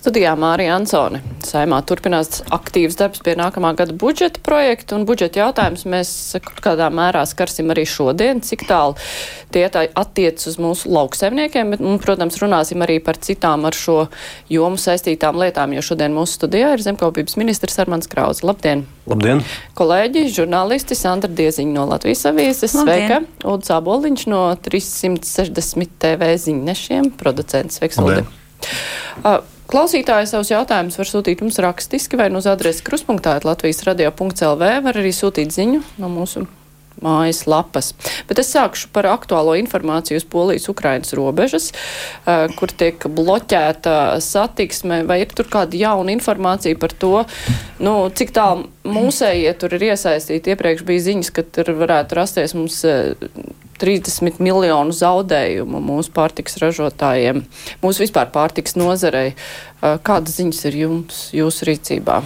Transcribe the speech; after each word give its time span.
Studijā 0.00 0.30
Mārija 0.32 0.78
Ansone. 0.78 1.18
Saimā 1.44 1.82
turpinās 1.84 2.38
aktīvs 2.56 2.94
darbs 2.96 3.20
pie 3.20 3.34
nākamā 3.36 3.74
gada 3.76 3.92
budžeta 3.92 4.40
projekta, 4.40 4.96
un 4.96 5.04
budžeta 5.04 5.42
jautājums 5.42 5.84
mēs 5.84 6.12
kaut 6.40 6.62
kādā 6.64 6.86
mērā 6.88 7.26
skarsim 7.28 7.68
arī 7.74 7.84
šodien, 7.84 8.40
cik 8.40 8.64
tālu 8.70 8.96
tie 9.52 9.66
attiec 9.68 10.40
uz 10.48 10.56
mūsu 10.56 10.88
lauksaimniekiem, 10.94 11.74
bet, 11.74 11.84
un, 11.84 12.00
protams, 12.00 12.40
runāsim 12.40 12.80
arī 12.86 12.96
par 13.04 13.20
citām 13.20 13.68
ar 13.68 13.76
šo 13.76 13.98
jomu 14.48 14.80
saistītām 14.80 15.36
lietām, 15.42 15.76
jo 15.76 15.84
šodien 15.84 16.16
mūsu 16.16 16.38
studijā 16.40 16.72
ir 16.78 16.86
zemkopības 16.86 17.36
ministrs 17.36 17.76
Armans 17.84 18.08
Krauze. 18.08 18.46
Labdien! 18.48 18.86
Labdien! 19.10 19.44
Kolēģi, 19.76 20.26
žurnālisti 20.32 20.96
Sandra 20.96 21.28
Dieziņa 21.28 21.76
no 21.76 21.88
Latvijas 21.92 22.24
avīzes, 22.32 22.72
sveika! 22.72 23.20
Uldis 23.44 23.76
Aboliņš 23.76 24.28
no 24.32 24.46
360 24.64 25.96
TV 26.00 26.34
ziņnešiem, 26.48 27.16
producents, 27.20 27.82
sveiks, 27.82 28.00
Uldi! 28.00 28.28
Klausītāji 29.70 30.26
savus 30.26 30.48
jautājumus 30.50 30.96
var 30.98 31.06
sūtīt 31.06 31.44
mums 31.44 31.60
rakstiski 31.62 32.18
vai 32.18 32.26
nu 32.34 32.40
uz 32.42 32.48
adresi 32.50 32.82
kruspunktā 32.82 33.36
Latvijas 33.46 33.84
radio.lv, 33.86 34.70
var 34.82 34.98
arī 34.98 35.12
sūtīt 35.14 35.54
ziņu 35.54 35.84
no 36.02 36.10
mūsu 36.10 36.48
mājas 37.04 37.44
lapas. 37.50 37.92
Bet 38.28 38.40
es 38.42 38.52
sākšu 38.54 38.90
par 38.94 39.08
aktuālo 39.10 39.56
informāciju 39.60 40.20
uz 40.20 40.26
Polijas-Ukrainas 40.30 41.14
robežas, 41.18 41.70
kur 42.58 42.72
tiek 42.72 43.06
bloķēta 43.06 43.94
satiksme, 44.24 45.02
vai 45.08 45.22
ir 45.24 45.32
tur 45.36 45.50
kāda 45.50 45.78
jauna 45.80 46.14
informācija 46.14 46.78
par 46.80 46.94
to, 46.94 47.14
nu, 47.82 47.94
cik 48.14 48.34
tālu 48.36 48.68
mūsējie 48.86 49.54
tur 49.60 49.76
ir 49.76 49.90
iesaistīti. 49.92 50.54
Iepriekš 50.54 50.86
bija 50.88 51.06
ziņas, 51.10 51.32
ka 51.34 51.46
tur 51.46 51.72
varētu 51.80 52.20
rasties 52.20 52.56
mums 52.56 52.80
30 53.80 54.40
miljonu 54.44 54.92
zaudējumu 54.92 55.80
mūsu 55.82 56.12
pārtiks 56.16 56.58
ražotājiem, 56.60 57.44
mūsu 57.82 58.04
vispār 58.04 58.28
pārtiks 58.34 58.76
nozarei. 58.76 59.32
Kādas 59.80 60.36
ziņas 60.36 60.64
ir 60.68 60.80
jums, 60.82 61.20
jūsu 61.36 61.70
rīcībā? 61.70 62.20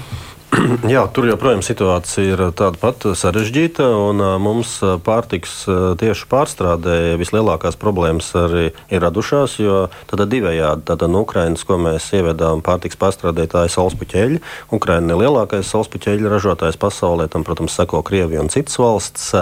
Jā, 0.95 1.05
tur 1.15 1.27
joprojām 1.29 1.63
situācija 1.65 2.35
ir 2.35 2.41
tāda 2.57 2.79
pati 2.81 3.13
sarežģīta, 3.19 3.87
un 4.09 4.21
mums 4.43 4.77
pārtiks 5.07 5.65
tieši 6.01 6.27
pārstrādē 6.31 7.15
vislielākās 7.21 7.79
problēmas 7.81 8.29
arī 8.39 8.67
ir 8.93 9.03
radušās, 9.03 9.57
jo 9.63 9.79
tad 10.11 10.25
divējādi, 10.31 10.85
tad 10.89 11.05
no 11.11 11.25
Ukrainas, 11.25 11.65
ko 11.67 11.79
mēs 11.81 12.07
ievedām 12.17 12.63
pārtiks 12.65 12.99
pārstrādētāji 13.01 13.73
salspuķeļi, 13.75 14.41
Ukraina 14.77 15.15
ir 15.15 15.23
lielākais 15.25 15.71
salspuķeļu 15.73 16.31
ražotājs 16.33 16.79
pasaulē, 16.81 17.27
tam, 17.33 17.47
protams, 17.47 17.75
seko 17.75 18.05
Krievija 18.07 18.45
un 18.45 18.53
citas 18.53 18.79
valsts, 18.81 19.33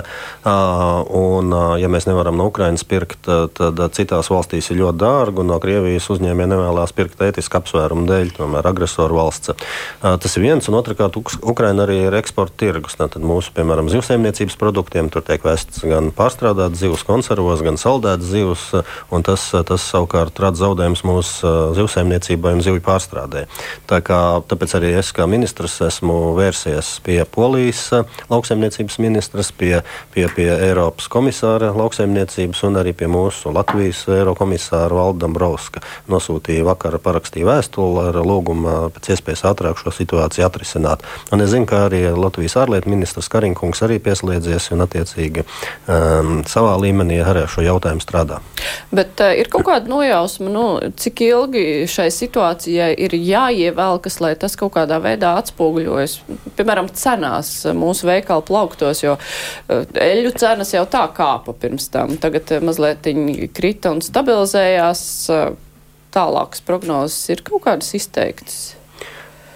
un 0.44 1.56
ja 1.82 1.92
mēs 1.92 2.08
nevaram 2.08 2.38
no 2.40 2.48
Ukrainas 2.52 2.86
pirkt, 2.88 3.28
tad 3.58 3.82
citās 3.96 4.30
valstīs 4.32 4.70
ir 4.72 4.80
ļoti 4.82 5.02
dārgi, 5.02 5.42
un 5.42 5.52
no 5.52 5.60
Krievijas 5.62 6.08
uzņēmēji 6.14 6.54
nevēlās 6.54 6.96
pirkt 6.96 7.22
ētisku 7.26 7.60
apsvērumu 7.60 8.08
dēļ, 8.08 8.34
tomēr 8.38 8.72
agresoru 8.72 9.20
valsts. 9.20 9.54
Tas 10.02 10.38
ir 10.38 10.46
viens, 10.46 10.68
un 10.70 10.80
otrkārt, 10.80 11.01
Savukārt 11.02 11.42
Ukraina 11.42 11.82
arī 11.82 11.96
ir 12.06 12.14
eksporta 12.14 12.54
tirgus. 12.62 12.94
Tātad 12.98 13.24
mūsu, 13.26 13.50
piemēram, 13.56 13.88
zivsaimniecības 13.90 14.54
produktiem 14.60 15.08
tur 15.10 15.24
tiek 15.26 15.42
vests 15.42 15.82
gan 15.82 16.12
pārstrādātas 16.14 16.78
zivs 16.78 17.02
konservos, 17.06 17.62
gan 17.64 17.78
saldētas 17.80 18.28
zivs, 18.30 18.66
un 19.10 19.24
tas, 19.26 19.48
tas 19.66 19.82
savukārt 19.82 20.38
rada 20.42 20.60
zaudējumus 20.60 21.02
mūsu 21.06 21.46
uh, 21.46 21.72
zivsaimniecībai 21.74 22.54
un 22.56 22.62
zivju 22.62 22.84
pārstrādē. 22.86 23.46
Tā 23.90 23.98
kā, 24.04 24.20
tāpēc 24.46 24.76
arī 24.78 24.92
es 25.00 25.10
kā 25.16 25.26
ministrs 25.26 25.80
esmu 25.82 26.36
vērsies 26.38 26.92
pie 27.02 27.18
Polijas 27.26 27.82
uh, 27.96 28.06
lauksaimniecības 28.30 29.00
ministras, 29.02 29.50
pie, 29.50 29.80
pie, 30.14 30.28
pie 30.36 30.48
Eiropas 30.54 31.10
komisāra 31.10 31.72
lauksaimniecības 31.74 32.62
un 32.68 32.78
arī 32.78 32.94
pie 32.94 33.10
mūsu 33.10 33.50
Latvijas 33.54 34.04
Eirokomisāra 34.06 35.00
Valda 35.00 35.26
Dombrovska. 35.26 35.82
Nosūtīja 36.12 36.68
vakar 36.70 37.00
parakstīju 37.02 37.50
vēstuli 37.50 38.06
ar 38.06 38.22
lūgumu 38.22 38.92
pēc 38.94 39.14
iespējas 39.16 39.46
ātrāk 39.50 39.82
šo 39.82 39.94
situāciju 39.94 40.46
atrisināt 40.46 40.81
risināt. 40.82 41.02
Un 41.32 41.40
es 41.40 41.50
zinu, 41.50 41.66
ka 41.66 41.86
arī 41.88 42.02
Latvijas 42.16 42.56
ārlietu 42.56 42.90
ministrs 42.90 43.30
Kariņkungs 43.32 43.82
arī 43.82 43.98
pieslēdzies 44.02 44.72
un 44.72 44.84
attiecīgi 44.84 45.44
um, 45.44 46.42
savā 46.46 46.76
līmenī 46.80 47.22
arī 47.22 47.44
ar 47.44 47.50
šo 47.50 47.62
jautājumu 47.62 48.02
strādā. 48.02 48.40
Bet 48.92 49.20
uh, 49.20 49.32
ir 49.36 49.48
kaut 49.52 49.66
kāda 49.66 49.88
nojausma, 49.88 50.50
nu, 50.50 50.64
cik 50.96 51.22
ilgi 51.26 51.86
šai 51.90 52.10
situācijai 52.12 52.92
ir 52.98 53.14
jāievelkas, 53.16 54.20
lai 54.20 54.34
tas 54.36 54.56
kaut 54.56 54.74
kādā 54.76 55.00
veidā 55.02 55.36
atspoguļojas, 55.40 56.18
piemēram, 56.58 56.90
cenās 56.92 57.54
mūsu 57.74 58.08
veikalu 58.08 58.44
plauktos, 58.46 59.02
jo 59.04 59.16
uh, 59.16 59.82
eļu 59.94 60.34
cenas 60.36 60.74
jau 60.74 60.84
tā 60.90 61.06
kāpa 61.14 61.54
pirms 61.54 61.90
tam. 61.92 62.16
Tagad 62.20 62.56
uh, 62.56 62.64
mazliet 62.64 63.08
krita 63.54 63.94
un 63.94 64.02
stabilizējās. 64.04 65.02
Tālākas 66.12 66.60
prognozes 66.60 67.30
ir 67.32 67.40
kaut 67.40 67.62
kādas 67.64 67.94
izteiktas. 67.96 68.74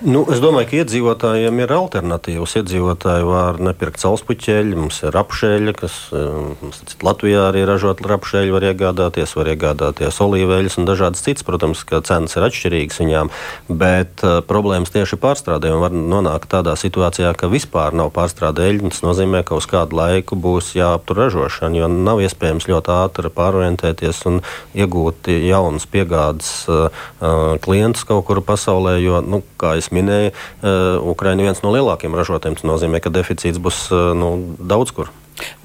Nu, 0.04 0.26
es 0.28 0.42
domāju, 0.44 0.66
ka 0.68 0.76
iedzīvotājiem 0.82 1.60
ir 1.62 1.70
alternatīvas. 1.72 2.52
Iedzīvotāji 2.60 3.24
var 3.24 3.56
nepirkt 3.64 4.02
salspuķeļi, 4.02 4.74
mums 4.76 4.98
ir 5.08 5.16
apšēļi, 5.16 5.72
kas 5.72 5.94
eh, 6.12 6.26
mums, 6.60 6.82
Latvijā 7.00 7.46
arī 7.48 7.62
ražot 7.64 8.02
apšēļi, 8.04 8.52
var 8.52 8.66
iegādāties, 8.68 9.32
var 9.38 9.48
iegādāties 9.54 10.20
olīveļus 10.20 10.76
un 10.82 10.88
dažādas 10.90 11.24
citas. 11.24 11.46
Protams, 11.48 11.80
ka 11.88 12.02
cenas 12.04 12.36
ir 12.36 12.44
atšķirīgas 12.44 13.00
viņām, 13.00 13.30
bet 13.72 14.20
uh, 14.20 14.42
problēmas 14.44 14.92
tieši 14.92 15.16
pārstrādē 15.22 15.72
var 15.80 15.96
nonākt 15.96 16.50
tādā 16.52 16.76
situācijā, 16.76 17.32
ka 17.32 17.48
vispār 17.48 17.96
nav 17.96 18.12
pārstrāde 18.12 18.68
eļļu. 18.68 18.92
Tas 18.92 19.00
nozīmē, 19.06 19.46
ka 19.48 19.56
uz 19.56 19.68
kādu 19.70 19.96
laiku 19.96 20.36
būs 20.36 20.74
jāaptur 20.76 21.22
ražošana, 21.24 21.80
jo 21.80 21.88
nav 21.88 22.20
iespējams 22.26 22.68
ļoti 22.68 22.92
ātri 22.98 23.32
pārorientēties 23.32 24.22
un 24.28 24.42
iegūt 24.76 25.32
jaunas 25.32 25.88
piegādes 25.88 26.52
uh, 26.68 26.92
klientus 27.64 28.04
kaut 28.04 28.28
kur 28.28 28.44
pasaulē, 28.44 28.98
jo, 29.00 29.24
nu, 29.24 29.40
kā 29.56 29.78
es 29.80 29.85
es 29.86 29.92
minēju, 29.94 30.32
eh, 30.34 30.98
Ukraina 31.00 31.42
ir 31.42 31.52
viens 31.52 31.62
no 31.62 31.74
lielākajiem 31.74 32.18
ražotājiem. 32.18 32.58
Tas 32.58 32.66
nozīmē, 32.66 33.02
ka 33.02 33.14
deficīts 33.14 33.62
būs 33.62 33.86
eh, 33.94 34.10
nu, 34.18 34.56
daudz 34.58 34.94
kur. 34.96 35.12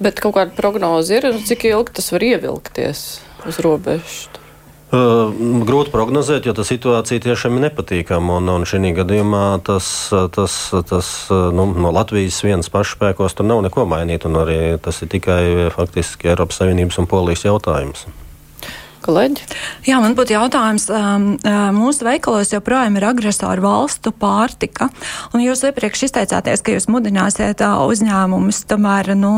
Bet 0.02 0.20
kaut 0.20 0.36
kāda 0.36 0.54
prognoze 0.54 1.18
ir, 1.18 1.32
cik 1.48 1.66
ilgi 1.72 1.96
tas 1.96 2.12
var 2.12 2.24
ievilkties 2.28 3.02
uz 3.48 3.58
robežas? 3.64 4.28
Uh, 4.92 5.32
grūti 5.64 5.88
prognozēt, 5.88 6.44
jo 6.44 6.52
tā 6.52 6.66
situācija 6.68 7.22
tiešām 7.24 7.56
ir 7.56 7.62
nepatīkama. 7.64 8.34
Un, 8.42 8.50
un 8.52 8.66
šī 8.68 8.92
gadījumā 8.92 9.62
tas, 9.64 9.86
tas, 10.36 10.56
tas 10.84 11.08
nu, 11.32 11.64
no 11.72 11.92
Latvijas 11.96 12.42
vienas 12.44 12.68
pašas 12.68 12.98
spēkos 12.98 13.38
tur 13.38 13.48
nav 13.48 13.62
neko 13.64 13.86
mainīt. 13.88 14.28
Arī 14.28 14.76
tas 14.84 15.00
ir 15.00 15.08
tikai 15.16 15.72
faktiski 15.72 16.34
Eiropas 16.34 16.60
Savienības 16.60 17.00
un 17.00 17.08
Polijas 17.08 17.46
jautājums. 17.48 18.04
Kolēģi? 19.02 19.46
Jā, 19.88 19.98
man 20.02 20.14
būtu 20.18 20.36
jautājums. 20.36 20.86
Um, 20.92 21.26
uh, 21.42 21.68
mūsu 21.74 22.06
veikalos 22.06 22.52
joprojām 22.54 22.96
ir 22.98 23.06
agresoru 23.08 23.64
valstu 23.64 24.12
pārtika. 24.14 24.88
Un 25.34 25.42
jūs 25.42 25.64
iepriekš 25.66 26.06
izteicāties, 26.08 26.62
ka 26.62 26.76
jūs 26.76 26.88
mudināsiet 26.92 27.64
uh, 27.66 27.82
uzņēmumus 27.90 28.62
tomēr 28.70 29.12
nu, 29.18 29.34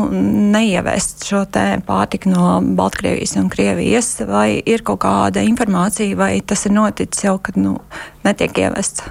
neievest 0.53 1.25
šo 1.29 1.43
pārtiku 1.85 2.31
no 2.33 2.59
Baltkrievijas 2.77 3.37
un 3.41 3.49
Krievijas. 3.53 4.13
Vai 4.29 4.61
ir 4.61 4.85
kaut 4.85 5.01
kāda 5.05 5.43
informācija, 5.45 6.17
vai 6.19 6.39
tas 6.45 6.65
ir 6.69 6.75
noticis 6.77 7.25
jau, 7.25 7.37
kad 7.41 7.57
nu, 7.59 7.79
netiek 8.25 8.65
ievests? 8.65 9.09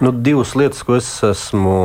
Nu, 0.00 0.12
divas 0.12 0.52
lietas, 0.56 0.82
ko 0.84 0.98
es 0.98 1.08
esmu 1.24 1.76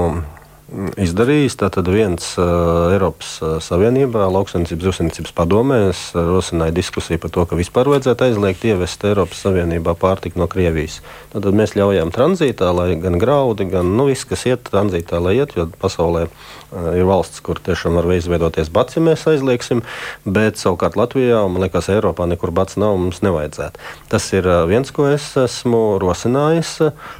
izdarījis. 1.02 1.58
Tātad 1.60 1.88
viens 1.92 2.34
uh, 2.40 2.92
Eiropas 2.94 3.34
Savienībā, 3.66 4.26
lauksaimniecības 4.32 4.88
zivsaimniecības 4.88 5.34
padomēs, 5.36 6.04
rosināja 6.16 6.76
diskusiju 6.76 7.22
par 7.22 7.34
to, 7.36 7.46
ka 7.50 7.60
vispār 7.60 7.90
vajadzētu 7.92 8.28
aizliegt 8.28 8.66
ievest 8.70 9.04
Eiropas 9.08 9.44
Savienībā 9.44 9.96
pārtiku 10.00 10.42
no 10.42 10.48
Krievijas. 10.52 11.02
Tad 11.34 11.48
mēs 11.56 11.76
ļaujam 11.78 12.14
tranzītā, 12.16 12.72
lai 12.76 12.96
gan 13.02 13.20
graudi, 13.22 13.68
gan 13.72 13.92
nu, 13.98 14.08
viss, 14.12 14.28
kas 14.28 14.46
iet 14.48 14.64
tranzītā, 14.70 15.20
lai 15.24 15.38
iet, 15.42 15.56
jo 15.60 15.68
pasaulē 15.82 16.28
uh, 16.28 16.92
ir 16.96 17.08
valsts, 17.10 17.44
kur 17.44 17.60
tiešām 17.60 18.00
var 18.00 18.08
izveidoties 18.16 18.72
bats, 18.74 18.96
ja 18.96 19.04
mēs 19.04 19.28
aizliegsim, 19.28 19.84
bet 20.24 20.62
savukārt 20.62 20.96
Latvijā, 21.00 21.44
man 21.52 21.66
liekas, 21.66 21.92
Eiropā 21.92 22.28
nekur 22.32 22.54
bats 22.56 22.80
nav, 22.80 22.96
mums 23.02 23.22
nevajadzētu. 23.26 23.84
Tas 24.12 24.30
ir 24.36 24.48
uh, 24.48 24.64
viens, 24.72 24.92
ko 24.96 25.10
es 25.12 25.28
esmu 25.40 26.00
rosinājis. 26.02 26.78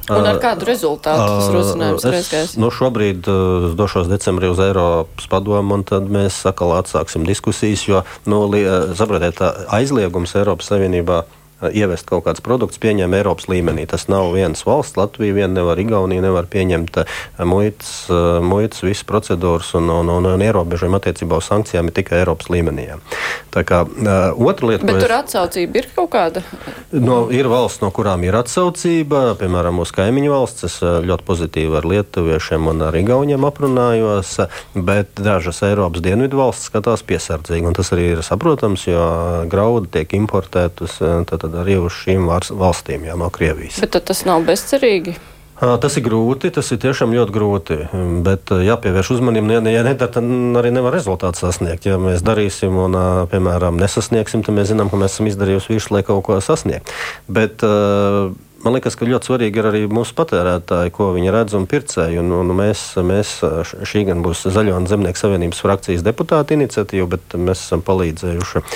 Un 0.08 0.32
ar 0.32 0.40
kādu 0.42 0.68
rezultātu 0.68 1.28
tas 1.28 1.52
rosinājums 1.52 2.08
ir? 2.08 2.60
Nu, 2.60 2.72
šobrīd 2.72 3.28
es 3.68 3.76
došos 3.78 4.10
decembrī 4.10 4.50
uz 4.52 4.60
Eiropas 4.62 5.28
padomu, 5.30 5.78
un 5.78 5.84
tad 5.88 6.08
mēs 6.12 6.42
atkal 6.48 6.74
atsāksim 6.78 7.26
diskusijas. 7.28 7.84
Jo, 7.88 8.02
nu, 8.30 8.44
saprotiet, 8.98 9.40
aizliegums 9.72 10.36
Eiropas 10.38 10.72
Savienībā 10.72 11.22
ievest 11.70 12.08
kaut 12.08 12.24
kādus 12.26 12.42
produktus, 12.44 12.80
pieņem 12.82 13.14
Eiropas 13.14 13.46
līmenī. 13.50 13.86
Tas 13.90 14.08
nav 14.10 14.32
viens 14.34 14.64
valsts, 14.66 14.98
Latvija 14.98 15.36
vien 15.36 15.54
nevar, 15.54 15.78
Igaunija 15.78 16.24
nevar 16.24 16.48
pieņemt 16.50 17.02
muitas, 17.46 17.92
muitas 18.42 18.82
visas 18.82 19.06
procedūras 19.06 19.72
un, 19.78 19.90
un, 19.92 20.10
un, 20.16 20.26
un 20.34 20.42
ierobežojumi 20.42 20.98
attiecībā 20.98 21.38
uz 21.38 21.50
sankcijām 21.50 21.90
ir 21.90 21.96
tikai 22.00 22.22
Eiropas 22.22 22.50
līmenī. 22.52 22.88
Tā 23.52 23.62
kā 23.68 23.82
otra 23.84 24.72
lieta. 24.72 24.88
Bet 24.88 24.98
tur 25.02 25.12
es... 25.12 25.18
atsaucība 25.22 25.82
ir 25.82 25.88
kaut 25.94 26.10
kāda? 26.14 26.42
No, 26.92 27.26
ir 27.32 27.48
valsts, 27.52 27.82
no 27.84 27.92
kurām 27.94 28.24
ir 28.26 28.36
atsaucība, 28.40 29.36
piemēram, 29.40 29.78
mūsu 29.80 29.96
kaimiņu 30.00 30.32
valsts. 30.32 30.66
Es 30.68 30.78
ļoti 30.82 31.26
pozitīvi 31.28 31.78
ar 31.78 31.88
lietuviešiem 31.88 32.68
un 32.72 32.82
ar 32.88 32.96
igauniem 32.96 33.44
aprunājos, 33.48 34.34
bet 34.74 35.20
dažas 35.20 35.62
Eiropas 35.66 36.04
dienvidu 36.04 36.40
valsts 36.40 36.70
skatās 36.70 37.04
piesardzīgi. 37.06 37.66
Un 37.68 37.76
tas 37.76 37.92
arī 37.94 38.12
ir 38.16 38.24
saprotams, 38.26 38.86
jo 38.88 39.06
graudi 39.52 39.92
tiek 39.98 40.16
importēti 41.52 41.62
arī 41.62 41.78
uz 41.80 41.92
šīm 41.92 42.28
valstīm, 42.58 43.04
jau 43.06 43.16
no 43.18 43.30
Krievijas. 43.30 43.80
Bet 43.80 44.04
tas 44.04 44.24
nav 44.24 44.44
bezcerīgi. 44.44 45.16
Tas 45.62 45.94
ir 45.96 46.02
grūti, 46.02 46.50
tas 46.50 46.72
ir 46.72 46.78
tiešām 46.82 47.12
ļoti 47.14 47.32
grūti. 47.32 47.76
Bet 48.24 48.50
jāpievērš 48.50 49.12
uzmanība, 49.14 49.60
ja, 49.60 49.60
ja 49.70 49.82
nedara, 49.86 50.10
tad 50.10 50.24
arī 50.58 50.72
nevar 50.74 50.92
rezultātu 50.92 51.38
sasniegt. 51.38 51.86
Ja 51.86 52.00
mēs 52.02 52.24
darīsim 52.26 52.74
un, 52.74 52.96
piemēram, 53.30 53.78
nesasniegsim, 53.78 54.42
tad 54.42 54.56
mēs 54.56 54.72
zinām, 54.72 54.90
ka 54.90 54.98
mēs 54.98 55.14
esam 55.14 55.30
izdarījuši 55.30 55.76
visu, 55.76 55.94
lai 55.94 56.02
kaut 56.02 56.24
ko 56.26 56.40
sasniegtu. 56.42 56.90
Bet 57.30 57.62
man 58.62 58.76
liekas, 58.76 58.94
ka 58.98 59.06
ļoti 59.08 59.28
svarīgi 59.28 59.60
ir 59.60 59.68
arī 59.68 59.80
mūsu 59.90 60.14
patērētāji, 60.18 60.92
ko 60.94 61.10
viņi 61.16 61.32
redz 61.34 61.56
un 61.58 61.66
pircēji. 61.70 62.20
Un, 62.22 62.30
un 62.36 62.52
mēs, 62.56 62.84
mēs 63.02 63.34
šī 63.88 64.04
gan 64.08 64.22
būs 64.24 64.44
Zaļo 64.54 64.76
un 64.78 64.88
Zemnieku 64.90 65.20
savienības 65.20 65.62
frakcijas 65.64 66.04
deputāta 66.06 66.54
iniciatīva, 66.56 67.08
bet 67.16 67.36
mēs 67.38 67.64
esam 67.66 67.82
palīdzējuši 67.86 68.62
uh, 68.62 68.66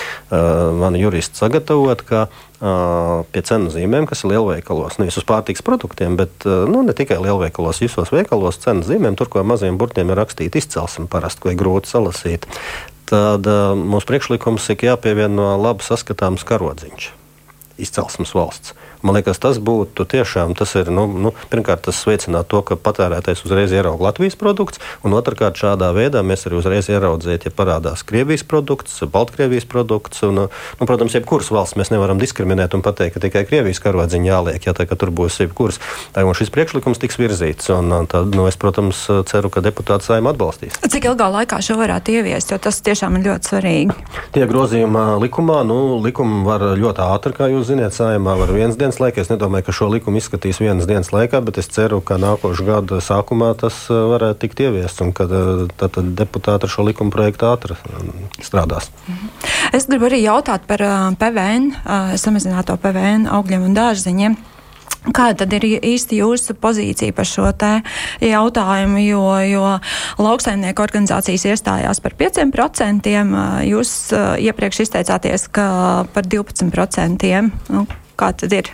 mani 0.80 1.02
juristi 1.02 1.38
sagatavot, 1.40 2.02
ka 2.08 2.24
uh, 2.26 3.26
pie 3.32 3.44
cenu 3.46 3.70
zīmēm, 3.74 4.08
kas 4.10 4.24
ir 4.24 4.34
lielveikalos, 4.34 4.98
nevis 5.02 5.20
uz 5.20 5.26
pārtiks 5.28 5.64
produktiem, 5.66 6.18
bet 6.18 6.48
uh, 6.48 6.64
nu, 6.70 6.82
ne 6.86 6.96
tikai 6.96 7.20
lielveikalos, 7.22 7.82
visos 7.84 8.12
veikalos 8.14 8.60
cenu 8.64 8.86
zīmēm, 8.86 9.18
tur, 9.18 9.30
ko 9.32 9.44
maziem 9.46 9.78
burtiem 9.80 10.10
ir 10.10 10.20
rakstīta 10.22 10.60
izcelsme 10.60 11.06
parasti, 11.12 11.44
ko 11.44 11.54
ir 11.54 11.60
grūti 11.62 11.92
salasīt. 11.92 12.50
Tad 13.06 13.46
uh, 13.46 13.76
mūsu 13.78 14.10
priekšlikums 14.10 14.66
ir 14.74 14.88
jāpievieno 14.90 15.54
labi 15.62 15.86
saskatāms 15.86 16.42
karodziņš 16.48 17.12
izcelsmes 17.76 18.32
valsts. 18.34 18.74
Man 19.02 19.18
liekas, 19.18 19.40
tas 19.42 19.58
būtu 19.62 20.06
tiešām, 20.08 20.54
tas 20.58 20.74
ir, 20.78 20.92
nu, 20.94 21.06
nu, 21.10 21.34
pirmkārt, 21.52 21.86
tas 21.88 22.00
veicinātu 22.08 22.56
to, 22.56 22.62
ka 22.70 22.80
patērētājs 22.80 23.44
uzreiz 23.46 23.74
ieraudzītu 23.74 24.04
Latvijas 24.06 24.36
produkts, 24.38 24.80
un 25.04 25.14
otrkārt, 25.16 25.58
šādā 25.58 25.90
veidā 25.96 26.22
mēs 26.26 26.46
arī 26.48 26.58
uzreiz 26.60 26.88
ieraudzītu, 26.92 27.48
ja 27.48 27.54
parādās 27.54 28.04
Krievijas 28.06 28.44
produkts, 28.46 29.00
Baltkrievijas 29.12 29.66
produkts, 29.68 30.22
un, 30.26 30.46
nu, 30.46 30.86
protams, 30.88 31.16
jebkuras 31.16 31.50
valsts 31.50 31.78
mēs 31.78 31.92
nevaram 31.94 32.20
diskriminēt 32.20 32.76
un 32.76 32.84
pateikt, 32.84 33.16
ka 33.16 33.24
tikai 33.26 33.44
Krievijas 33.48 33.80
karodziņa 33.84 34.30
jāliek, 34.30 34.66
ja 34.66 34.74
tā, 34.76 34.86
tur 34.96 35.12
būs 35.14 35.40
jebkuras. 35.42 35.80
Un 36.16 36.34
šis 36.36 36.52
priekšlikums 36.54 37.00
tiks 37.02 37.18
virzīts, 37.20 37.70
un 37.74 38.08
tad, 38.10 38.34
nu, 38.36 38.46
es, 38.50 38.58
protams, 38.60 39.06
ceru, 39.30 39.50
ka 39.52 39.62
deputāts 39.64 40.08
saima 40.10 40.32
atbalstīs. 40.34 40.78
Cik 40.86 41.10
ilgā 41.12 41.28
laikā 41.32 41.60
šo 41.64 41.78
varētu 41.80 42.16
ieviest, 42.18 42.52
jo 42.52 42.60
tas 42.62 42.80
tiešām 42.84 43.18
ir 43.18 43.26
ļoti 43.30 43.52
svarīgi? 43.52 43.96
Tie 44.36 44.46
grozījumi 44.48 45.06
likumā, 45.24 45.62
nu, 45.68 45.78
likumi 46.04 46.44
var 46.46 46.64
ļoti 46.78 47.04
ātri, 47.06 47.34
kā 47.36 47.50
jūs 47.52 47.70
ziniet, 47.70 47.94
saimā 47.96 48.36
var 48.38 48.52
viens 48.54 48.78
dienas 48.78 48.95
dienas 48.96 49.00
laikā. 49.00 49.22
Es 49.22 49.30
nedomāju, 49.30 49.66
ka 49.66 49.72
šo 49.72 49.88
likumu 49.90 50.18
izskatīs 50.18 50.60
vienas 50.60 50.86
dienas 50.86 51.12
laikā, 51.12 51.42
bet 51.44 51.58
es 51.58 51.68
ceru, 51.68 52.00
ka 52.00 52.16
nākošā 52.16 52.64
gada 52.64 53.00
sākumā 53.00 53.54
tas 53.58 53.88
uh, 53.90 54.08
varētu 54.12 54.40
tikt 54.40 54.60
ieviests 54.60 55.00
un 55.02 55.12
ka 55.12 55.26
uh, 55.26 55.66
tad 55.76 55.96
deputāti 56.16 56.66
ar 56.66 56.70
šo 56.70 56.86
likuma 56.86 57.10
projektu 57.10 57.46
ātri 57.46 57.76
um, 57.76 58.12
strādās. 58.40 58.90
Es 59.72 59.86
gribu 59.86 60.08
arī 60.08 60.22
jautāt 60.24 60.66
par 60.66 60.82
uh, 60.82 61.12
PVN, 61.16 61.72
samazināto 62.16 62.76
PVN 62.76 63.28
augļiem 63.28 63.66
un 63.66 63.74
dārziņiem. 63.76 64.36
Kāda 65.06 65.44
tad 65.44 65.52
ir 65.54 65.64
īsti 65.86 66.18
jūsu 66.18 66.56
pozīcija 66.58 67.14
par 67.14 67.28
šo 67.30 67.52
jautājumu, 68.20 69.02
jo, 69.06 69.22
jo 69.46 69.66
lauksaimnieku 70.18 70.82
organizācijas 70.82 71.44
iestājās 71.52 72.02
par 72.02 72.16
5%, 72.18 73.12
jūs 73.70 73.92
iepriekš 74.48 74.82
izteicāties, 74.88 75.46
par 75.54 76.26
12%. 76.26 77.30
Nu, 77.70 77.86
kā 78.16 78.32
tad 78.32 78.52
ir? 78.56 78.72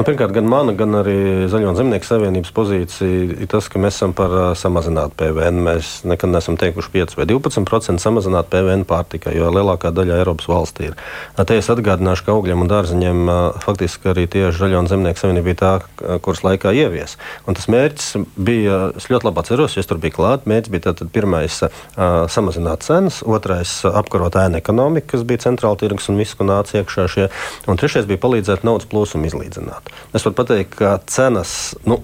Nu, 0.00 0.04
pirmkārt, 0.08 0.32
gan 0.32 0.46
mana, 0.48 0.72
gan 0.72 0.96
arī 0.96 1.44
Zaļo 1.52 1.74
Zemnieku 1.76 2.06
savienības 2.08 2.54
pozīcija 2.56 3.34
ir 3.44 3.48
tas, 3.52 3.66
ka 3.68 3.76
mēs 3.76 3.98
esam 3.98 4.14
par 4.16 4.32
uh, 4.32 4.44
samazinātu 4.56 5.12
PVN. 5.20 5.58
Mēs 5.66 5.90
nekad 6.08 6.30
neesam 6.32 6.56
teikuši 6.56 6.88
5 6.94 7.18
vai 7.18 7.26
12% 7.28 8.00
samazināt 8.00 8.48
PVN 8.48 8.86
pārtikai, 8.88 9.34
jo 9.36 9.50
lielākā 9.52 9.90
daļa 9.92 10.22
Eiropas 10.22 10.48
valstī 10.48 10.86
ir. 10.88 10.94
Te 11.36 11.58
es 11.60 11.68
atgādināšu, 11.68 12.24
ka 12.24 12.32
augļiem 12.32 12.64
un 12.64 12.70
dārziņiem 12.70 13.20
uh, 13.26 13.58
faktiski 13.60 14.08
arī 14.14 14.24
tieši 14.32 14.62
Zaļo 14.62 14.80
Zemnieku 14.88 15.20
savienība 15.20 15.50
bija 15.50 15.58
tā, 15.60 15.74
kuras 16.24 16.40
laikā 16.48 16.72
ievies. 16.80 17.18
Un 17.44 17.60
tas 17.60 17.68
mērķis 17.68 18.08
bija, 18.40 18.80
es 18.96 19.10
ļoti 19.12 19.28
labi 19.28 19.44
atceros, 19.44 19.76
jo 19.76 19.84
es 19.84 19.92
tur 19.92 20.00
biju 20.00 20.16
klāt. 20.16 20.48
Mērķis 20.48 20.72
bija 20.78 20.86
tātad 20.88 21.12
pirmais 21.12 21.60
uh, 21.66 21.76
samazināt 22.32 22.88
cenas, 22.88 23.20
otrais 23.20 23.76
apkarot 23.84 24.40
ēnu 24.46 24.62
ekonomiku, 24.64 25.12
kas 25.12 25.28
bija 25.28 25.44
centrāla 25.44 25.76
tirgus 25.84 26.08
un 26.08 26.24
viss, 26.24 26.40
ko 26.40 26.48
nāca 26.48 26.80
iekšā 26.80 27.08
šie, 27.18 27.28
un 27.68 27.84
trešais 27.84 28.08
bija 28.08 28.24
palīdzēt 28.24 28.64
naudas 28.64 28.88
plūsmu 28.88 29.28
izlīdzināt. 29.28 29.89
Es 30.14 30.24
varu 30.26 30.38
pateikt, 30.42 30.74
ka 30.78 30.98
cenas. 31.10 31.74
Nu, 31.86 32.00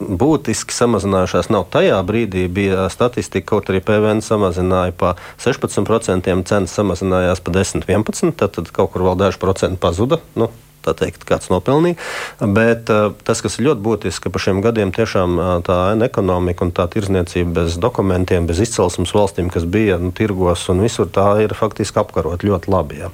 būtiski 0.00 0.72
samazinājušās 0.72 1.50
nav. 1.52 1.66
Tajā 1.72 1.98
brīdī 2.08 2.46
bija 2.48 2.88
statistika, 2.92 3.50
kaut 3.52 3.68
arī 3.70 3.82
PVN 3.84 4.24
samazināja 4.24 4.96
pa 4.96 5.14
16%, 5.42 6.32
cenas 6.48 6.74
samazinājās 6.78 7.44
pa 7.44 7.54
10-11%, 7.58 8.32
tad, 8.40 8.56
tad 8.56 8.72
kaut 8.74 8.94
kur 8.94 9.10
vēl 9.10 9.20
daži 9.20 9.40
procenti 9.42 9.80
pazuda. 9.80 10.20
Nu, 10.40 10.48
tā 10.84 10.94
teikt, 10.96 11.24
kāds 11.28 11.50
nopelnīja. 11.52 11.98
Bet 12.40 12.90
uh, 12.92 13.10
tas, 13.26 13.42
kas 13.44 13.58
ir 13.58 13.68
ļoti 13.68 13.84
būtiski, 13.84 14.24
ka 14.26 14.32
pa 14.32 14.42
šiem 14.42 14.62
gadiem 14.64 14.92
tiešām 14.96 15.36
uh, 15.36 15.50
tā 15.64 15.78
ekonomika 16.06 16.64
un 16.64 16.72
tā 16.76 16.86
tirzniecība 16.92 17.60
bez 17.60 17.76
dokumentiem, 17.80 18.48
bez 18.48 18.62
izcelsmes 18.64 19.12
valstīm, 19.16 19.50
kas 19.52 19.68
bija 19.68 20.00
nu, 20.00 20.14
tirgos 20.16 20.66
un 20.72 20.80
visur, 20.84 21.10
tā 21.12 21.28
ir 21.44 21.54
faktiski 21.58 22.00
apkarot 22.00 22.46
ļoti 22.46 22.72
labi. 22.72 23.02
Ja. 23.04 23.12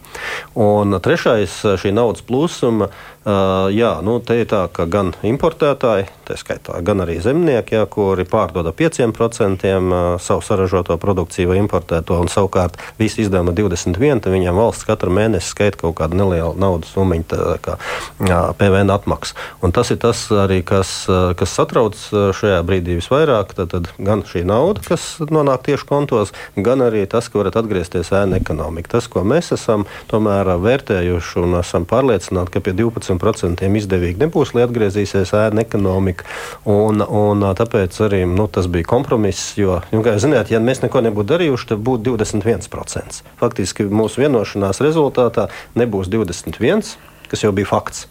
Un 0.55 0.95
trešais, 1.03 1.59
šī 1.83 1.95
naudas 1.97 2.25
plūsma 2.27 2.91
Uh, 3.27 3.67
jā, 3.75 3.89
nu, 4.07 4.21
te 4.23 4.37
ir 4.39 4.47
tā, 4.47 4.69
ka 4.71 4.85
gan 4.87 5.09
importētāji, 5.27 6.05
tā 6.29 6.37
skaitā, 6.39 6.79
gan 6.87 7.03
arī 7.03 7.17
zemnieki, 7.19 7.75
jā, 7.75 7.83
kuri 7.91 8.23
pārdod 8.23 8.69
5% 8.71 9.67
uh, 9.67 9.97
savu 10.23 10.45
saražoto 10.47 10.95
produkciju 11.03 11.51
vai 11.51 11.57
importēto, 11.59 12.21
un 12.23 12.31
savukārt 12.31 12.79
visi 13.01 13.25
izdevumi 13.25 13.51
21, 13.57 14.23
tad 14.23 14.31
viņiem 14.31 14.55
valsts 14.55 14.87
katru 14.87 15.11
mēnesi 15.11 15.51
skaita 15.51 15.81
kaut 15.81 15.97
kādu 15.99 16.21
nelielu 16.21 16.53
naudas 16.55 16.93
summu, 16.95 17.19
kā 17.67 17.75
jā, 18.23 18.39
PVN 18.61 18.95
atmaksu. 18.95 19.35
Un 19.59 19.75
tas 19.75 19.91
ir 19.91 19.99
tas 20.07 20.23
arī, 20.31 20.61
kas, 20.63 20.95
kas 21.11 21.57
satrauc 21.59 21.99
šajā 22.07 22.63
brīdī 22.63 23.01
visvairāk. 23.01 23.57
Tad, 23.59 23.75
tad 23.75 23.91
gan 23.99 24.23
šī 24.29 24.45
nauda, 24.47 24.85
kas 24.87 25.17
nonāk 25.19 25.67
tieši 25.67 25.89
kontos, 25.89 26.31
gan 26.55 26.85
arī 26.87 27.03
tas, 27.11 27.27
ka 27.27 27.43
varat 27.43 27.59
atgriezties 27.59 28.15
ēna 28.15 28.39
ekonomika. 28.39 28.95
Tas, 28.95 29.11
ko 29.11 29.27
mēs 29.27 29.51
esam 29.57 29.89
tomēr 30.13 30.55
vērtējuši 30.63 31.43
un 31.43 31.59
esam 31.65 31.91
pārliecināti, 31.91 32.55
ka 32.55 32.63
pie 32.63 32.77
12 32.77 33.16
50% 33.21 33.69
izdevīgi 33.81 34.23
nebūs, 34.25 34.55
lai 34.57 34.65
atgriezīsies 34.67 35.35
ēna 35.37 35.65
ekonomika. 35.67 36.27
Un, 36.71 37.03
un 37.03 37.45
tāpēc 37.59 37.99
arī 38.07 38.25
nu, 38.31 38.49
tas 38.53 38.69
bija 38.73 38.89
kompromiss. 38.89 39.55
Jo, 39.61 39.81
nu, 39.93 40.03
kā 40.07 40.17
jūs 40.17 40.27
zināt, 40.27 40.53
ja 40.53 40.63
mēs 40.63 40.83
neko 40.85 41.03
nebūtu 41.07 41.33
darījuši, 41.35 41.71
tad 41.73 41.85
būtu 41.87 42.17
21%. 42.17 43.23
Faktiski 43.41 43.89
mūsu 43.91 44.25
vienošanās 44.25 44.83
rezultātā 44.85 45.49
nebūs 45.79 46.13
21%, 46.13 46.97
kas 47.31 47.47
jau 47.47 47.55
bija 47.57 47.73
fakts. 47.73 48.07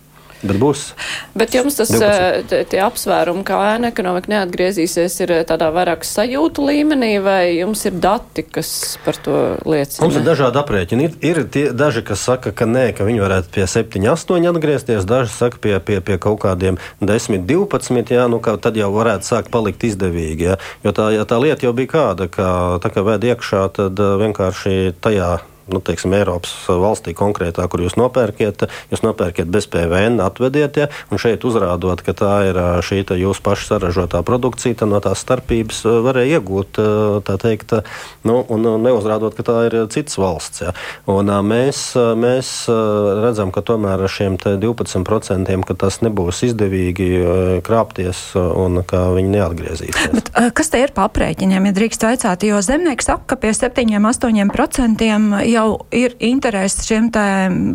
Bet 0.46 0.60
būs. 0.62 0.84
Bet 1.38 1.56
jums 1.58 1.78
tas 1.80 1.90
12. 1.92 2.54
Eh, 2.54 2.66
tie 2.70 2.82
apsvērumi, 2.86 3.44
kā 3.48 3.58
ēna 3.74 3.90
ekonomika 3.94 4.32
neatgriezīsies, 4.32 5.18
ir 5.26 5.34
eh, 5.40 5.44
tādā 5.48 5.72
vairāk 5.74 6.06
sajūtu 6.08 6.66
līmenī, 6.70 7.12
vai 7.24 7.56
jums 7.58 7.86
ir 7.90 7.98
dati, 8.02 8.46
kas 8.46 8.70
par 9.06 9.18
to 9.26 9.40
liecina? 9.66 10.06
Mums 10.06 10.20
ir 10.20 10.28
dažādi 10.28 10.62
aprēķini. 10.62 11.08
Ir, 11.10 11.18
ir 11.26 11.42
tie, 11.52 11.66
daži, 11.76 12.06
kas 12.06 12.26
saka, 12.28 12.54
ka 12.56 12.68
nē, 12.70 12.88
ka 12.98 13.08
viņi 13.08 13.24
varētu 13.24 13.54
pie 13.56 13.66
7, 13.70 14.06
8 14.14 14.50
atgriezties, 14.52 15.08
daži 15.10 15.34
saka 15.34 15.62
pie, 15.62 15.78
pie, 15.80 16.00
pie 16.06 16.20
kaut 16.22 16.42
kādiem 16.46 16.80
10, 17.02 17.42
12, 17.50 18.14
jā, 18.16 18.28
nu, 18.32 18.42
tad 18.42 18.78
jau 18.78 18.92
varētu 18.94 19.28
sākt 19.28 19.52
palikt 19.54 19.88
izdevīgi. 19.88 20.52
Jā. 20.52 20.60
Jo 20.86 20.94
tā, 20.96 21.10
jā, 21.16 21.26
tā 21.28 21.42
lieta 21.42 21.68
jau 21.68 21.74
bija 21.76 21.94
kāda, 21.96 22.30
ka 22.32 22.48
tā 22.84 22.94
kā 22.94 23.06
vēd 23.06 23.28
iekšā, 23.34 23.66
tad 23.76 24.00
eh, 24.00 24.16
vienkārši 24.22 24.96
tajā 25.02 25.34
nu, 25.72 25.82
teiksim, 25.82 26.14
Eiropas 26.18 26.54
valstī 26.70 27.16
konkrētā, 27.18 27.66
kur 27.72 27.84
jūs 27.84 27.98
nopērkiet, 28.00 28.68
jūs 28.94 29.04
nopērkiet 29.06 29.50
bez 29.52 29.68
PVN, 29.72 30.20
atvediet, 30.24 30.78
ja, 30.78 30.90
un 31.10 31.22
šeit 31.22 31.46
uzrādot, 31.48 32.04
ka 32.06 32.16
tā 32.18 32.34
ir 32.50 32.60
šī 32.86 33.04
jūsu 33.06 33.44
paša 33.46 33.68
saražotā 33.74 34.22
produkcija, 34.26 34.78
tad 34.80 34.92
no 34.92 35.02
tās 35.04 35.22
starpības 35.26 35.84
varēja 36.06 36.40
iegūt, 36.40 36.80
tā 37.28 37.38
teikt, 37.42 37.76
nu, 38.28 38.40
un 38.50 38.68
neuzrādot, 38.82 39.36
ka 39.38 39.46
tā 39.46 39.58
ir 39.70 39.78
cits 39.94 40.20
valsts. 40.22 40.64
Ja. 40.66 40.76
Un, 41.12 41.30
mēs, 41.46 41.82
mēs 41.96 42.54
redzam, 43.24 43.54
ka 43.56 43.64
tomēr 43.66 44.06
ar 44.06 44.12
šiem 44.12 44.38
12% 44.42 45.60
ka 45.66 45.78
tas 45.86 46.02
nebūs 46.06 46.44
izdevīgi 46.50 47.10
krāpties 47.66 48.22
un 48.36 48.82
ka 48.88 49.08
viņi 49.16 49.34
neatgriezīsies. 49.36 50.14
Bet, 50.16 50.32
kas 50.58 50.72
te 50.74 50.82
ir 50.84 50.94
pa 50.96 51.08
aprēķiniem, 51.10 51.70
ja 51.70 51.76
drīkst 51.76 52.06
vaicāt, 52.08 52.46
jo 52.48 52.62
zemnieks 52.66 53.10
saka, 53.10 53.34
ka 53.34 53.40
pie 53.42 53.54
7-8% 53.56 55.55
jau 55.56 55.68
ir 55.96 56.16
interesi 56.24 56.86
šiem 56.86 57.10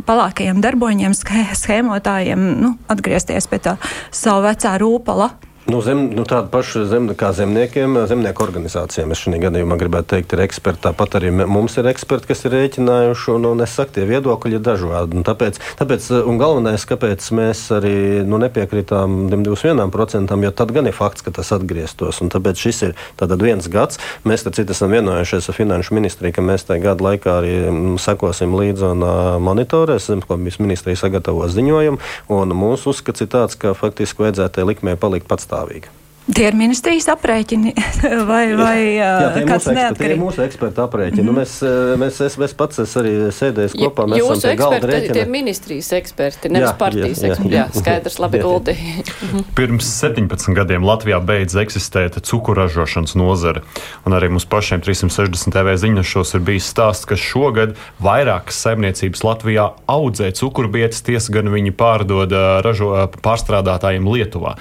palākajiem 0.07 0.63
darboņiem, 0.65 1.17
schēmotājiem 1.17 2.49
nu, 2.61 2.75
atgriezties 2.93 3.49
pie 3.51 3.63
tā 3.65 3.77
savu 4.11 4.47
vecā 4.49 4.77
rūpala. 4.81 5.33
Nu, 5.71 5.79
zem, 5.87 6.09
nu, 6.17 6.25
tāda 6.27 6.49
paša 6.51 6.81
zem, 6.91 7.05
kā 7.15 7.29
zemniekiem, 7.37 7.95
zemnieku 8.11 8.43
organizācijām. 8.43 9.13
Es 9.15 9.21
šajā 9.23 9.39
gadījumā 9.45 9.77
gribētu 9.79 10.17
teikt, 10.17 10.33
ir 10.35 10.41
eksperti. 10.43 10.81
Tāpat 10.89 11.15
arī 11.21 11.31
mums 11.31 11.77
ir 11.79 11.87
eksperti, 11.87 12.27
kas 12.33 12.43
ir 12.49 12.57
rēķinājuši, 12.57 13.29
un, 13.37 13.47
un 13.53 13.63
es 13.63 13.77
saku, 13.79 13.95
tie 13.95 14.07
viedokļi 14.09 14.59
ir 14.59 14.65
dažādi. 14.67 15.21
Un 15.21 15.27
tāpēc, 15.29 15.61
tāpēc, 15.79 16.09
un 16.27 16.41
galvenais, 16.41 16.87
kāpēc 16.91 17.29
mēs 17.39 17.61
arī 17.77 17.93
nu, 18.27 18.41
nepiekrītām 18.43 19.29
21%, 19.31 20.39
jo 20.47 20.51
tad 20.59 20.73
gan 20.75 20.91
ir 20.91 20.97
fakts, 20.97 21.23
ka 21.27 21.35
tas 21.37 21.53
atgrieztos. 21.55 22.19
Un 22.25 22.33
tāpēc 22.35 22.65
šis 22.65 22.83
ir 22.89 22.97
viens 23.45 23.71
gads. 23.71 24.03
Mēs 24.27 24.47
ar 24.51 24.57
citu 24.59 24.75
esam 24.75 24.91
vienojušies 24.97 25.53
ar 25.53 25.59
Finanšu 25.61 25.95
ministriju, 26.01 26.35
ka 26.35 26.47
mēs 26.51 26.67
tajā 26.67 26.83
gada 26.89 27.07
laikā 27.13 27.37
arī 27.45 27.55
sekosim 28.03 28.59
līdzi 28.59 28.89
un 28.91 29.07
uh, 29.07 29.21
monitorēsim, 29.39 30.27
ko 30.27 30.41
ministrija 30.41 30.99
sagatavos 30.99 31.55
ziņojumu. 31.55 32.03
Un 32.41 32.59
mūsu 32.59 32.91
uzskats 32.91 33.23
ir 33.23 33.31
tāds, 33.31 33.61
ka 33.61 33.77
faktiski 33.79 34.27
vajadzētu 34.27 34.67
likmē 34.73 34.99
palikt 34.99 35.31
patstāvīgi 35.31 35.60
Norwegen. 35.61 36.00
Tie 36.31 36.45
ir 36.47 36.55
ministrijas 36.55 37.09
aprēķini 37.15 37.73
vai, 38.31 38.45
vai 38.59 38.77
Jā, 39.01 39.33
tie 39.35 39.47
kāds 39.49 39.71
neatkarīgi? 39.73 40.05
Tie 40.05 40.15
ir 40.15 40.21
mūsu 40.21 40.45
eksperta 40.45 40.85
aprēķini. 40.87 41.25
Mm 41.25 41.31
nu, 41.31 41.37
mēs, 41.39 41.57
mēs, 42.01 42.19
es, 42.25 42.37
es 42.43 42.55
pats 42.57 42.83
esmu 42.83 43.03
arī 43.03 43.13
sēdējis 43.35 43.77
kopā. 43.79 44.07
Mēs 44.11 44.23
Jūsu 44.23 44.51
eksperti 44.51 45.23
ir 45.23 45.31
ministrijas 45.31 45.91
eksperti, 45.99 46.51
nevis 46.53 46.69
jā, 46.69 46.75
partijas 46.81 47.23
jā, 47.23 47.31
eksperti. 47.31 47.55
Jā, 47.55 47.65
jā, 47.65 47.83
skaidrs, 47.83 48.19
labi, 48.23 48.43
Guldi. 48.43 48.77
Pirms 49.59 49.91
17 50.01 50.57
gadiem 50.57 50.87
Latvijā 50.87 51.21
beidz 51.25 51.57
eksistēt 51.63 52.19
cukuražošanas 52.27 53.17
nozare. 53.19 53.65
Un 54.09 54.17
arī 54.17 54.31
mums 54.33 54.49
pašiem 54.51 54.83
360 54.85 55.55
TV 55.55 55.77
ziņašos 55.85 56.37
ir 56.39 56.47
bijis 56.51 56.71
stāsts, 56.73 57.09
ka 57.09 57.19
šogad 57.21 57.77
vairākas 58.03 58.61
saimniecības 58.67 59.25
Latvijā 59.27 59.71
audzē 59.91 60.33
cukurbietas, 60.37 61.05
tiesa 61.07 61.37
gan 61.39 61.53
viņi 61.53 61.75
pārdod 61.79 62.35
ražo, 62.67 62.95
pārstrādātājiem 63.23 64.09
Lietuvā. 64.11 64.57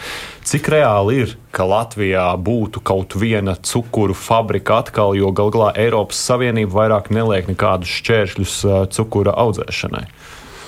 Cik 0.50 0.66
reāli 0.74 1.20
ir, 1.26 1.36
ka 1.60 1.68
Latvijā 1.68 2.26
būtu 2.40 2.80
kaut 2.88 3.18
viena 3.20 3.58
cukuru 3.60 4.16
fabrika 4.16 4.80
atkal, 4.80 5.12
jo 5.20 5.34
gal 5.36 5.52
galā 5.52 5.74
Eiropas 5.76 6.22
Savienība 6.30 6.78
vairāk 6.78 7.12
neliek 7.12 7.52
nekādus 7.52 7.92
šķēršļus 8.00 8.56
cukura 8.96 9.36
audzēšanai, 9.44 10.06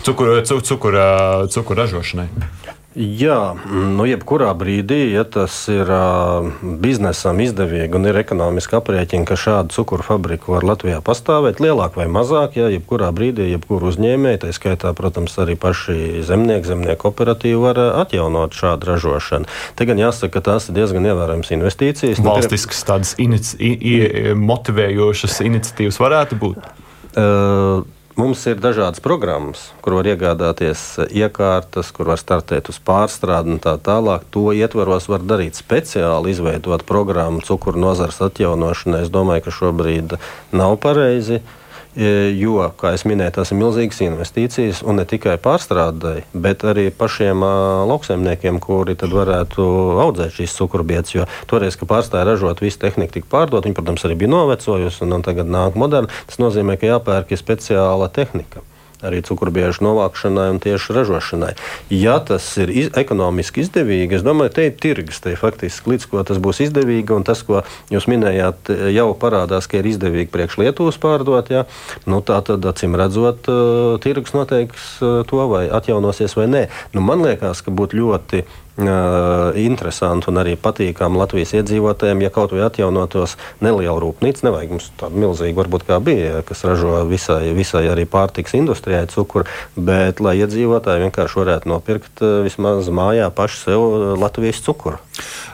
cukura, 0.04 0.42
cukura, 0.44 1.08
cukura 1.54 1.86
ražošanai? 1.86 2.28
Jā, 2.92 3.54
nu, 3.72 4.04
jebkurā 4.04 4.50
brīdī, 4.60 5.14
ja 5.14 5.22
tas 5.24 5.54
ir 5.72 5.88
uh, 5.88 6.50
biznesam 6.60 7.38
izdevīgi 7.40 7.96
un 7.96 8.10
ir 8.10 8.18
ekonomiski 8.20 8.76
aprēķini, 8.82 9.24
ka 9.30 9.38
šādu 9.40 9.72
cukuru 9.72 10.04
fabriku 10.04 10.58
var 10.58 10.68
Latvijā 10.68 10.98
pastāvēt, 11.00 11.62
lielāk 11.64 11.96
vai 11.96 12.10
mazāk, 12.12 12.58
ja 12.60 12.68
jebkurā 12.74 13.14
brīdī, 13.16 13.48
jebkuru 13.54 13.94
uzņēmēju, 13.94 14.42
tā 14.44 14.52
skaitā, 14.58 14.92
protams, 14.98 15.38
arī 15.40 15.56
paši 15.56 16.26
zemnieki, 16.28 16.68
zemnieku 16.68 17.08
operatīvi 17.14 17.64
var 17.64 17.80
atjaunot 18.04 18.60
šādu 18.60 18.92
ražošanu. 18.92 19.48
Te 19.80 19.88
gan 19.88 20.04
jāsaka, 20.04 20.34
ka 20.36 20.44
tās 20.52 20.68
ir 20.68 20.76
diezgan 20.82 21.08
ievērojams 21.14 21.56
investīcijas. 21.56 22.20
Valstiskas 22.28 22.84
tādas 22.92 23.16
inici 23.24 23.72
motivējošas 24.36 25.40
iniciatīvas 25.48 26.04
varētu 26.04 26.44
būt. 26.44 26.72
Uh, 27.16 27.88
Mums 28.20 28.42
ir 28.52 28.60
dažādas 28.60 29.00
programmas, 29.00 29.70
kur 29.80 29.96
var 29.96 30.10
iegādāties 30.12 30.82
iekārtas, 31.16 31.94
kur 31.96 32.12
var 32.12 32.20
startēt 32.20 32.68
uz 32.74 32.80
pārstrādi 32.84 33.56
un 33.56 33.62
tā 33.64 33.78
tālāk. 33.80 34.26
To 34.36 34.52
ietvaros 34.52 35.08
var 35.08 35.24
darīt 35.24 35.56
speciāli, 35.56 36.34
izveidot 36.36 36.84
programmu 36.90 37.40
cukuru 37.48 37.80
nozares 37.80 38.20
atjaunošanai. 38.28 39.06
Es 39.06 39.14
domāju, 39.14 39.48
ka 39.48 39.56
šobrīd 39.62 40.18
nav 40.52 40.76
pareizi. 40.84 41.40
Uh, 41.40 41.58
jo, 41.96 42.56
kā 42.80 42.94
jau 42.96 43.12
minēju, 43.12 43.34
tās 43.36 43.52
ir 43.52 43.60
milzīgas 43.60 44.02
investīcijas 44.06 44.82
un 44.88 45.02
ne 45.02 45.06
tikai 45.08 45.36
pārstrādai, 45.42 46.24
bet 46.34 46.64
arī 46.68 46.88
pašiem 46.96 47.44
lauksaimniekiem, 47.92 48.62
kuri 48.64 48.96
varētu 49.02 49.68
audzēt 50.06 50.38
šīs 50.40 50.56
cukurbietas. 50.60 51.16
Jo 51.16 51.28
toreiz, 51.52 51.76
kad 51.80 51.92
pārstāja 51.92 52.28
ražot, 52.32 52.64
visu 52.64 52.80
tehniku 52.82 53.20
tika 53.20 53.32
pārdot, 53.36 53.68
viņi, 53.68 53.78
protams, 53.78 54.08
arī 54.08 54.20
bija 54.24 54.34
novecojusi 54.36 55.06
un, 55.06 55.18
un 55.20 55.26
tagad 55.26 55.52
nāk 55.52 55.80
moderna. 55.80 56.12
Tas 56.30 56.42
nozīmē, 56.42 56.80
ka 56.80 56.94
jāpērk 56.94 57.36
speciāla 57.40 58.12
tehnika 58.14 58.64
arī 59.06 59.22
cukurbiežu 59.26 59.84
novākšanai 59.86 60.48
un 60.54 60.60
tieši 60.64 60.96
ražošanai. 60.96 61.52
Ja 61.94 62.20
tas 62.24 62.46
ir 62.62 62.72
iz, 62.74 62.90
ekonomiski 62.98 63.64
izdevīgi, 63.66 64.20
es 64.20 64.26
domāju, 64.26 64.54
te 64.56 64.68
ir 64.70 64.76
tirgus, 64.82 65.22
te 65.24 65.34
ir 65.34 65.42
faktiski 65.42 65.94
līdz 65.94 66.08
ko 66.12 66.24
tas 66.28 66.42
būs 66.42 66.62
izdevīgi, 66.68 67.16
un 67.16 67.26
tas, 67.28 67.44
ko 67.48 67.64
jūs 67.94 68.08
minējāt, 68.12 68.74
jau 68.94 69.08
parādās, 69.18 69.70
ka 69.70 69.80
ir 69.82 69.92
izdevīgi 69.92 70.32
priekš 70.34 70.60
Lietuvas 70.62 71.00
pārdot, 71.02 71.52
ja? 71.54 71.66
nu, 72.06 72.22
tā 72.26 72.40
tad, 72.46 72.66
acīm 72.72 72.98
redzot, 73.00 73.50
tirgus 74.04 74.36
noteiks 74.38 74.98
uh, 75.02 75.22
to, 75.28 75.42
vai 75.52 75.66
atjaunosies 75.72 76.36
vai 76.38 76.48
nē. 76.52 76.66
Nu, 76.96 77.04
man 77.06 77.24
liekas, 77.26 77.64
ka 77.66 77.74
būtu 77.74 78.00
ļoti 78.00 78.46
interesanti 78.80 80.30
un 80.32 80.40
arī 80.42 80.56
patīkami 80.56 81.20
Latvijas 81.20 81.54
iedzīvotājiem, 81.60 82.24
ja 82.24 82.32
kaut 82.34 82.54
vai 82.56 82.64
atjaunotos 82.66 83.36
nelielu 83.62 84.00
rūpnīcu. 84.00 84.46
Nevajag 84.48 84.74
mums 84.76 84.90
tādu 85.00 85.22
milzīgu, 85.22 85.58
varbūt 85.60 85.86
kā 85.90 86.00
bija, 86.04 86.42
kas 86.48 86.64
ražo 86.68 87.04
visai, 87.10 87.52
visai 87.58 87.86
arī 87.92 88.08
pārtiks 88.10 88.56
industrijai 88.58 89.08
cukuru, 89.12 89.46
bet 89.76 90.24
lai 90.24 90.38
iedzīvotāji 90.40 91.06
vienkārši 91.08 91.42
varētu 91.42 91.72
nopirkt 91.72 92.24
vismaz 92.48 92.90
mājā 92.90 93.30
paši 93.36 93.64
sev 93.66 93.88
Latvijas 94.22 94.64
cukuru. 94.64 95.02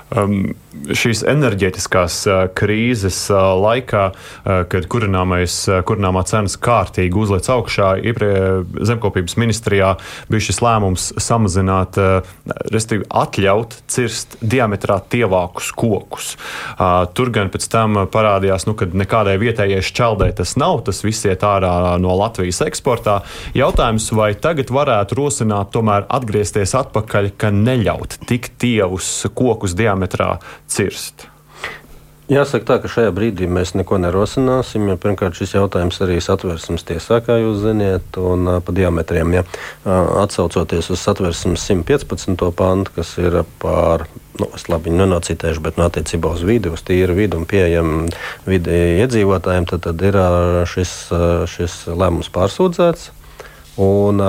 Um, 0.07 0.53
šīs 0.95 1.25
enerģētiskās 1.27 2.17
uh, 2.29 2.37
krīzes 2.55 3.17
uh, 3.27 3.57
laikā, 3.59 4.03
uh, 4.13 4.61
kad 4.71 4.85
kurināmais, 4.87 5.55
kurināmā 5.83 6.21
cenas 6.29 6.55
kārtīgi 6.63 7.17
uzliec 7.19 7.49
augšā, 7.51 7.89
zemkopības 8.87 9.35
ministrijā 9.41 9.89
bija 10.31 10.45
šis 10.47 10.61
lēmums 10.63 11.09
samazināt, 11.19 11.97
respektīvi 12.71 13.07
atļaut 13.09 13.75
cirst 13.91 14.37
diametrā 14.39 14.99
tievākus 15.11 15.71
kokus. 15.75 16.29
Tur 17.17 17.31
gan 17.35 17.51
pēc 17.51 17.67
tam 17.71 17.99
parādījās, 18.11 18.67
nu, 18.69 18.75
ka 18.79 18.87
nekādai 18.87 19.35
vietējai 19.41 19.83
šķeldē 19.85 20.29
tas 20.39 20.55
nav, 20.59 20.81
tas 20.87 21.03
viss 21.05 21.27
iet 21.27 21.43
ārā 21.47 21.97
no 22.01 22.15
Latvijas 22.19 22.61
eksportā. 22.67 23.19
Jautājums, 23.57 24.07
vai 24.15 24.31
tagad 24.39 24.71
varētu 24.73 25.19
rosināt 25.19 25.73
tomēr 25.75 26.07
atgriezties 26.19 26.75
atpakaļ, 26.79 27.31
ka 27.39 27.51
neļaut 27.55 28.19
tik 28.29 28.51
tievus 28.61 29.09
kokus 29.33 29.56
diametrā 29.77 30.37
cirst? 30.69 31.27
Jāsaka, 32.27 32.65
tā, 32.67 32.75
ka 32.83 32.89
šajā 32.91 33.11
brīdī 33.15 33.45
mēs 33.47 33.69
neko 33.71 33.95
nerosināsim. 34.03 34.89
Jo, 34.91 34.97
pirmkārt, 34.99 35.37
šis 35.39 35.53
jautājums 35.55 36.01
arī 36.03 36.17
satversmes 36.19 36.83
tiesā, 36.83 37.21
kā 37.23 37.37
jūs 37.39 37.61
zināt, 37.63 38.19
un 38.19 38.49
pa 38.67 38.75
diametriem. 38.75 39.31
Ja, 39.37 39.45
atsaucoties 40.25 40.91
uz 40.91 40.99
satversmes 40.99 41.63
115. 41.63 42.35
pantu, 42.51 42.97
kas 42.99 43.13
ir 43.23 43.39
par, 43.63 44.09
nu, 44.41 44.51
es 44.59 44.67
labi 44.67 44.91
nenocitēšu, 44.91 45.63
bet 45.63 45.79
no 45.79 45.87
attiecībā 45.87 46.35
uz 46.35 46.43
vidi, 46.43 46.67
uz 46.67 46.83
tīru 46.83 47.15
vidi 47.15 47.39
un 47.39 47.47
pieejamu 47.47 48.09
vidi 48.43 48.75
iedzīvotājiem, 49.05 49.71
tad, 49.71 49.87
tad 49.87 50.07
ir 50.11 50.19
šis, 50.67 50.97
šis 51.55 51.83
lēmums 51.95 52.33
pārsūdzēts. 52.35 53.13
Un, 53.79 54.19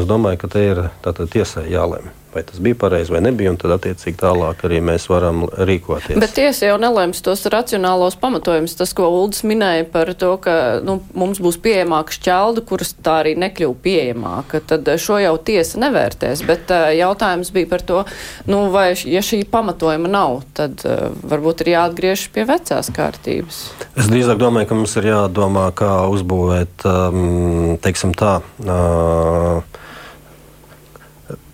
es 0.00 0.08
domāju, 0.08 0.40
ka 0.40 0.56
te 0.56 0.70
ir 0.72 0.86
tiesai 1.04 1.68
jālemj 1.68 2.14
vai 2.36 2.42
tas 2.44 2.60
bija 2.60 2.76
pareizi 2.76 3.12
vai 3.12 3.22
nebija, 3.24 3.50
un 3.52 3.56
tad 3.60 3.72
attiecīgi 3.78 4.18
tālāk 4.20 4.60
arī 4.68 4.82
mēs 4.84 5.06
varam 5.08 5.46
rīkoties. 5.48 6.18
Bet 6.20 6.34
tiesa 6.36 6.68
jau 6.68 6.76
nelēms 6.80 7.22
tos 7.24 7.46
racionālos 7.52 8.18
pamatojumus. 8.20 8.76
Tas, 8.76 8.92
ko 8.96 9.08
Uldis 9.22 9.40
minēja 9.48 9.86
par 9.88 10.12
to, 10.20 10.34
ka 10.44 10.56
nu, 10.84 10.98
mums 11.16 11.40
būs 11.40 11.56
pieejamāka 11.64 12.12
šķelda, 12.12 12.64
kuras 12.68 12.92
tā 13.00 13.20
arī 13.22 13.32
nekļuva 13.40 13.78
pieejamāka, 13.86 14.60
tad 14.68 14.90
šo 15.00 15.16
jau 15.22 15.32
tiesa 15.48 15.80
nevērtēs. 15.86 16.44
Bet 16.48 16.74
uh, 16.74 16.90
jautājums 16.96 17.52
bija 17.56 17.70
par 17.72 17.86
to, 17.88 18.02
nu, 18.50 18.66
vai 18.74 18.90
ja 19.08 19.24
šī 19.24 19.40
pamatojuma 19.48 20.12
nav, 20.12 20.42
tad 20.58 20.84
uh, 20.84 21.08
varbūt 21.24 21.64
ir 21.64 21.72
jāatgriež 21.72 22.28
pie 22.36 22.44
vecās 22.48 22.92
kārtības. 22.92 23.62
Es 23.96 24.12
drīzāk 24.12 24.36
domāju, 24.42 24.68
ka 24.68 24.80
mums 24.82 24.98
ir 25.00 25.08
jādomā, 25.14 25.70
kā 25.76 25.94
uzbūvēt, 26.12 26.84
um, 26.84 27.76
teiksim 27.80 28.12
tā. 28.18 28.38
Uh, 28.60 29.64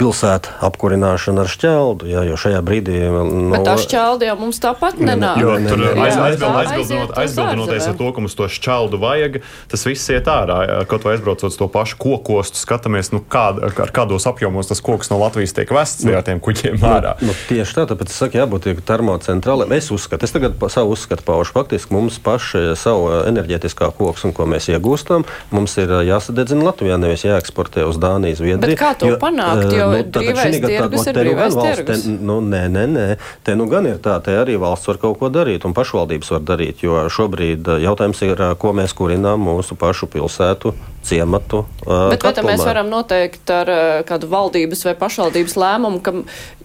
pilsētu 0.03 0.57
apkurināšana 0.67 1.45
ar 1.45 1.51
šķeldu. 1.51 2.09
Jā, 2.11 2.25
jo 2.27 2.39
šajā 2.41 2.61
brīdī. 2.67 2.99
No... 3.07 3.53
Bet 3.53 3.67
tā 3.67 3.77
šķelda 3.81 4.29
jau 4.31 4.37
mums 4.41 4.59
tāpat 4.63 4.99
nenāk. 4.99 5.39
Jo 5.43 5.55
tur 5.69 5.85
aizbildinoties 5.93 7.13
aizbildinot 7.23 7.75
ar 7.77 7.97
to, 7.99 8.09
ka 8.15 8.25
mums 8.25 8.37
to 8.39 8.49
šķeldu 8.51 9.01
vajag, 9.03 9.39
tas 9.71 9.87
viss 9.87 10.11
iet 10.13 10.31
ārā. 10.31 10.59
Kaut 10.91 11.07
vai 11.07 11.15
aizbraucot 11.17 11.55
to 11.59 11.69
pašu 11.71 11.99
kokostu, 12.03 12.59
skatāmies, 12.59 13.13
nu, 13.15 13.23
kād, 13.23 13.61
ar 13.63 13.95
kādos 13.95 14.27
apjomos 14.31 14.71
tas 14.71 14.83
koks 14.83 15.13
no 15.13 15.21
Latvijas 15.23 15.55
tiek 15.57 15.71
vests 15.75 16.07
nu, 16.07 16.17
ar 16.19 16.27
tiem 16.27 16.43
kuģiem 16.43 16.79
nu, 16.81 16.89
ārā. 16.89 17.15
Nu, 17.23 17.31
nu, 17.31 17.39
tieši 17.51 17.79
tā, 17.79 17.87
tāpēc 17.93 18.11
es 18.11 18.19
saku, 18.19 18.41
jābūt 18.41 18.71
termocentrālai. 18.89 19.69
Es 19.77 19.93
uzskatu, 19.95 20.27
es 20.27 20.35
tagad 20.35 20.59
savu 20.73 20.97
uzskatu 20.97 21.27
paušu. 21.29 21.55
Faktiski 21.55 21.95
mums 21.95 22.19
paši 22.23 22.73
savu 22.81 23.11
enerģētiskā 23.29 23.93
koks 23.99 24.27
un 24.27 24.35
ko 24.35 24.49
mēs 24.51 24.71
iegūstam, 24.73 25.27
mums 25.55 25.77
ir 25.79 25.93
jāsadedzina 26.09 26.71
Latvijā, 26.71 26.99
nevis 27.01 27.27
jāeksportē 27.27 27.87
uz 27.89 28.01
Dāniju, 28.03 28.41
Zviedriju. 28.41 28.73
Bet 28.73 28.81
kā 28.81 28.93
to 28.99 29.13
jo, 29.13 29.21
panākt? 29.21 29.69
Jo 29.77 29.92
nu, 29.93 30.07
brīvais 30.17 30.59
tirgus 30.65 31.09
ir 31.11 31.19
brīvais 31.19 31.59
tirgus. 31.59 32.05
Te, 32.07 32.17
nu, 32.31 32.39
nē, 32.45 32.63
nē, 32.73 32.87
nē. 32.93 33.07
Te 33.47 33.57
nu 33.59 33.69
gan 33.71 33.89
ir 33.91 34.01
tā, 34.05 34.17
te 34.25 34.35
arī 34.39 34.57
valsts 34.61 34.91
var 34.91 35.01
kaut 35.03 35.21
ko 35.21 35.31
darīt 35.33 35.67
un 35.69 35.77
pašvaldības 35.77 36.33
var 36.37 36.47
darīt, 36.53 36.87
jo 36.87 37.05
šobrīd 37.13 37.75
jautājums 37.83 38.25
ir, 38.27 38.47
ko 38.63 38.75
mēs 38.77 38.97
kurinām 38.99 39.43
mūsu 39.49 39.79
pašu 39.79 40.11
pilsētu 40.13 40.75
ciematu. 41.03 41.65
Bet 41.83 42.23
vai 42.23 42.53
mēs 42.53 42.63
varam 42.63 42.91
noteikt 42.91 43.51
ar 43.51 43.71
kādu 44.09 44.29
valdības 44.31 44.85
vai 44.87 44.95
pašvaldības 44.99 45.57
lēmumu, 45.59 46.03
ka 46.05 46.15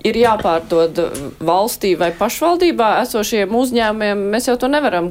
ir 0.05 0.19
jāpārdod 0.21 0.99
valstī 1.43 1.93
vai 1.99 2.11
pašvaldībā 2.15 2.91
esošiem 3.03 3.55
uzņēmumiem? 3.57 4.21
Mēs 4.33 4.49
jau 4.51 4.57
to 4.61 4.69
nevaram. 4.71 5.09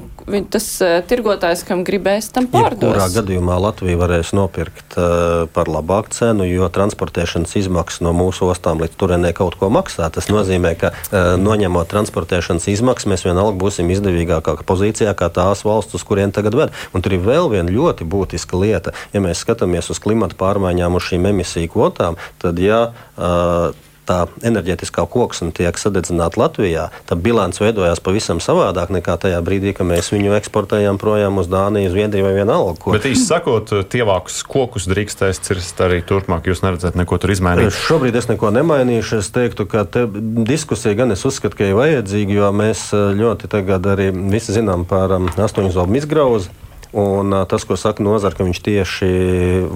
Tas 0.52 0.68
tirgotājs, 1.10 1.64
kam 1.66 1.82
gribēs, 1.86 2.30
tam 2.34 2.48
pārdos. 2.52 2.86
Kurā 2.86 3.08
gadījumā 3.18 3.58
Latvija 3.66 3.98
varēs 4.00 4.32
nopirkt 4.36 4.96
uh, 4.98 5.46
par 5.54 5.70
labāku 5.70 6.14
cenu, 6.14 6.46
jo 6.48 6.70
transportēšanas 6.72 7.56
izmaksas 7.62 8.05
no 8.06 8.14
mūsu 8.16 8.50
ostām 8.52 8.82
līdz 8.84 8.98
turienei 9.00 9.34
kaut 9.36 9.58
ko 9.58 9.70
maksā. 9.74 10.08
Tas 10.14 10.30
nozīmē, 10.32 10.76
ka 10.78 10.92
uh, 10.94 11.34
noņemot 11.42 11.90
transportēšanas 11.90 12.70
izmaksas, 12.72 13.10
mēs 13.10 13.26
vienalga 13.26 13.58
būsim 13.60 13.90
izdevīgākā 13.92 14.56
pozīcijā 14.66 15.12
kā 15.18 15.30
tās 15.34 15.66
valsts, 15.66 15.98
uz 15.98 16.06
kurien 16.06 16.34
tagad 16.34 16.56
ved. 16.58 16.76
Un 16.94 17.04
tur 17.04 17.18
ir 17.18 17.26
vēl 17.26 17.50
viena 17.52 17.72
ļoti 17.72 18.06
būtiska 18.08 18.58
lieta 18.60 18.94
ja 19.12 19.22
mēs 19.24 19.42
skatāmies 19.44 19.90
uz 19.92 20.00
klimata 20.02 20.38
pārmaiņām, 20.38 20.98
uz 20.98 21.08
šīm 21.10 21.30
emisiju 21.32 21.72
kvotām, 21.72 22.20
tad 22.42 22.60
ja 22.62 22.90
uh, 23.16 23.72
tā 24.06 24.18
enerģētiskā 24.46 25.04
koksne 25.10 25.52
tiek 25.56 25.78
sadedzināta 25.80 26.40
Latvijā, 26.40 26.88
tad 27.08 27.22
bilants 27.24 27.60
veidojās 27.62 28.02
pavisam 28.04 28.40
savādāk 28.42 28.92
nekā 28.94 29.16
tajā 29.22 29.40
brīdī, 29.44 29.74
kad 29.76 29.88
mēs 29.88 30.12
viņu 30.14 30.36
eksportējām 30.38 31.00
projām 31.02 31.40
uz 31.42 31.50
Dāniju, 31.50 31.92
Zviedriju 31.92 32.28
vai 32.28 32.34
vienalga. 32.38 32.76
Ko. 32.82 32.94
Bet 32.96 33.08
īsi 33.08 33.26
sakot, 33.26 33.72
tievākus 33.92 34.42
kokus 34.46 34.88
drīkstēs 34.90 35.42
cirst 35.46 35.80
arī 35.84 36.02
turpmāk. 36.06 36.48
Jūs 36.50 36.62
neredzat 36.64 36.98
neko 36.98 37.18
tur 37.22 37.34
izmainīt? 37.34 37.74
Šobrīd 37.86 38.16
es 38.18 38.30
neko 38.30 38.52
nemainīšu. 38.54 39.20
Es 39.22 39.32
teiktu, 39.34 39.66
ka 39.70 39.86
te 39.88 40.06
diskusija 40.46 40.96
gan 40.98 41.14
es 41.14 41.24
uzskatu, 41.28 41.58
ka 41.58 41.70
ir 41.70 41.78
vajadzīga, 41.78 42.38
jo 42.40 42.52
mēs 42.56 42.88
ļoti 42.92 43.50
tagad 43.52 43.90
arī 43.96 44.12
visi 44.14 44.54
zinām 44.56 44.86
par 44.88 45.18
um, 45.18 45.30
astoņu 45.30 45.74
zobu 45.74 45.98
izgrauzu. 46.00 46.65
Un 46.96 47.34
tas, 47.44 47.64
ko 47.68 47.76
saka 47.76 48.00
nozara, 48.00 48.32
ka 48.32 48.44
viņš 48.46 48.58
tieši 48.64 49.08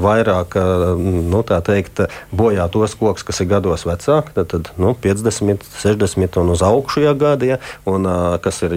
vairāk 0.01 0.55
nu, 0.97 1.43
teikt, 1.45 2.07
bojā 2.33 2.65
tos 2.73 2.95
kokus, 2.97 3.27
kas 3.29 3.43
ir 3.45 3.51
gados 3.51 3.85
vecāki, 3.85 4.33
tad, 4.39 4.49
tad 4.49 4.71
nu, 4.81 4.95
50, 4.97 5.67
60 5.83 6.39
un 6.41 6.53
uz 6.55 6.65
augšu 6.65 7.05
ja 7.05 7.13
gadi, 7.13 7.51
ja, 7.53 7.59
un 7.85 8.09
kas 8.41 8.63
ir 8.65 8.73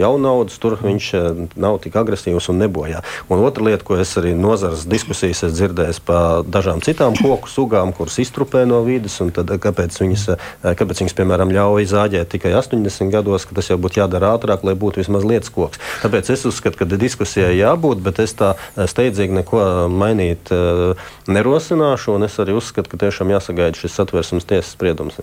jaunauds, 0.00 0.58
tur 0.58 0.74
viņš 0.80 1.10
nav 1.54 1.78
tik 1.84 1.94
agresīvs 2.00 2.50
un 2.50 2.58
nebojā. 2.64 3.04
Un 3.30 3.44
otra 3.46 3.68
lieta, 3.68 3.86
ko 3.86 4.00
es 4.02 4.16
arī 4.18 4.34
nozares 4.34 4.82
diskusijas 4.90 5.44
dzirdēju 5.54 6.02
par 6.02 6.42
dažām 6.50 6.82
citām 6.82 7.14
koku 7.14 7.46
sugām, 7.52 7.94
kuras 7.94 8.18
iztrupē 8.18 8.64
no 8.66 8.82
vidas, 8.82 9.20
un 9.22 9.30
tad, 9.34 9.54
kāpēc, 9.62 10.00
viņas, 10.02 10.26
kāpēc 10.66 11.04
viņas, 11.04 11.16
piemēram, 11.22 11.54
ļauj 11.54 11.86
zāģēt 11.94 12.34
tikai 12.34 12.56
80 12.58 13.14
gados, 13.14 13.46
ka 13.46 13.54
tas 13.60 13.70
jau 13.70 13.78
būtu 13.78 14.02
jādara 14.02 14.34
ātrāk, 14.34 14.66
lai 14.66 14.74
būtu 14.74 15.04
vismaz 15.04 15.22
lietas 15.22 15.54
koks. 15.54 15.78
Tāpēc 16.02 16.34
es 16.34 16.46
uzskatu, 16.50 16.82
ka 16.82 16.90
diskusijai 16.98 17.54
jā 17.62 17.70
jābūt, 17.84 18.02
bet 18.02 18.18
es 18.20 18.34
tā 18.34 18.54
eh, 18.56 18.86
steidzīgi 18.88 19.40
neko 19.40 19.88
mainīt 19.88 20.50
eh, 20.52 20.96
nerosināšu. 21.28 22.16
Es 22.24 22.38
arī 22.38 22.56
uzskatu, 22.56 22.90
ka 22.90 22.96
tiešām 23.04 23.30
jāsagaida 23.30 23.76
šis 23.76 23.94
satversmes 24.00 24.44
tiesas 24.48 24.72
spriedums. 24.72 25.20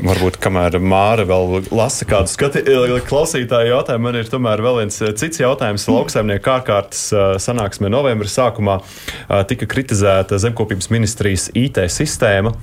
Varbūt 0.00 0.38
kamēr 0.40 0.78
Māra 0.80 1.26
vēl 1.28 1.66
lasa 1.76 2.06
kādu 2.08 2.30
skati, 2.32 2.62
klausītāju 3.04 3.72
jautājumu, 3.74 4.06
man 4.06 4.16
ir 4.16 4.30
tomēr 4.32 4.62
vēl 4.64 4.78
viens 4.78 4.96
eh, 5.04 5.12
cits 5.18 5.42
jautājums. 5.42 5.84
Lauksaimnieku 5.92 6.52
ārkārtas 6.54 7.02
eh, 7.12 7.24
sanāksmē 7.42 7.90
novembra 7.92 8.30
sākumā 8.30 8.78
eh, 8.80 9.42
tika 9.50 9.68
kritizēta 9.68 10.38
zemkopības 10.40 10.88
ministrijas 10.94 11.50
IT 11.58 11.82
sistēma 11.92 12.54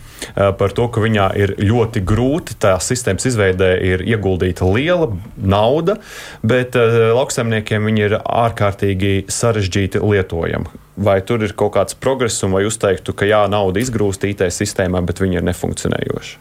par 0.57 0.73
to, 0.75 0.87
ka 0.93 1.01
viņā 1.03 1.27
ir 1.37 1.53
ļoti 1.61 2.01
grūti 2.07 2.57
tās 2.61 2.89
sistēmas 2.89 3.27
izveidē 3.29 3.69
ir 3.85 4.03
ieguldīta 4.07 4.65
liela 4.69 5.11
nauda, 5.37 5.97
bet 6.45 6.77
lauksaimniekiem 6.77 7.87
viņi 7.89 8.05
ir 8.07 8.17
ārkārtīgi 8.23 9.15
sarežģīti 9.33 10.01
lietojami. 10.03 10.86
Vai 10.97 11.19
tur 11.21 11.43
ir 11.45 11.53
kaut 11.57 11.75
kāds 11.75 11.93
progress, 11.93 12.41
un 12.45 12.55
vai 12.55 12.63
jūs 12.65 12.79
teiktu, 12.81 13.13
ka 13.13 13.27
jā, 13.29 13.43
nauda 13.51 13.81
izgrūst 13.83 14.25
IT 14.25 14.47
sistēmā, 14.53 15.03
bet 15.05 15.21
viņi 15.21 15.37
ir 15.37 15.45
nefunkcionējoši? 15.45 16.39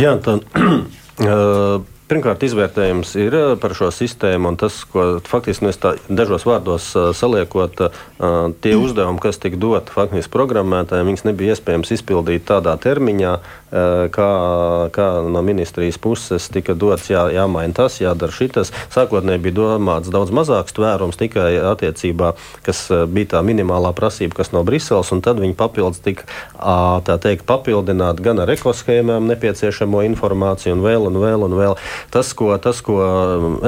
Jā, 0.00 0.18
tā. 0.20 0.38
Pirmkārt, 2.10 2.42
izvērtējums 2.42 3.12
ir 3.22 3.34
eh, 3.38 3.52
par 3.62 3.70
šo 3.78 3.92
sistēmu, 3.94 4.50
un 4.50 4.56
tas, 4.58 4.80
ko 4.90 5.20
faktiski 5.30 5.68
mēs 5.68 5.76
tā 5.78 5.92
dažos 6.10 6.42
vārdos 6.48 6.88
eh, 6.98 7.04
saliekot, 7.14 7.84
eh, 7.86 8.00
tie 8.64 8.72
uzdevumi, 8.74 9.22
kas 9.22 9.38
tika 9.38 9.54
doti 9.60 9.94
faktiski 9.94 10.32
programmētājiem, 10.34 11.06
viņas 11.06 11.22
nebija 11.28 11.54
iespējams 11.54 11.94
izpildīt 11.94 12.48
tādā 12.50 12.74
termiņā, 12.82 13.38
kā, 13.70 14.30
kā 14.90 15.04
no 15.30 15.40
ministrijas 15.46 15.94
puses 16.02 16.48
tika 16.50 16.74
dots, 16.74 17.06
jā, 17.12 17.20
jāmaina 17.30 17.70
tas, 17.76 18.00
jādara 18.02 18.34
šitas. 18.34 18.72
Sākotnēji 18.90 19.44
bija 19.44 19.56
domāts 19.60 20.10
daudz 20.10 20.32
mazāks 20.34 20.74
tvērums 20.74 21.20
tikai 21.20 21.52
attiecībā, 21.70 22.32
kas 22.66 22.80
bija 23.06 23.36
tā 23.36 23.44
minimālā 23.46 23.92
prasība, 23.94 24.40
kas 24.40 24.50
no 24.50 24.64
Briseles, 24.66 25.12
un 25.14 25.22
tad 25.22 25.38
viņi 25.38 25.54
papildus 25.54 26.02
tika, 26.02 26.26
tā 27.06 27.18
teikt, 27.22 27.46
papildināt 27.46 28.18
gan 28.24 28.42
ar 28.42 28.50
ekoshēmām 28.56 29.30
nepieciešamo 29.30 30.02
informāciju 30.08 30.74
un 30.74 30.82
vēl 30.88 31.06
un 31.06 31.22
vēl 31.22 31.46
un 31.46 31.58
vēl. 31.62 31.78
Tas, 32.12 32.32
ko, 32.36 32.52
tas, 32.62 32.80
ko 32.84 33.00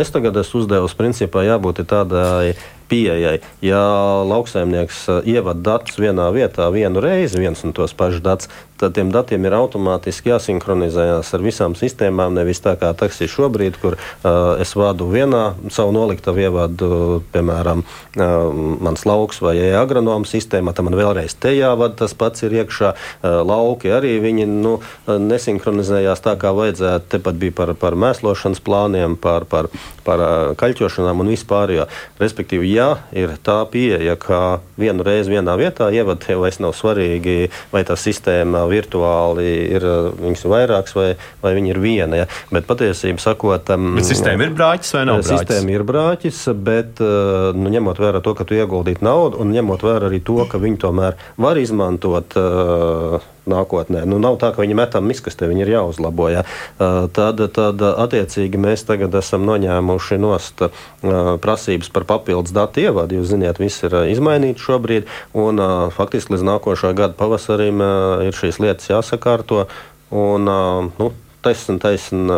es 0.01 0.13
tagad 0.15 0.39
esmu 0.41 0.65
uzdevis, 0.65 0.97
principā 0.99 1.45
jābūt 1.47 1.85
tādai 1.91 2.55
pieejai. 2.93 3.39
Ja 3.65 3.83
lauksaimnieks 4.29 5.07
ievada 5.25 5.61
datus 5.73 6.01
vienā 6.01 6.29
vietā 6.35 6.69
vienu 6.75 7.01
reizi, 7.05 7.41
viens 7.41 7.65
un 7.65 7.73
tos 7.77 7.95
pašus 7.97 8.25
datus, 8.25 8.51
tad 8.83 8.97
tiem 8.97 9.13
datiem 9.15 9.47
ir 9.47 9.55
automātiski 9.55 10.33
jāsinhronizējas 10.33 11.31
ar 11.37 11.45
visām 11.45 11.77
sistēmām. 11.79 12.35
Nevis 12.35 12.63
tā 12.65 12.75
kā 12.81 12.91
taksija 12.99 13.31
šobrīd, 13.31 13.79
kur 13.83 13.95
uh, 13.95 14.59
es 14.63 14.75
vadu 14.79 15.07
vienā 15.13 15.53
savu 15.71 15.95
noliktavu, 15.95 16.43
ievadu, 16.43 16.89
piemēram, 17.35 17.85
uh, 17.85 18.63
mans 18.83 19.07
lauks 19.07 19.39
vai 19.45 19.55
agronomu 19.79 20.27
sistēmā, 20.29 20.75
tad 20.75 20.89
man 20.89 20.99
vēlreiz 20.99 21.37
te 21.39 21.55
jāvada 21.55 22.03
tas 22.03 22.17
pats 22.19 22.43
ir 22.47 22.57
iekšā. 22.63 22.93
Uh, 23.23 23.41
lauki 23.47 23.93
arī 23.95 24.17
viņi 24.23 24.49
nu, 24.51 24.75
nesinhronizējās 25.07 26.25
tā, 26.25 26.35
kā 26.41 26.51
vajadzētu. 26.57 27.11
Tepat 27.17 27.39
bija 27.39 27.57
par, 27.63 27.75
par 27.79 27.97
mēslošanas 27.99 28.63
plāniem, 28.65 29.17
par, 29.21 29.47
par, 29.51 29.71
par 30.07 30.25
kaļķošanām 30.59 31.23
un 31.23 31.33
vispār. 31.33 31.75
Respektīvi, 32.21 32.73
ja 32.75 32.89
ir 33.15 33.37
tā 33.45 33.61
pieeja, 33.71 34.17
ka 34.21 34.61
vienu 34.81 35.07
reizi 35.07 35.33
vienā 35.37 35.55
vietā 35.61 35.89
ievad, 35.95 36.25
jau 36.29 36.41
vairs 36.43 36.59
nav 36.63 36.75
svarīgi, 36.77 37.53
vai 37.73 37.85
tā 37.87 37.97
sistēma 37.99 38.65
virtuāli 38.73 39.49
ir 39.77 39.87
viņas 40.19 40.47
vairākas 40.53 40.97
vai, 40.97 41.09
vai 41.45 41.55
viņa 41.59 41.75
ir 41.75 41.83
viena. 41.83 42.23
Ja? 42.23 42.29
Bet 42.53 42.69
patiesībā 42.71 43.23
sakot, 43.23 43.69
bet 43.69 44.09
sistēma 44.09 44.49
ir 44.49 44.57
brāķis 44.57 44.97
vai 44.97 45.05
nav 45.09 45.21
brāķis? 45.21 45.45
Sistēma 45.45 45.77
ir 45.77 45.87
brāķis, 45.89 46.41
bet 46.71 47.03
nu, 47.03 47.75
ņemot 47.77 48.01
vērā 48.03 48.23
to, 48.25 48.35
ka 48.39 48.49
tu 48.49 48.59
ieguldīji 48.59 49.05
naudu 49.05 49.43
un 49.43 49.53
ņemot 49.55 49.85
vērā 49.87 50.11
arī 50.11 50.23
to, 50.25 50.41
ka 50.51 50.61
viņi 50.63 50.83
tomēr 50.87 51.21
var 51.41 51.61
izmantot. 51.61 52.37
Uh, 52.39 53.31
nākotnē. 53.49 54.05
Nu, 54.09 54.19
nav 54.23 54.39
tā, 54.43 54.53
ka 54.55 54.63
viņi 54.63 54.77
metam 54.79 55.07
miskastē, 55.09 55.49
viņi 55.51 55.65
ir 55.65 55.73
jāuzlabo. 55.75 56.29
Ja. 56.33 56.45
Tad, 56.79 57.43
tad 57.57 57.83
attiecīgi 57.83 58.61
mēs 58.61 58.87
tagad 58.89 59.15
esam 59.19 59.47
noņēmuši 59.49 60.21
nost 60.23 60.67
prasības 61.03 61.91
par 61.95 62.07
papildus 62.09 62.55
datu 62.55 62.85
ievadu. 62.85 63.19
Jūs 63.19 63.33
zināt, 63.35 63.63
viss 63.63 63.83
ir 63.87 63.97
izmainīts 64.13 64.63
šobrīd, 64.63 65.11
un 65.39 65.63
faktiski 65.97 66.37
līdz 66.37 66.47
nākošā 66.53 66.95
gada 66.99 67.19
pavasarim 67.19 67.83
ir 68.29 68.39
šīs 68.39 68.63
lietas 68.63 68.93
jāsakārto. 68.93 69.67
Un, 70.13 70.47
nu, 70.47 71.13
taisn, 71.43 71.79
taisn, 71.83 72.31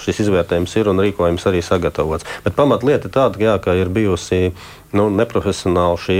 šis 0.00 0.24
izvērtējums 0.24 0.74
ir 0.80 0.90
un 0.90 1.02
rīkojums 1.04 1.46
arī 1.50 1.62
sagatavots. 1.64 2.26
Bet 2.44 2.56
pamatlieta 2.58 3.08
ir 3.08 3.14
tāda, 3.14 3.42
jā, 3.42 3.56
ka 3.62 3.76
ir 3.78 3.92
bijusi 3.92 4.50
nu, 4.96 5.06
neprofesionāla 5.14 5.98
šī, 6.00 6.18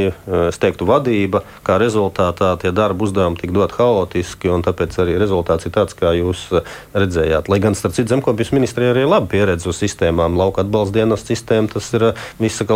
es 0.48 0.61
teiktu, 0.62 0.87
vadība, 0.88 1.42
kā 1.66 1.78
rezultātā 1.80 2.52
tie 2.62 2.72
darba 2.74 3.06
uzdevumi 3.06 3.40
tika 3.40 3.56
dot 3.56 3.74
haotiski, 3.78 4.50
un 4.52 4.64
tāpēc 4.66 4.98
arī 5.02 5.16
rezultāts 5.20 5.66
ir 5.66 5.74
tāds, 5.74 5.96
kā 5.98 6.12
jūs 6.18 6.46
redzējāt. 6.94 7.50
Lai 7.50 7.61
gan, 7.62 7.78
starp 7.78 7.96
citu, 7.96 8.12
zemkopības 8.14 8.54
ministrijā 8.56 8.94
arī 8.94 9.04
ir 9.06 9.12
laba 9.12 9.30
pieredze 9.30 9.70
uz 9.70 9.80
sistēmām, 9.83 10.38
lauka 10.38 10.64
atbalsta 10.64 11.00
dienas 11.00 11.26
sistēma, 11.26 11.72
tas 11.74 11.90
ir 11.96 12.11
visa, 12.40 12.66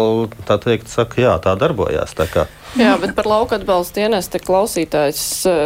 tā 0.49 0.59
teikt, 0.63 0.91
saka, 0.93 1.23
jā, 1.25 1.39
tā 1.45 1.57
darbojās. 1.61 2.15
Tā 2.19 2.29
kā. 2.31 2.49
Jā, 2.75 2.97
bet 2.99 3.13
par 3.15 3.29
lauka 3.31 3.55
atbalsta 3.55 4.01
dienestu 4.01 4.41
klausītājs 4.43 5.21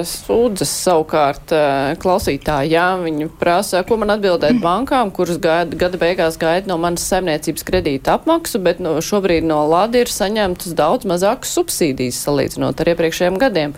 sūdzas 0.04 0.72
savukārt 0.84 1.54
klausītāji. 2.02 2.74
Jā, 2.74 2.84
viņi 3.00 3.30
prasa, 3.40 3.80
ko 3.88 3.96
man 3.96 4.12
atbildēt 4.12 4.60
bankām, 4.60 5.08
kuras 5.16 5.40
gaida, 5.40 5.72
gada 5.80 5.96
beigās 6.00 6.36
gaida 6.40 6.68
no 6.68 6.76
manas 6.76 7.06
saimniecības 7.08 7.64
kredīta 7.64 8.18
apmaksu, 8.18 8.60
bet 8.60 8.82
no, 8.84 8.98
šobrīd 9.00 9.48
no 9.48 9.62
Lada 9.70 10.02
ir 10.02 10.12
saņemtas 10.18 10.76
daudz 10.78 11.08
mazākas 11.08 11.54
subsīdijas 11.56 12.20
salīdzinot 12.26 12.82
ar 12.82 12.92
iepriekšējiem 12.92 13.40
gadiem. 13.40 13.74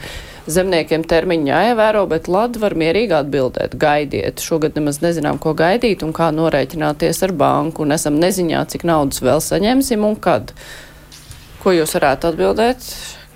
Zemniekiem 0.51 1.05
termiņi 1.07 1.51
jāievēro, 1.53 2.07
bet 2.11 2.27
Lada 2.33 2.59
var 2.63 2.75
mierīgi 2.81 3.15
atbildēt. 3.21 3.77
Gaidiet, 3.79 4.41
šogad 4.43 4.79
nemaz 4.79 4.99
nezinām, 5.05 5.39
ko 5.39 5.53
gaidīt 5.55 6.03
un 6.03 6.15
kā 6.17 6.31
norēķināties 6.35 7.23
ar 7.29 7.37
banku, 7.37 7.85
un 7.85 7.95
esam 7.95 8.17
neziņā, 8.23 8.65
cik 8.73 8.89
naudas 8.89 9.23
vēl 9.23 9.45
saņemsim 9.45 10.07
un 10.09 10.17
kad. 10.19 10.55
Ko 11.61 11.77
jūs 11.77 11.93
varētu 11.99 12.33
atbildēt? 12.33 12.89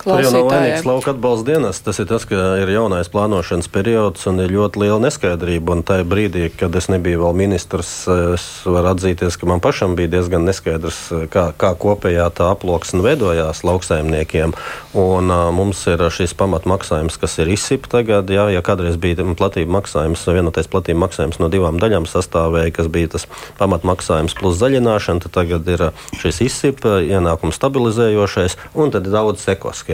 Tur 0.05 0.21
jau 0.21 0.33
nav 0.35 0.49
vainīgs 0.51 0.85
lauka 0.85 1.15
atbalsta 1.15 1.49
dienas. 1.49 1.81
Tas 1.85 1.99
ir 2.03 2.09
tas, 2.11 2.27
ka 2.29 2.37
ir 2.61 2.69
jaunais 2.75 3.09
plānošanas 3.09 3.71
periods 3.73 4.27
un 4.29 4.43
ir 4.45 4.53
ļoti 4.53 4.83
liela 4.83 4.99
neskaidrība. 5.07 5.79
Un 5.79 5.85
tajā 5.87 6.05
brīdī, 6.09 6.51
kad 6.53 6.77
es 6.77 6.91
nebiju 6.93 7.23
vēl 7.23 7.39
ministrs, 7.39 7.93
es 8.37 8.45
varu 8.69 8.93
atzīties, 8.93 9.39
ka 9.41 9.49
man 9.49 9.63
pašam 9.65 9.97
bija 9.97 10.13
diezgan 10.19 10.45
neskaidrs, 10.45 11.01
kā, 11.33 11.47
kā 11.57 11.73
kopējā 11.81 12.29
tā 12.37 12.51
aploksne 12.53 13.01
veidojās 13.05 13.65
lauksaimniekiem. 13.65 14.53
Un, 14.95 15.33
uh, 15.33 15.49
mums 15.57 15.81
ir 15.91 16.05
šis 16.13 16.37
pamatmaksājums, 16.39 17.17
kas 17.21 17.39
ir 17.41 17.55
izsip 17.57 17.89
tagad. 17.91 18.29
Jā, 18.31 18.51
ja 18.53 18.61
kādreiz 18.65 19.01
bija 19.01 19.25
platība 19.35 19.79
maksājums, 19.81 20.27
vienotais 20.29 20.69
platība 20.71 21.07
maksājums 21.07 21.41
no 21.41 21.49
divām 21.53 21.81
daļām 21.81 22.05
sastāvēja, 22.11 22.77
kas 22.77 22.93
bija 22.93 23.15
tas 23.17 23.25
pamatmaksājums 23.59 24.37
plus 24.37 24.61
zaļināšana, 24.61 25.25
tad 25.25 25.37
tagad 25.41 25.73
ir 25.73 25.89
šis 26.21 26.43
izsip, 26.45 26.85
ienākums 26.85 27.57
stabilizējošais 27.59 28.59
un 28.77 28.93
tad 28.95 29.09
daudz 29.09 29.43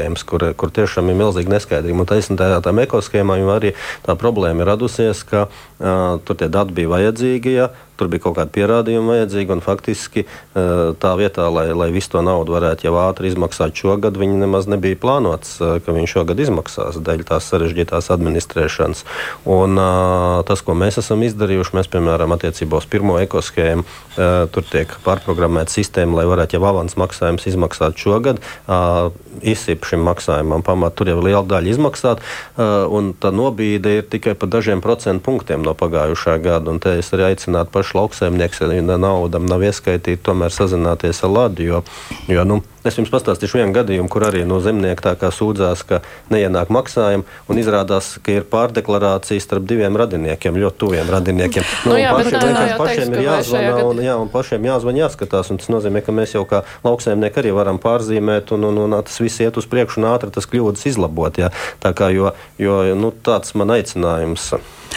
ekoskēmas 0.01 0.25
kur, 0.25 0.45
kur 0.57 0.71
tiešām 0.71 1.11
ir 1.11 1.19
milzīga 1.19 1.53
neskaidrība. 1.55 2.01
Un 2.01 2.09
taisnība 2.09 2.61
tām 2.65 2.81
ekoshēmām 2.81 3.51
arī 3.53 3.75
tā 4.07 4.17
problēma 4.17 4.65
ir 4.65 4.71
radusies, 4.73 5.23
ka 5.25 5.49
uh, 5.49 6.19
tur 6.25 6.37
tie 6.37 6.49
dati 6.49 6.73
bija 6.73 6.89
vajadzīgi. 6.89 7.55
Ja, 7.55 7.71
Tur 8.01 8.09
bija 8.09 8.25
kaut 8.25 8.39
kāda 8.39 8.49
pierādījuma 8.55 9.13
vajadzīga, 9.13 9.53
un 9.59 9.61
faktiski 9.61 10.25
tā 10.55 11.11
vietā, 11.21 11.51
lai, 11.53 11.67
lai 11.77 11.91
visu 11.93 12.15
to 12.15 12.23
naudu 12.25 12.55
varētu 12.57 12.87
jau 12.87 12.95
ātri 13.03 13.29
izmaksāt 13.29 13.77
šogad, 13.77 14.17
viņi 14.17 14.41
nemaz 14.41 14.65
nebija 14.73 14.97
plānots, 14.97 15.59
ka 15.61 15.93
viņi 15.93 16.09
šogad 16.09 16.41
izmaksās 16.41 16.97
dēļ 17.05 17.27
tās 17.29 17.51
sarežģītās 17.53 18.09
administrēšanas. 18.17 19.05
Un 19.53 19.77
tas, 20.49 20.65
ko 20.65 20.73
mēs 20.81 20.97
esam 21.03 21.21
izdarījuši, 21.29 21.77
mēs, 21.77 21.91
piemēram, 21.93 22.33
attiecībā 22.39 22.81
uz 22.81 22.89
pirmo 22.89 23.19
ekoshēmu, 23.21 23.85
tur 24.55 24.69
tiek 24.73 24.97
pārprogrammēta 25.05 25.77
sistēma, 25.77 26.23
lai 26.23 26.29
varētu 26.31 26.57
jau 26.57 26.65
avans 26.71 26.97
maksājums 26.97 27.45
izmaksāt 27.53 28.01
šogad. 28.01 28.41
Izsip 29.45 29.85
šim 29.89 30.03
maksājumam 30.09 30.65
pamat, 30.65 30.97
tur 30.97 31.13
jau 31.13 31.21
liela 31.21 31.45
daļa 31.45 31.75
izmaksāt, 31.75 32.25
un 32.57 33.13
tā 33.21 33.31
nobīde 33.35 33.99
ir 34.01 34.09
tikai 34.09 34.35
par 34.39 34.49
dažiem 34.53 34.81
procentu 34.85 35.25
punktiem 35.29 35.63
no 35.67 35.77
pagājušā 35.77 36.39
gada. 36.41 36.71
Un 36.71 36.79
te 36.83 36.97
es 37.01 37.09
arī 37.13 37.31
aicinātu 37.31 37.73
pašu 37.75 37.90
lauksaimnieks, 37.95 38.63
ja 38.63 38.99
naudam 38.99 39.47
nav 39.51 39.65
ieskaitīta, 39.67 40.23
tomēr 40.31 40.55
sazināties 40.55 41.25
ar 41.27 41.35
Ladu. 41.35 41.67
Jo, 41.67 41.83
jo, 42.29 42.45
nu, 42.49 42.61
Es 42.81 42.97
jums 42.97 43.11
pastāstīšu 43.13 43.59
vienu 43.59 43.75
gadījumu, 43.77 44.09
kur 44.09 44.25
arī 44.25 44.47
no 44.49 44.57
zemnieka 44.65 45.11
tā 45.11 45.13
kā 45.21 45.29
sūdzās, 45.35 45.83
ka 45.85 45.99
neienāk 46.33 46.71
maksājumi, 46.73 47.27
un 47.53 47.61
izrādās, 47.61 48.15
ka 48.25 48.39
ir 48.39 48.47
pārdeklarācija 48.49 49.43
starp 49.45 49.67
diviem 49.69 49.99
radiniekiem, 50.01 50.57
ļoti 50.63 50.81
tuviem 50.81 51.13
radiniekiem. 51.13 51.67
Nu, 51.85 51.93
nu, 51.93 51.99
jā, 52.01 52.15
pašiem, 52.17 52.39
tā, 52.41 52.65
jā, 52.71 52.79
pašiem 52.81 53.13
ir 53.13 53.23
jāzvana, 53.27 53.77
un, 53.85 54.03
jā, 54.07 54.17
un 54.17 54.33
pašiem 54.33 54.71
jāzvana, 54.71 55.05
jāskatās, 55.05 55.53
un 55.53 55.61
tas 55.61 55.69
nozīmē, 55.77 56.01
ka 56.07 56.17
mēs 56.17 56.35
jau 56.39 56.47
kā 56.49 56.65
lauksaimnieki 56.87 57.45
arī 57.45 57.55
varam 57.61 57.83
pārzīmēt, 57.85 58.57
un, 58.57 58.65
un, 58.71 58.83
un, 58.87 58.97
un 58.97 59.09
tas 59.11 59.21
viss 59.21 59.45
iet 59.45 59.61
uz 59.61 59.69
priekšu 59.69 60.01
un 60.01 60.11
ātri 60.15 60.33
tas 60.33 60.49
kļūdas 60.49 60.89
izlabot. 60.89 61.45
Jā. 61.45 61.53
Tā 61.85 61.93
kā, 61.93 62.09
jo, 62.17 62.33
jo 62.57 62.83
nu, 62.97 63.13
tāds 63.13 63.53
man 63.61 63.77
aicinājums. 63.77 64.55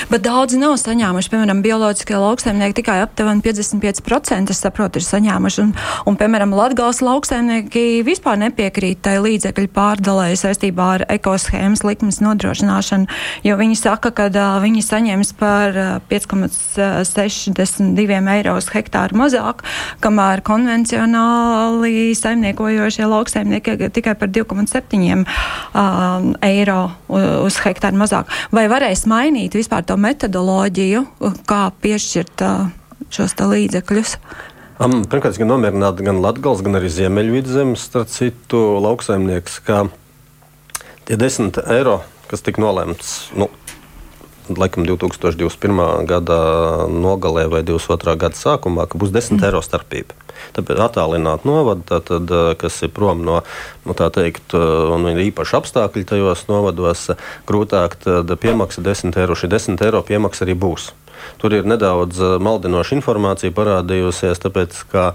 Bet 0.10 0.24
daudzi 0.26 0.58
nav 0.58 0.74
saņēmuši, 0.82 1.30
piemēram, 1.32 1.62
bioloģiskie 1.64 2.18
lauksaimnieki 2.18 2.80
tikai 2.80 2.98
aptuveni 3.04 3.44
55% 3.46 4.54
es 4.54 4.62
saprotu, 4.64 5.00
ir 5.00 5.06
saņēmuši. 5.06 5.62
Un, 5.64 5.74
un 6.10 6.18
piemēram, 6.20 6.56
Latgals 6.58 7.02
lauksaimnieki 7.06 7.73
vispār 8.06 8.38
nepiekrīt 8.42 9.00
tai 9.06 9.16
līdzekļu 9.24 9.68
pārdalē 9.74 10.36
saistībā 10.38 10.86
ar 10.98 11.04
ekoshēmas 11.14 11.84
likmes 11.88 12.18
nodrošināšanu, 12.24 13.06
jo 13.46 13.54
viņi 13.60 13.76
saka, 13.80 14.10
ka 14.16 14.26
uh, 14.30 14.62
viņi 14.64 14.82
saņems 14.86 15.30
par 15.40 15.70
uh, 15.74 15.86
5,62 16.12 18.20
eiro 18.36 18.52
uz 18.60 18.68
hektāru 18.74 19.14
mazāk, 19.24 19.58
kamēr 20.04 20.38
konvencionāli 20.46 21.94
saimniekojošie 22.20 23.06
lauksaimnieki 23.10 23.72
tikai 23.94 24.16
par 24.20 24.30
2,7 24.34 25.26
uh, 25.26 25.30
eiro 26.46 26.82
uz 27.44 27.56
hektāru 27.66 27.98
mazāk. 28.04 28.26
Vai 28.54 28.66
varēs 28.72 29.02
mainīt 29.10 29.52
vispār 29.58 29.82
to 29.88 29.96
metodoloģiju, 29.98 31.02
kā 31.50 31.62
piešķirt 31.84 32.38
šos 33.14 33.34
līdzekļus? 33.40 34.12
Um, 34.84 35.06
pirmkārt, 35.08 35.38
gan 35.40 35.48
nomierināt 35.48 36.02
gan 36.04 36.18
Latvijas, 36.20 36.60
gan 36.66 36.76
arī 36.76 36.90
Ziemeļvidzemes, 36.92 37.86
starp 37.88 38.10
citu, 38.12 38.60
lauksaimnieks, 38.84 39.62
ka 39.64 39.86
tie 41.08 41.16
10 41.16 41.62
eiro, 41.72 42.02
kas 42.28 42.44
tika 42.44 42.60
nolemts, 42.60 43.14
nu, 43.40 43.48
laikam 44.52 44.84
2021. 44.84 46.04
gada 46.10 46.40
nogalē 46.92 47.46
vai 47.54 47.62
2022. 47.64 48.18
gada 48.26 48.36
sākumā, 48.36 48.90
ka 48.92 49.00
būs 49.00 49.14
10 49.16 49.38
mm. 49.38 49.46
eiro 49.48 49.62
starpība. 49.64 50.18
Tāpēc 50.58 50.82
attālināt 50.84 51.48
novadu, 51.48 51.86
tātad, 51.88 52.34
kas 52.60 52.82
ir 52.84 52.92
prom 52.92 53.24
no, 53.24 53.40
nu, 53.88 53.96
tā 53.96 54.10
teikt, 54.12 54.52
un 54.52 55.08
ir 55.14 55.22
īpaši 55.30 55.62
apstākļi 55.62 56.04
tajos 56.12 56.44
novados, 56.50 57.06
grūtāk 57.48 58.02
piemaksa 58.36 58.84
10 58.84 59.16
eiro. 59.16 59.40
Šī 59.40 59.48
10 59.56 59.88
eiro 59.88 60.04
piemaksa 60.04 60.44
arī 60.44 60.58
būs. 60.60 60.92
Tur 61.42 61.56
ir 61.58 61.68
nedaudz 61.68 62.20
maldinoša 62.44 62.98
informācija 62.98 63.54
parādījusies, 63.56 64.42
tāpēc, 64.44 64.78
ka 64.92 65.12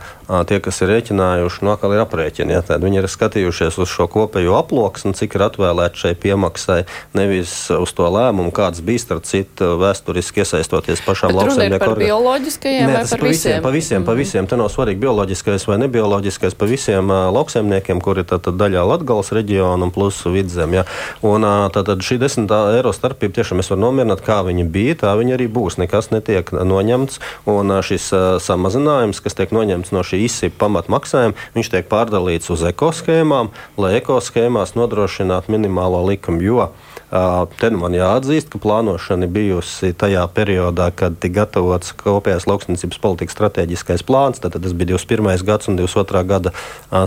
tie, 0.49 0.61
kas 0.65 0.83
ir 0.85 0.93
rēķinājuši, 0.93 1.65
no 1.67 1.75
atkal 1.75 1.95
ir 1.97 2.05
aprēķini. 2.05 2.57
Ja, 2.57 2.63
viņi 2.83 3.03
ir 3.03 3.09
skatījušies 3.11 3.79
uz 3.81 3.93
šo 3.93 4.09
kopējo 4.13 4.57
aploksni, 4.59 5.15
cik 5.19 5.39
ir 5.39 5.47
atvēlēts 5.49 6.05
šai 6.05 6.15
piemaksai, 6.19 6.81
nevis 7.17 7.55
uz 7.75 7.95
to 7.97 8.09
lēmumu, 8.13 8.53
kāds 8.55 8.83
bija 8.85 9.05
starp 9.05 9.29
citu 9.29 9.75
vēsturiski 9.81 10.45
iesaistoties 10.45 11.03
pašām 11.07 11.35
lauksaimnieku 11.37 11.93
organizācijām. 11.93 12.09
Bioloģiskajiem 12.09 12.89
Nē, 12.89 12.95
vai 12.95 13.05
par 13.11 13.25
visiem? 13.25 13.63
Pa 13.63 13.73
visiem, 13.75 14.07
pa 14.07 14.17
visiem. 14.19 14.45
Mm. 14.45 14.51
Te 14.51 14.59
nav 14.61 14.71
svarīgi 14.73 15.03
bioloģiskais 15.03 15.67
vai 15.69 15.79
nebioloģiskais, 15.85 16.57
pa 16.59 16.69
visiem 16.71 17.13
uh, 17.13 17.29
lauksaimniekiem, 17.35 18.03
kuri 18.05 18.25
ir 18.25 18.31
tātad 18.33 18.59
daļā 18.61 18.85
Latgales 18.89 19.33
reģiona 19.35 19.89
un 19.89 19.95
plus 19.95 20.21
vidzem. 20.29 20.77
Ja. 20.79 20.85
Un 21.27 21.47
tātad 21.75 22.03
šī 22.05 22.19
10 22.23 22.49
eiro 22.77 22.93
starpība 22.97 23.39
tiešām 23.41 23.63
es 23.63 23.71
varu 23.73 23.85
nomierināt, 23.87 24.23
kā 24.25 24.41
viņi 24.47 24.67
bija, 24.73 24.99
tā 25.05 25.15
viņi 25.19 25.37
arī 25.37 25.49
būs. 25.53 25.79
Nekā 25.83 25.98
nekas 25.99 26.11
netiek 26.15 26.51
noņemts. 26.53 27.19
Un 27.47 27.73
šis 27.83 28.11
samazinājums, 28.45 29.21
kas 29.21 29.35
tiek 29.35 29.51
noņemts 29.51 29.93
no 29.93 30.03
šī 30.03 30.25
izsipa 30.27 30.67
pamatmaksājuma, 30.67 31.35
viņš 31.55 31.71
tiek 31.73 31.89
pārdalīts 31.89 32.51
uz 32.51 32.63
ekoshēmām, 32.63 33.51
lai 33.79 33.99
ekoshēmās 33.99 34.77
nodrošinātu 34.79 35.51
minimālo 35.51 36.07
likumu. 36.07 36.71
Te 37.09 37.71
nu 37.73 37.81
man 37.81 37.95
jāatzīst, 37.97 38.51
ka 38.53 38.61
plānošana 38.61 39.31
bijusi 39.33 39.95
tajā 39.97 40.27
periodā, 40.37 40.91
kad 40.93 41.17
tika 41.23 41.43
gatavots 41.43 41.95
kopējās 41.97 42.45
lauksniecības 42.51 43.01
politikas 43.01 43.37
strateģiskais 43.37 44.05
plāns. 44.05 44.43
Tad 44.43 44.59
tas 44.61 44.75
bija 44.77 44.93
21. 44.99 45.45
gads 45.49 45.71
un 45.73 45.79
22. 45.81 46.25
gada 46.29 46.53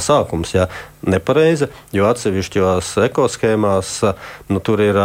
sākums. 0.02 0.56
Jā. 0.58 0.72
Nepareizi, 1.02 1.66
jo 1.98 2.06
atsevišķos 2.06 2.92
ekoshēmās 3.08 3.92
nu, 4.54 4.60
tur 4.62 4.84
ir 4.86 4.98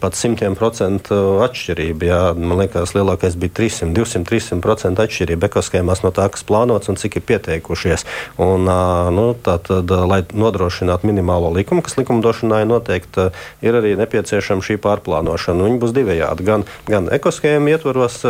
pat 0.00 0.16
simtiem 0.16 0.56
procentu 0.56 1.38
atšķirība. 1.44 2.08
Jā. 2.08 2.18
Man 2.36 2.60
liekas, 2.60 2.92
lielākais 2.96 3.36
bija 3.40 3.54
300, 3.60 3.92
200, 3.96 4.24
300 4.28 4.60
procentu 4.64 5.04
atšķirība 5.04 5.48
ekoshēmās 5.48 6.04
no 6.04 6.12
tā, 6.16 6.28
kas 6.32 6.44
plānots 6.44 6.92
un 6.92 7.00
cik 7.00 7.16
ir 7.20 7.26
pieteikušies. 7.32 8.04
Un, 8.44 8.68
nu, 9.16 9.26
tā 9.44 9.56
tad, 9.64 9.92
lai 10.08 10.22
nodrošinātu 10.36 11.08
minimālo 11.08 11.52
likumu, 11.56 11.84
kas 11.84 11.96
likumdošanai 12.00 12.64
noteikti 12.68 13.30
ir 13.64 13.80
arī 13.80 13.96
nepieciešama 14.06 14.64
šī 14.64 14.78
pārplānošana. 14.82 15.66
Viņi 15.66 15.80
būs 15.82 15.94
divējādi. 15.96 16.46
Gan, 16.46 16.64
gan 16.88 17.10
ekoshēma 17.12 17.74
ietvaros 17.74 18.22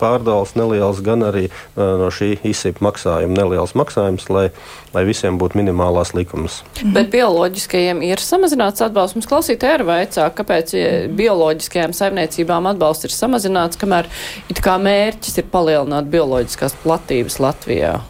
pārdales 0.00 0.54
neliels, 0.58 1.00
gan 1.04 1.24
arī 1.26 1.48
no 1.76 2.10
šī 2.12 2.36
izsīpa 2.52 2.84
maksājuma 2.84 3.36
neliels 3.40 3.74
maksājums, 3.78 4.28
lai, 4.32 4.50
lai 4.94 5.04
visiem 5.08 5.40
būtu 5.40 5.58
minimālās 5.60 6.14
likumas. 6.16 6.60
Mhm. 6.82 6.94
Bet 6.96 7.10
bioloģiskajiem 7.14 8.04
ir 8.06 8.22
samazināts 8.22 8.84
atbalsts. 8.84 9.16
Mums 9.16 9.30
klausītāji 9.30 9.80
ir 9.80 9.86
vaicā, 9.88 10.28
kāpēc 10.36 10.76
bioloģiskajām 11.18 11.96
saimniecībām 11.96 12.70
atbalsts 12.74 13.08
ir 13.08 13.16
samazināts, 13.16 13.80
kamēr 13.80 14.10
it 14.52 14.62
kā 14.62 14.78
mērķis 14.82 15.42
ir 15.42 15.50
palielināt 15.52 16.10
bioloģiskās 16.12 16.76
platības 16.84 17.40
Latvijā. 17.42 18.00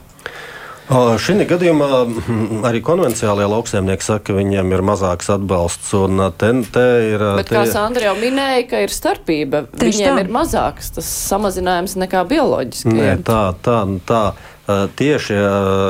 Šī 0.91 1.37
gadījumā 1.47 1.89
mm, 2.03 2.63
arī 2.67 2.81
konvencionālajie 2.85 3.49
lauksaimnieki 3.53 4.05
saka, 4.05 4.25
ka 4.29 4.37
viņiem 4.37 4.73
ir 4.75 4.83
mazāks 4.85 5.31
atbalsts. 5.33 5.93
Un 5.97 6.25
te, 6.39 6.51
te 6.75 6.87
ir, 7.13 7.23
Bet 7.39 7.49
te... 7.49 7.57
kā 7.57 7.63
Sandra 7.71 8.11
jau 8.11 8.17
minēja, 8.19 8.65
ka 8.73 8.83
ir 8.85 8.93
starpība. 8.93 9.65
Tieši 9.71 10.03
viņiem 10.03 10.19
tā. 10.19 10.25
ir 10.25 10.33
mazāks 10.35 10.93
tas 10.99 11.13
samazinājums 11.31 11.95
nekā 12.03 12.25
bioloģiski. 12.33 12.97
Nē, 12.99 13.15
tā, 13.27 13.45
tā, 13.63 13.79
tā. 14.09 14.25
Tieši 14.71 15.35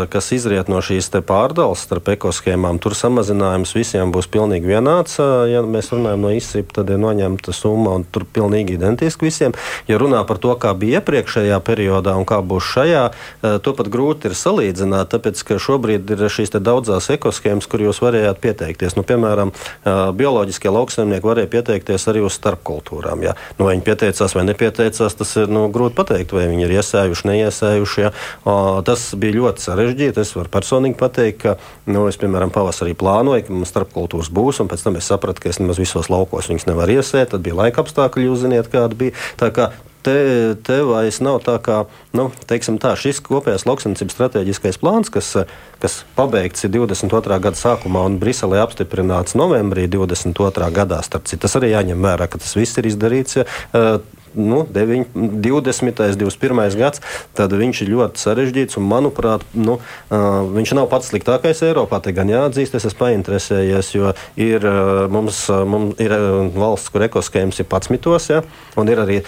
kas 0.08 0.30
izriet 0.32 0.70
no 0.72 0.78
šīs 0.80 1.11
pārdales 1.28 1.82
starp 1.85 2.08
ekoshēmām, 2.14 2.78
tur 2.80 2.96
samazinājums 2.96 3.74
visiem 3.76 4.12
būs 4.14 4.30
pilnīgi 4.32 4.70
vienāds. 4.70 5.18
Ja 5.50 5.61
mēs 5.61 5.90
runājam 5.92 6.24
no 6.24 6.30
izsīpa, 6.32 6.78
tad 6.80 6.92
ir 6.94 7.00
noņemta 7.02 7.52
summa 7.52 7.98
un 7.98 8.06
tur 8.08 8.24
pilnīgi 8.24 8.78
identiski 8.78 9.28
visiem. 9.28 9.52
Ja 9.90 9.98
runā 10.00 10.22
par 10.24 10.40
to, 10.40 10.54
kā 10.56 10.72
bija 10.72 11.02
iepriekšējā 11.02 11.58
periodā 11.66 12.14
un 12.16 12.24
kā 12.28 12.40
būs 12.40 12.70
šajā, 12.72 13.02
to 13.61 13.74
pat 13.76 13.90
grūti 13.92 14.30
ir 14.30 14.37
salīdzināt, 14.40 15.12
tāpēc 15.12 15.44
ka 15.50 15.61
šobrīd 15.61 16.08
ir 16.16 16.24
šīs 16.32 16.56
daudzās 16.56 17.11
ekoshēmas, 17.12 17.68
kur 17.68 17.85
jūs 17.85 18.00
varējāt 18.00 18.40
pieteikties. 18.40 18.96
Nu, 18.96 19.04
piemēram, 19.04 19.52
bioloģiskie 20.16 20.72
lauksaimnieki 20.72 21.28
varēja 21.28 21.52
pieteikties 21.58 22.08
arī 22.08 22.24
uz 22.24 22.40
starpkultūrām. 22.40 23.20
Ja? 23.28 23.37
Nu, 23.58 23.68
vai 23.68 23.76
viņi 23.76 23.87
pieteicās 23.90 24.32
vai 24.38 24.48
nepieteicās, 24.48 25.20
tas 25.20 25.37
ir 25.44 25.52
nu, 25.52 25.68
grūti 25.72 25.98
pateikt, 26.00 26.32
vai 26.32 26.48
viņi 26.48 26.68
ir 26.70 26.76
iesējuši, 26.80 27.28
neiesējuši. 27.35 28.04
Ja? 28.06 28.16
Tas 28.87 29.07
bija 29.18 29.38
ļoti 29.38 29.64
sarežģīti. 29.66 30.22
Es 30.22 30.35
varu 30.37 30.53
personīgi 30.53 30.98
pateikt, 31.01 31.44
ka 31.44 31.57
nu, 31.90 32.07
es, 32.11 32.18
piemēram, 32.20 32.53
pavasarī 32.55 32.96
plānoju, 32.98 33.46
ka 33.46 33.55
mums 33.55 33.72
starpkultūras 33.75 34.33
būs, 34.35 34.62
un 34.62 34.72
pēc 34.72 34.85
tam 34.87 34.98
es 35.01 35.09
sapratu, 35.12 35.44
ka 35.44 35.53
es 35.53 35.62
nemaz 35.62 35.81
visos 35.83 36.11
laukos 36.12 36.51
viņus 36.53 36.68
nevaru 36.70 36.98
iesēt. 36.98 37.33
Tad 37.33 37.46
bija 37.46 37.62
laika 37.64 37.85
apstākļi, 37.85 38.29
jūs 38.29 38.44
zināt, 38.44 38.70
kāda 38.72 38.98
bija. 38.98 39.16
Tā 39.40 39.53
kā 39.55 39.72
te, 40.03 40.14
te 40.66 40.79
vairs 40.87 41.20
nav 41.25 41.40
tā 41.46 41.57
kā, 41.62 41.83
nu, 42.16 42.29
tā, 42.48 42.94
šis 42.98 43.22
kopējās 43.25 43.66
lauksaimniecības 43.68 44.16
strateģiskais 44.16 44.81
plāns, 44.83 45.12
kas, 45.12 45.31
kas 45.83 46.01
pabeigts 46.18 46.66
22. 46.66 47.38
gada 47.42 47.59
sākumā 47.59 48.05
un 48.09 48.18
Briselē 48.22 48.62
apstiprināts 48.64 49.37
novembrī 49.38 49.88
22. 49.90 50.72
gadā, 50.75 51.03
starp 51.07 51.31
citu, 51.31 51.44
tas 51.46 51.57
arī 51.61 51.72
jāņem 51.75 52.03
vērā, 52.03 52.29
ka 52.31 52.42
tas 52.42 52.57
viss 52.59 52.79
ir 52.81 52.90
izdarīts. 52.90 53.40
Ja, 53.40 53.46
nu, 54.35 54.62
9, 54.73 55.12
20. 55.14 56.03
21. 56.16 56.77
gads, 56.79 57.03
tad 57.37 57.53
viņš 57.57 57.83
ir 57.85 57.92
ļoti 57.92 58.23
sarežģīts 58.23 58.79
un, 58.81 58.87
manuprāt, 58.88 59.45
nu, 59.57 59.79
viņš 60.11 60.75
nav 60.79 60.88
pats 60.92 61.11
sliktākais 61.12 61.62
Eiropā. 61.66 62.01
Te 62.03 62.14
gan 62.16 62.31
jāatzīst, 62.31 62.77
es 62.79 62.87
esmu 62.88 63.03
painteresējies, 63.03 63.92
jo 63.97 64.12
ir, 64.40 64.66
mums, 65.12 65.45
mums 65.68 66.01
ir 66.03 66.14
valsts, 66.57 66.92
kur 66.92 67.07
ekoskēmas 67.09 67.62
ir 67.62 67.68
pats 67.71 67.92
mitos, 67.92 68.29
ja, 68.33 68.42
un 68.79 68.90
ir 68.92 69.03
arī, 69.03 69.21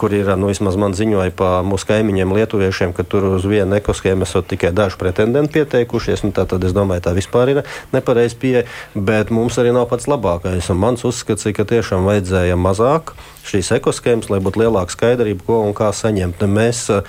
kur 0.00 0.14
ir, 0.16 0.32
nu, 0.40 0.50
vismaz 0.50 0.78
man 0.80 0.96
ziņoja 0.98 1.34
pa 1.36 1.52
mūsu 1.66 1.88
kaimiņiem 1.90 2.34
lietuviešiem, 2.40 2.94
ka 2.96 3.06
tur 3.06 3.30
uz 3.34 3.46
vienu 3.48 3.78
ekoskēmu 3.78 4.26
esot 4.26 4.50
tikai 4.50 4.72
daži 4.76 4.98
pretendenti 5.00 5.60
pieteikušies, 5.60 6.24
nu, 6.26 6.34
tā 6.36 6.46
tad 6.50 6.64
es 6.66 6.76
domāju, 6.76 7.04
tā 7.06 7.14
vispār 7.16 7.54
ir 7.54 7.62
nepareiz 7.94 8.36
pieeja, 8.38 8.66
bet 8.94 9.32
mums 9.34 9.58
arī 9.60 9.74
nav 9.76 9.88
pats 9.90 10.08
labākais, 10.10 10.70
un 10.72 10.80
mans 10.80 11.04
uzskats 11.08 11.48
ir, 11.48 11.56
ka 11.56 11.68
tiešām 11.68 12.08
vajadzēja 12.08 12.58
mazāk 12.60 13.14
šīs 13.50 13.72
ekoskēmas, 13.78 14.30
lai 14.32 14.40
būtu 14.42 14.62
lielāka 14.64 14.94
skaidrība, 14.94 15.44
ko 15.46 15.62
un 15.66 15.74
kā 15.76 15.90
saņemt. 15.94 16.44
Mēs 16.50 16.86
uh, 16.92 17.02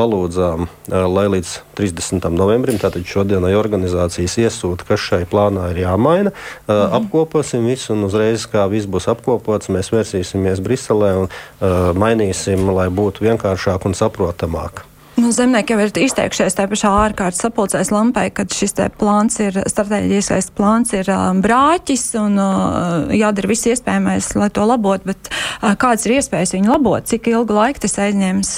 palūdzām, 0.00 0.66
uh, 0.66 1.06
lai 1.10 1.26
līdz 1.36 1.54
30. 1.78 2.28
novembrim, 2.34 2.80
tātad 2.80 3.06
šodienai 3.06 3.52
organizācijas 3.58 4.38
iesūta, 4.44 4.86
kas 4.88 5.06
šai 5.06 5.22
plānā 5.30 5.70
ir 5.74 5.82
jāmaina. 5.84 6.34
Uh, 6.34 6.74
mhm. 6.74 7.00
Apkoposim 7.00 7.66
visu, 7.70 7.94
un 7.96 8.08
uzreiz, 8.10 8.46
kā 8.50 8.66
viss 8.72 8.90
būs 8.90 9.10
apkopots, 9.12 9.72
mēs 9.72 9.92
vērsīsimies 9.94 10.62
Briselē 10.64 11.16
un 11.24 11.26
uh, 11.30 11.90
mainīsim, 11.96 12.68
lai 12.74 12.90
būtu 12.92 13.28
vienkāršāk 13.30 13.88
un 13.88 13.98
saprotamāk. 13.98 14.89
Nu, 15.20 15.28
zemnieki 15.36 15.74
jau 15.74 15.82
ir 15.84 15.90
izteikušies 16.06 16.54
tajā 16.56 16.68
pašā 16.70 16.90
ārkārtas 17.02 17.42
sapulcēs 17.44 17.90
lampai, 17.92 18.30
kad 18.32 18.54
šis 18.56 18.72
plāns 18.96 19.36
ir, 19.42 19.58
strateģiskais 19.68 20.48
plāns 20.56 20.94
ir 20.96 21.10
um, 21.12 21.42
brāķis 21.44 22.06
un 22.20 22.40
uh, 22.40 23.12
jādara 23.12 23.50
viss 23.50 23.68
iespējamais, 23.68 24.30
lai 24.40 24.48
to 24.56 24.64
labot, 24.64 25.04
bet 25.04 25.28
uh, 25.28 25.74
kādas 25.80 26.08
ir 26.08 26.16
iespējas 26.16 26.54
viņu 26.56 26.72
labot, 26.72 27.04
cik 27.10 27.28
ilgu 27.34 27.58
laiku 27.58 27.84
tas 27.84 27.98
aizņems? 28.06 28.54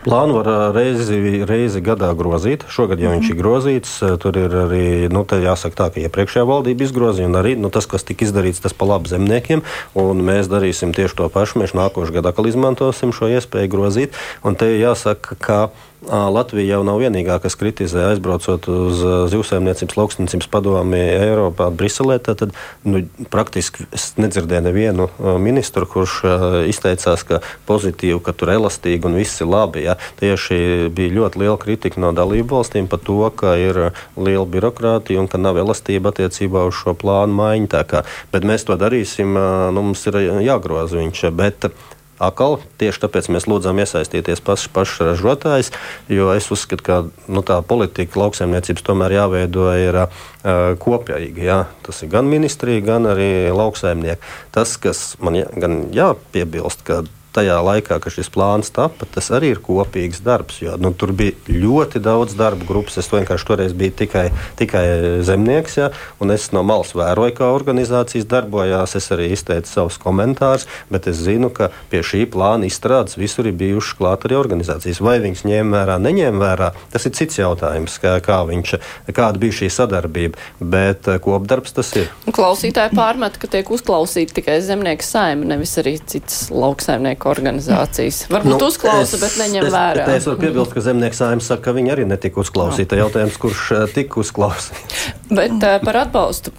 Plānu 0.00 0.38
var 0.38 0.72
reizi, 0.72 1.18
reizi 1.44 1.82
gadā 1.84 2.08
grozīt. 2.16 2.64
Šogad 2.72 3.02
jau 3.02 3.10
mm. 3.10 3.18
viņš 3.18 3.32
ir 3.32 3.36
grozīts. 3.36 3.92
Tur 4.22 4.38
ir 4.40 4.54
arī, 4.62 4.86
nu, 5.12 5.26
jāsaka 5.28 5.76
tā, 5.76 5.88
ka 5.92 6.00
iepriekšējā 6.06 6.46
valdība 6.48 6.86
izgrozīja, 6.86 7.28
un 7.28 7.36
arī 7.36 7.52
nu, 7.60 7.68
tas, 7.74 7.84
kas 7.90 8.06
tika 8.08 8.24
izdarīts, 8.24 8.62
tas 8.64 8.72
pa 8.76 8.88
labu 8.88 9.12
zemniekiem, 9.12 9.60
un 10.00 10.24
mēs 10.24 10.48
darīsim 10.48 10.96
tieši 10.96 11.20
to 11.20 11.28
pašu. 11.32 11.60
Mēs 11.60 11.76
nākošais 11.76 12.16
gadā 12.16 12.32
atkal 12.32 12.48
izmantosim 12.48 13.12
šo 13.12 13.28
iespēju 13.28 13.74
grozīt. 13.76 14.18
Un 14.40 14.56
te 14.56 14.72
jāsaka, 14.78 15.36
ka 15.36 15.60
Latvija 16.08 16.78
jau 16.78 16.84
nav 16.86 16.96
vienīgā, 17.02 17.34
kas 17.44 17.58
kritizē 17.60 18.06
aizbraucot 18.08 18.64
uz 18.72 19.02
zivsaimniecības 19.34 19.98
lauksniecības 19.98 20.48
padomi 20.48 20.96
Eiropā, 20.96 21.68
Briselē. 21.76 22.16
Tad 22.24 22.46
nu, 22.88 23.02
praktiski 23.28 23.84
es 23.92 24.14
nedzirdēju 24.16 24.64
nevienu 24.64 25.10
ministru, 25.44 25.84
kurš 25.84 26.22
izteicās, 26.72 27.26
ka 27.28 27.42
pozitīvi, 27.68 28.16
ka 28.24 28.32
tur 28.32 28.54
elastīgi 28.54 29.10
un 29.10 29.18
viss 29.20 29.44
ir 29.44 29.50
labi. 29.60 29.84
Ja. 29.86 29.96
Tieši 30.20 30.90
bija 30.96 31.16
ļoti 31.20 31.44
liela 31.44 31.58
kritika 31.60 32.02
no 32.02 32.14
dalību 32.16 32.60
valstīm 32.60 32.90
par 32.90 33.04
to, 33.06 33.20
ka 33.36 33.54
ir 33.60 33.92
liela 34.16 34.48
birokrātija 34.48 35.22
un 35.22 35.30
ka 35.30 35.40
nav 35.40 35.60
elastība 35.60 36.14
attiecībā 36.14 36.66
uz 36.68 36.80
šo 36.80 36.96
plānu 36.98 37.36
maiņu. 37.36 37.70
Bet 38.32 38.44
mēs 38.48 38.66
to 38.66 38.76
darīsim, 38.80 39.36
nu, 39.36 39.86
mums 39.90 40.02
ir 40.08 40.18
jāgroza 40.42 40.98
viņš. 40.98 41.26
Bet, 41.36 41.70
Akal, 42.20 42.58
tieši 42.76 43.00
tāpēc 43.00 43.30
mēs 43.32 43.46
lūdzam 43.48 43.78
iesaistīties 43.80 44.42
pašs 44.44 44.68
paš 44.74 44.98
ražotājs, 45.00 45.70
jo 46.12 46.26
es 46.36 46.50
uzskatu, 46.52 46.84
ka 46.84 46.96
nu, 47.32 47.40
tā 47.40 47.56
politika 47.64 48.20
lauksaimniecības 48.20 48.84
tomēr 48.84 49.14
jāveido 49.16 49.70
ir 49.80 50.02
uh, 50.02 50.10
kopīgi. 50.84 51.46
Jā. 51.48 51.62
Tas 51.86 52.02
ir 52.04 52.12
gan 52.12 52.28
ministrija, 52.28 52.84
gan 52.84 53.08
arī 53.08 53.48
lauksaimnieki. 53.56 54.20
Tas, 54.52 54.76
kas 54.76 55.14
man 55.24 55.40
jā, 55.40 55.48
gan 55.64 55.86
jāpiebilst, 55.96 56.84
ka 56.84 57.00
tajā 57.34 57.58
laikā, 57.62 57.98
kad 58.02 58.12
šis 58.12 58.30
plāns 58.32 58.72
tapa, 58.74 59.06
tas 59.14 59.30
arī 59.34 59.52
ir 59.54 59.62
kopīgs 59.62 60.22
darbs. 60.24 60.60
Jo, 60.64 60.76
nu, 60.80 60.92
tur 60.96 61.12
bija 61.16 61.34
ļoti 61.50 62.02
daudz 62.02 62.34
darba 62.38 62.66
grupas. 62.66 62.98
Es 63.00 63.10
vienkārši 63.12 63.46
toreiz 63.46 63.74
biju 63.76 63.94
tikai, 64.02 64.26
tikai 64.58 64.84
zemnieks, 65.26 65.78
ja, 65.78 65.90
un 66.22 66.34
es 66.34 66.48
no 66.54 66.64
malas 66.66 66.92
vēroju, 66.96 67.36
kā 67.38 67.50
organizācijas 67.54 68.28
darbojās. 68.30 68.96
Es 68.98 69.10
arī 69.14 69.30
izteicu 69.34 69.70
savus 69.70 69.98
komentārus, 70.02 70.66
bet 70.90 71.06
es 71.10 71.22
zinu, 71.22 71.52
ka 71.54 71.70
pie 71.92 72.02
šī 72.06 72.24
plāna 72.30 72.68
izstrādes 72.68 73.18
visur 73.20 73.48
ir 73.50 73.56
bijušas 73.60 73.98
klāt 74.00 74.26
arī 74.28 74.38
organizācijas. 74.40 75.02
Vai 75.04 75.18
viņas 75.22 75.46
ņēma 75.46 75.76
vērā, 75.78 75.98
neņēma 76.02 76.44
vērā, 76.44 76.72
tas 76.92 77.06
ir 77.06 77.14
cits 77.18 77.40
jautājums, 77.40 77.98
kā, 78.02 78.16
kā 78.24 78.42
viņš, 78.50 78.74
kāda 79.14 79.42
bija 79.42 79.60
šī 79.62 79.70
sadarbība. 79.78 80.40
Bet 80.60 81.08
eh, 81.10 81.20
kopdarbs 81.22 81.74
tas 81.76 81.92
ir. 81.98 82.10
Klausītāji 82.30 82.94
pārmet, 82.98 83.38
ka 83.40 83.50
tiek 83.50 83.70
uzklausīti 83.70 84.40
tikai 84.40 84.60
zemnieku 84.64 85.06
saima, 85.06 85.46
nevis 85.54 85.76
arī 85.80 85.96
citas 86.10 86.48
lauksaimnieku 86.52 87.19
zemnieku 87.20 87.28
organizācijas. 87.28 88.28
Varbūt 88.30 88.56
nu, 88.56 88.66
uzklausa, 88.66 89.16
es, 89.16 89.20
bet 89.20 89.36
neņem 89.38 89.66
es, 89.66 89.72
vērā. 89.74 90.06
Es 90.16 90.26
varu 90.26 90.40
piebilst, 90.40 90.72
ka 90.72 90.80
zemnieks 90.80 91.20
saimnes 91.20 91.46
saka, 91.46 91.62
ka 91.68 91.72
viņi 91.76 91.92
arī 91.92 92.06
netika 92.08 92.40
uzklausīti. 92.40 92.96
Jautājums, 92.96 93.36
kurš 93.38 93.72
eh, 93.72 93.86
tika 93.94 94.20
uzklausīts. 94.20 95.12
bet 95.30 95.60
uh, 95.60 95.78
par 95.84 95.96
atbalstu 96.06 96.52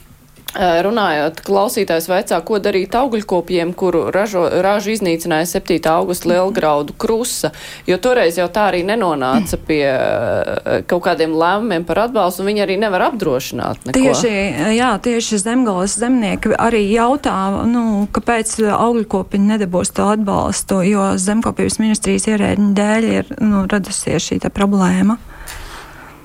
Runājot, 0.51 1.39
klausītājs 1.47 2.09
vaicā, 2.11 2.37
ko 2.43 2.57
darīt 2.59 2.95
augļkopiem, 2.97 3.71
kuru 3.77 4.03
ražo, 4.11 4.43
ražu 4.63 4.91
iznīcināja 4.91 5.47
7. 5.47 5.79
augusta 5.87 6.27
lielgraudu 6.27 6.95
krusa, 6.99 7.53
jo 7.87 7.95
toreiz 8.03 8.35
jau 8.39 8.49
tā 8.51 8.67
arī 8.73 8.81
nenonāca 8.87 9.59
pie 9.67 9.85
kaut 10.91 11.05
kādiem 11.07 11.37
lēmumiem 11.39 11.87
par 11.87 12.03
atbalstu, 12.07 12.43
un 12.43 12.51
viņi 12.51 12.65
arī 12.65 12.77
nevar 12.81 13.07
apdrošināt 13.07 13.87
neko. 13.87 13.95
Tieši, 13.95 14.33
jā, 14.75 14.91
tieši 15.07 15.39
zemgales 15.39 15.95
zemnieki 16.01 16.51
arī 16.59 16.83
jautā, 16.89 17.37
nu, 17.71 18.05
kāpēc 18.11 18.57
augļkopiņi 18.75 19.53
nedabūs 19.55 19.95
to 19.95 20.11
atbalstu, 20.17 20.83
jo 20.89 21.13
zemkopības 21.15 21.79
ministrijas 21.79 22.27
ierēģiņa 22.27 22.79
dēļ 22.81 23.11
ir 23.15 23.35
nu, 23.39 23.63
radusies 23.71 24.27
šī 24.27 24.43
problēma. 24.51 25.15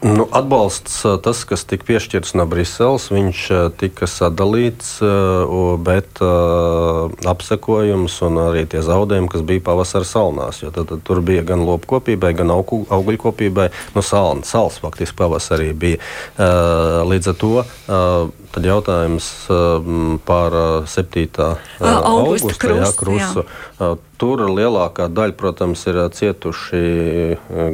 Nu, 0.07 0.29
atbalsts, 0.31 1.01
tas, 1.23 1.41
kas 1.49 1.65
tika 1.67 1.87
piešķirts 1.89 2.37
no 2.39 2.45
Briseles, 2.47 3.09
viņš 3.11 3.41
tika 3.81 4.07
sadalīts, 4.07 5.01
bet 5.83 6.21
apsekojums 7.27 8.21
un 8.29 8.39
arī 8.45 8.63
tie 8.71 8.85
zaudējumi, 8.87 9.31
kas 9.33 9.43
bija 9.49 9.65
pavasara 9.67 10.07
salnās. 10.07 10.63
Tad, 10.63 10.79
tad 10.93 11.03
tur 11.07 11.23
bija 11.27 11.43
gan 11.49 11.65
lopkopībai, 11.67 12.31
gan 12.39 12.55
augļkopībai, 12.55 13.67
no 13.97 13.99
nu, 13.99 14.07
salna, 14.07 14.47
sals 14.47 14.79
faktiski 14.85 15.19
pavasarī 15.19 15.73
bija. 15.75 15.99
Līdz 17.11 17.33
ar 17.33 17.39
to 17.43 17.53
tad 18.55 18.71
jautājums 18.71 19.33
par 20.29 20.61
7. 20.87 21.27
augusta 21.83 22.73
jā, 22.79 22.95
krusu. 23.03 23.47
Jā. 23.81 23.93
Tur 24.23 24.47
lielākā 24.55 25.11
daļa, 25.13 25.37
protams, 25.37 25.83
ir 25.91 26.05
cietuši 26.15 26.87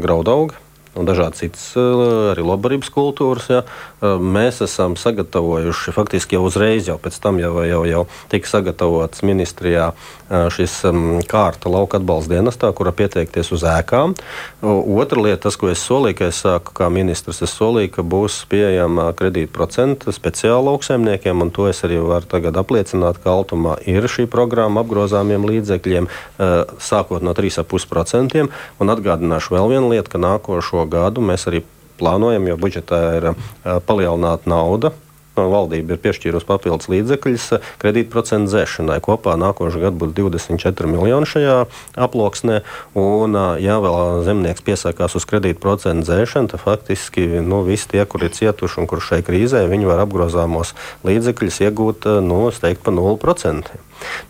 graudaugi 0.00 0.61
un 0.94 1.08
dažādas 1.08 1.40
citas 1.40 1.64
eh, 1.76 2.32
arī 2.32 2.44
labdarības 2.44 2.90
kultūras. 2.92 3.48
Ja. 3.50 3.62
Eh, 4.02 4.20
mēs 4.20 4.60
esam 4.64 4.96
sagatavojuši 5.00 5.94
faktiski 5.96 6.36
jau 6.36 6.44
uzreiz, 6.48 6.88
jau 6.90 6.98
pēc 7.00 7.16
tam 7.22 7.40
jau, 7.40 7.54
jau, 7.64 7.82
jau 7.88 8.02
tika 8.32 8.50
sagatavots 8.50 9.24
ministrijā 9.24 9.92
eh, 9.92 10.48
šis 10.52 10.82
mm, 10.90 11.24
kārta 11.30 11.72
lauka 11.72 12.00
atbalsta 12.00 12.34
dienestā, 12.34 12.72
kura 12.76 12.92
pieteikties 12.96 13.52
uz 13.56 13.64
ēkām. 13.68 14.16
Otra 14.62 15.22
lieta, 15.24 15.46
tas, 15.48 15.56
ko 15.58 15.70
es 15.72 15.82
solīju, 15.82 16.18
ka 16.20 16.28
es 16.28 16.42
sāku 16.44 16.76
kā 16.76 16.90
ministrs, 16.92 17.40
es 17.44 17.54
solīju, 17.56 17.94
ka 17.96 18.04
būs 18.06 18.42
pieejama 18.52 19.08
kredītprocenta 19.16 20.12
speciāli 20.14 20.68
lauksaimniekiem, 20.68 21.42
un 21.44 21.52
to 21.54 21.66
es 21.70 21.82
arī 21.86 21.98
varu 22.04 22.28
tagad 22.28 22.58
apliecināt, 22.60 23.18
ka 23.22 23.32
Altumā 23.32 23.78
ir 23.88 24.06
šī 24.10 24.28
programma 24.30 24.84
apgrozāmiem 24.84 25.46
līdzekļiem, 25.48 26.08
sākot 26.82 27.24
no 27.24 27.34
3,5%. 27.36 28.46
Un 28.82 28.92
atgādināšu 28.92 29.56
vēl 29.56 29.72
vienu 29.74 29.92
lietu, 29.94 30.14
ka 30.14 30.20
nākošo 30.22 30.81
gadu 30.90 31.24
mēs 31.24 31.46
arī 31.50 31.62
plānojam, 32.00 32.46
jo 32.50 32.58
budžetā 32.58 33.00
ir 33.18 33.28
palielināta 33.86 34.50
nauda 34.50 34.92
valdība 35.36 35.94
ir 35.94 36.00
piešķīrusi 36.02 36.48
papildus 36.48 36.90
līdzekļus 36.92 37.46
kredītprocentu 37.82 38.50
dzēšanai. 38.52 38.98
Kopā 39.04 39.36
nākošais 39.40 39.80
gads 39.82 39.98
būs 40.00 40.14
24 40.16 40.90
miljoni 40.90 41.28
šajā 41.28 41.58
aploksnē. 42.06 42.62
Un, 42.98 43.38
ja 43.62 43.78
vēl 43.82 44.22
zemnieks 44.26 44.64
piesakās 44.66 45.16
uz 45.18 45.28
kredītprocentu 45.28 46.06
dzēšanu, 46.08 46.52
tad 46.52 46.64
faktiski 46.64 47.28
nu, 47.40 47.62
visi 47.66 47.88
tie, 47.94 48.04
kuri 48.04 48.28
ir 48.28 48.36
cietuši 48.36 48.82
un 48.82 48.90
kur 48.90 49.04
šai 49.04 49.22
krīzē, 49.26 49.64
viņi 49.70 49.88
var 49.88 50.04
apgrozāmos 50.04 50.74
līdzekļus 51.06 51.62
iegūt 51.68 52.10
nu, 52.24 52.44
teiktu, 52.52 52.84
pa 52.84 52.94
0%. 52.94 53.80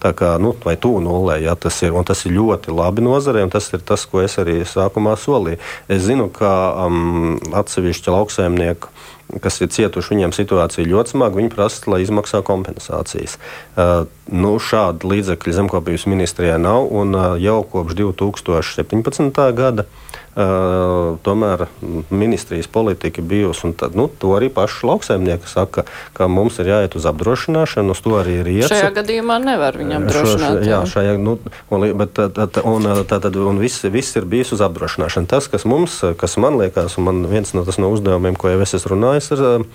Tā 0.02 0.12
kā, 0.16 0.34
nu, 0.42 0.52
vai 0.64 0.74
tuvu 0.80 1.00
nulē, 1.04 1.38
ja 1.42 1.54
tas 1.56 1.78
ir, 1.84 1.94
un 1.96 2.04
tas 2.04 2.24
ir 2.26 2.34
ļoti 2.36 2.74
labi 2.74 3.04
nozarē, 3.04 3.44
un 3.46 3.52
tas 3.52 3.70
ir 3.72 3.80
tas, 3.86 4.04
ko 4.08 4.20
es 4.24 4.36
arī 4.40 4.60
sākumā 4.68 5.14
solīju. 5.20 5.60
Es 5.88 6.04
zinu, 6.06 6.28
ka 6.32 6.52
um, 6.86 7.38
atsevišķi 7.56 8.12
lauksaimnieki 8.12 8.92
kas 9.40 9.60
ir 9.64 9.70
cietuši, 9.72 10.14
viņiem 10.14 10.34
situācija 10.36 10.88
ļoti 10.88 11.14
smaga, 11.14 11.38
viņi 11.40 11.52
prasa, 11.54 11.84
lai 11.92 12.02
izmaksā 12.04 12.42
kompensācijas. 12.46 13.38
Uh, 13.72 14.04
nu, 14.30 14.54
šāda 14.62 15.08
līdzekļa 15.08 15.56
zemkopības 15.58 16.06
ministrijā 16.10 16.60
nav, 16.62 16.86
un 16.90 17.16
jau 17.42 17.60
kopš 17.72 17.98
2017. 17.98 19.42
gada 19.58 19.88
Uh, 20.32 21.18
tomēr 21.20 21.66
ministrijas 22.08 22.64
politika 22.72 23.20
bijusi, 23.20 23.68
tad, 23.76 23.92
nu, 23.92 24.06
to 24.08 24.30
arī 24.32 24.46
paši 24.48 24.86
lauksaimnieki 24.88 25.44
saka, 25.44 25.82
ka 26.16 26.24
mums 26.24 26.56
ir 26.62 26.70
jāiet 26.70 26.94
uz 26.96 27.04
apdrošināšanu, 27.10 27.92
uz 27.92 28.00
to 28.00 28.14
arī 28.16 28.38
ir 28.40 28.48
iet. 28.48 28.72
Šajā 28.72 28.94
gadījumā 28.96 29.36
nevar 29.44 29.76
viņam 29.76 30.06
apdrošināt. 30.06 30.62
Šo, 30.62 30.70
jā, 30.70 30.78
šajā, 30.88 31.18
nu, 31.20 31.34
un, 31.68 31.84
bet 32.00 32.16
tā, 32.16 32.46
un, 32.64 32.88
tad, 33.10 33.28
un 33.36 33.60
viss, 33.60 33.84
viss 33.92 34.16
ir 34.16 34.24
bijis 34.32 34.54
uz 34.56 34.64
apdrošināšanu. 34.64 35.28
Tas, 35.28 35.50
kas 35.52 35.68
mums, 35.68 35.98
kas 36.16 36.38
man 36.40 36.56
liekas, 36.62 36.96
un 36.96 37.10
man 37.10 37.20
viens 37.28 37.52
no, 37.52 37.66
no 37.68 37.92
uzdevumiem, 37.92 38.40
ko 38.40 38.54
jau 38.54 38.64
es 38.64 38.72
esmu 38.80 38.94
runājis 38.94 39.34
ar 39.36 39.44
uh, 39.44 39.68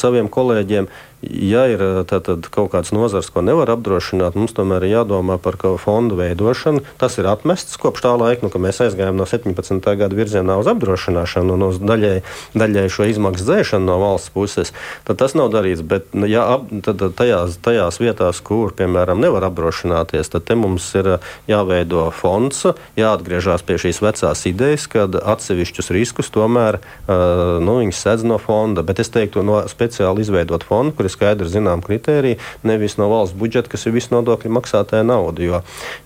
saviem 0.00 0.32
kolēģiem, 0.32 0.88
ja 1.30 1.64
ir 1.70 1.82
tātad, 2.08 2.46
kaut 2.52 2.72
kāds 2.74 2.92
nozars, 2.94 3.30
ko 3.32 3.42
nevar 3.44 3.70
apdrošināt, 3.74 4.36
mums 4.38 4.54
tomēr 4.56 4.86
ir 4.86 4.98
jādomā 4.98 5.38
par 5.42 5.58
fondu 5.80 6.18
veidošanu. 6.18 6.84
Tas 7.00 7.18
ir 7.20 7.28
atmests 7.30 7.78
kopš 7.80 8.04
tā 8.04 8.14
laika, 8.18 8.44
nu, 8.44 8.52
kad 8.52 8.62
mēs 8.62 8.80
aizgājām 8.84 9.16
no 9.18 9.26
17. 9.28 9.80
gada 9.84 10.18
virzienā 10.18 10.58
uz 10.60 10.68
apdrošināšanu 10.70 11.56
un 11.56 11.66
uz 11.68 11.80
daļai, 11.82 12.16
daļai 12.56 12.86
šo 12.92 13.08
izmaksu 13.10 13.46
dzēšanu 13.48 13.88
no 13.88 13.98
valsts 14.02 14.32
puses. 14.34 14.74
Tad 15.08 15.20
tas 15.22 15.36
nav 15.38 15.50
darīts. 15.54 15.84
Bet 15.86 16.10
ja, 16.28 16.46
ap, 16.56 16.68
tad, 16.86 17.02
tajās, 17.18 17.58
tajās 17.64 18.00
vietās, 18.02 18.42
kur, 18.44 18.74
piemēram, 18.76 19.22
nevar 19.22 19.48
apdrošināties, 19.50 20.32
tad 20.34 20.52
mums 20.58 20.86
ir 20.98 21.16
jāveido 21.50 22.06
fonds, 22.14 22.64
jāatgriežas 22.98 23.64
pie 23.66 23.78
šīs 23.80 24.02
vecās 24.04 24.44
idejas, 24.50 24.86
kad 24.90 25.16
atsevišķus 25.18 25.90
riskus 25.94 26.30
tomēr 26.34 26.78
uh, 26.78 27.58
nu, 27.64 27.80
sedz 27.94 28.24
no 28.26 28.38
fonda. 28.42 28.84
Bet 28.86 29.00
es 29.02 29.10
teiktu, 29.12 29.42
no 29.46 29.62
speciāli 29.70 30.24
izveidot 30.24 30.64
fondu, 30.66 30.94
kur 30.96 31.08
ir 31.08 31.13
skaidri 31.14 31.48
zinām 31.50 31.84
kritēriji, 31.84 32.40
nevis 32.66 32.98
no 33.00 33.08
valsts 33.12 33.38
budžeta, 33.38 33.70
kas 33.72 33.86
ir 33.86 33.96
visu 33.96 34.14
nodokļu 34.16 34.52
maksātāja 34.58 35.06
nauda. 35.06 35.46
Jo, 35.46 35.62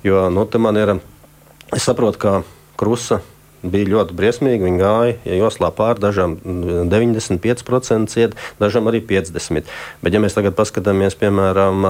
jo 0.07 0.29
nu, 0.35 0.47
man 0.63 0.81
ir, 0.81 0.95
es 1.75 1.89
saprotu, 1.89 2.23
ka 2.23 2.37
krusa 2.79 3.23
bija 3.63 3.89
ļoti 3.91 4.15
briesmīgi. 4.19 4.67
Viņi 4.67 4.81
gāja 4.81 5.15
ja 5.27 5.39
joslā 5.41 5.71
pāri, 5.75 6.03
dažām 6.03 6.37
95% 6.45 8.13
ciet, 8.13 8.37
dažām 8.63 8.91
arī 8.91 9.03
50%. 9.05 9.73
Bet, 10.03 10.15
ja 10.15 10.23
mēs 10.23 10.37
tagad 10.37 10.57
paskatāmies, 10.59 11.19
piemēram, 11.19 11.87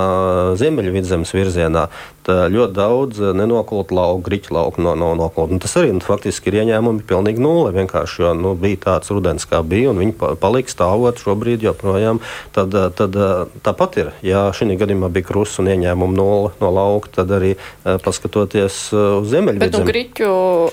Ziemeļvidzemes 0.61 1.35
virzienā, 1.37 1.89
tad 2.29 2.53
ļoti 2.53 2.77
daudz 2.77 3.21
nenoklot 3.37 3.93
lauku, 3.95 4.23
griķu 4.29 4.55
lauku 4.57 4.85
no, 4.85 4.95
no, 4.99 5.15
noklot. 5.19 5.53
Un 5.55 5.63
tas 5.63 5.75
arī 5.81 5.95
nu, 5.97 6.03
faktiski 6.05 6.53
ir 6.53 6.61
ieņēmumi 6.63 7.05
pilnīgi 7.09 7.43
nulle. 7.43 7.73
Vienkārši, 7.77 8.23
jo 8.25 8.35
nu, 8.37 8.55
bija 8.59 8.83
tāds 8.85 9.13
rudens, 9.15 9.49
kā 9.49 9.63
bija, 9.65 9.93
un 9.93 10.03
viņi 10.03 10.37
palika 10.41 10.73
stāvot 10.73 11.21
šobrīd 11.23 11.65
joprojām. 11.67 12.21
Tad, 12.57 12.77
tad 12.99 13.17
tāpat 13.65 14.01
ir. 14.03 14.13
Ja 14.27 14.49
šī 14.55 14.77
gadījumā 14.79 15.11
bija 15.13 15.31
krusts 15.31 15.63
un 15.63 15.71
ieņēmumi 15.73 16.19
nulle 16.19 16.53
no 16.61 16.73
lauka, 16.75 17.13
tad 17.21 17.33
arī 17.39 17.55
paskatoties 18.05 18.81
uz 18.93 19.29
Ziemeļvidzemi. 19.31 19.65
Bet 19.65 19.77
nu, 19.77 19.85
griķu 19.89 20.29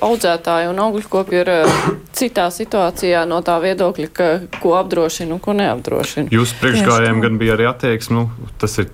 audzētāji 0.06 0.70
un 0.72 0.82
augļkopi 0.86 1.40
ir 1.42 1.52
eh, 1.54 1.80
citā 2.16 2.50
situācijā 2.54 3.24
no 3.30 3.42
tā 3.46 3.58
viedokļa, 3.64 4.12
ka, 4.16 4.30
ko 4.60 4.76
apdrošina 4.80 5.36
un 5.38 5.42
ko 5.44 5.56
neapdrošina. 5.58 6.32
Jūsu 6.36 6.60
priekšgājējiem 6.62 7.24
gan 7.26 7.42
bija 7.42 7.58
arī 7.58 7.70
attieksme, 7.72 8.26
nu, 8.26 8.52
tas 8.62 8.80
ir 8.82 8.92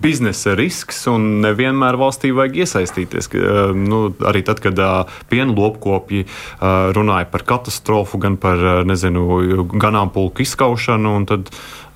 biznesa 0.00 0.54
risks, 0.58 1.02
un 1.10 1.40
nevienmēr 1.44 1.98
valstī 2.00 2.32
vajag 2.36 2.62
iesaistīties. 2.64 3.30
Eh, 3.34 3.60
nu, 3.76 4.02
arī 4.26 4.42
tad, 4.46 4.62
kad 4.64 4.78
uh, 4.80 5.18
piena 5.30 5.52
lopkopji 5.56 6.24
uh, 6.24 6.90
runāja 6.96 7.28
par 7.30 7.44
katastrofu, 7.48 8.20
gan 8.22 8.38
par 8.40 8.84
nezinu, 8.88 9.66
ganāmpulku 9.70 10.44
izskaušanu, 10.44 11.14
tad 11.28 11.50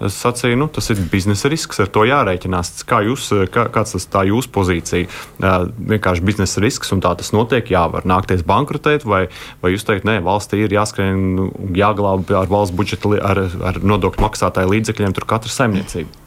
es 0.04 0.16
sacīju, 0.20 0.58
nu, 0.58 0.66
tas 0.72 0.90
ir 0.92 1.00
biznesa 1.10 1.48
risks, 1.52 1.78
ar 1.80 1.88
to 1.92 2.04
jārēķinās. 2.08 2.72
Kā 2.88 3.00
jūs, 3.06 3.30
kā, 3.54 3.66
kāds 3.72 3.94
tas 3.96 4.08
tā 4.10 4.24
jūsu 4.28 4.50
pozīcija? 4.52 5.08
Vienkārši 5.94 6.26
biznesa 6.26 6.62
risks, 6.64 6.92
un 6.92 7.00
tā 7.04 7.14
tas 7.18 7.32
notiek, 7.36 7.70
jā, 7.72 7.86
var 7.92 8.08
nākties 8.08 8.44
bankrotēt, 8.48 9.06
vai, 9.08 9.26
vai 9.62 9.72
jūs 9.74 9.86
teikt, 9.88 10.08
nē, 10.08 10.18
valstī 10.26 10.64
ir 10.64 10.74
jāskrien, 10.76 11.48
jāglāb 11.78 12.34
ar 12.34 12.50
valsts 12.50 12.76
budžeta, 12.76 13.14
ar, 13.22 13.46
ar 13.70 13.80
nodokļu 13.80 14.26
maksātāju 14.26 14.74
līdzekļiem 14.74 15.16
tur 15.16 15.30
katra 15.30 15.54
saimniecība. 15.54 16.23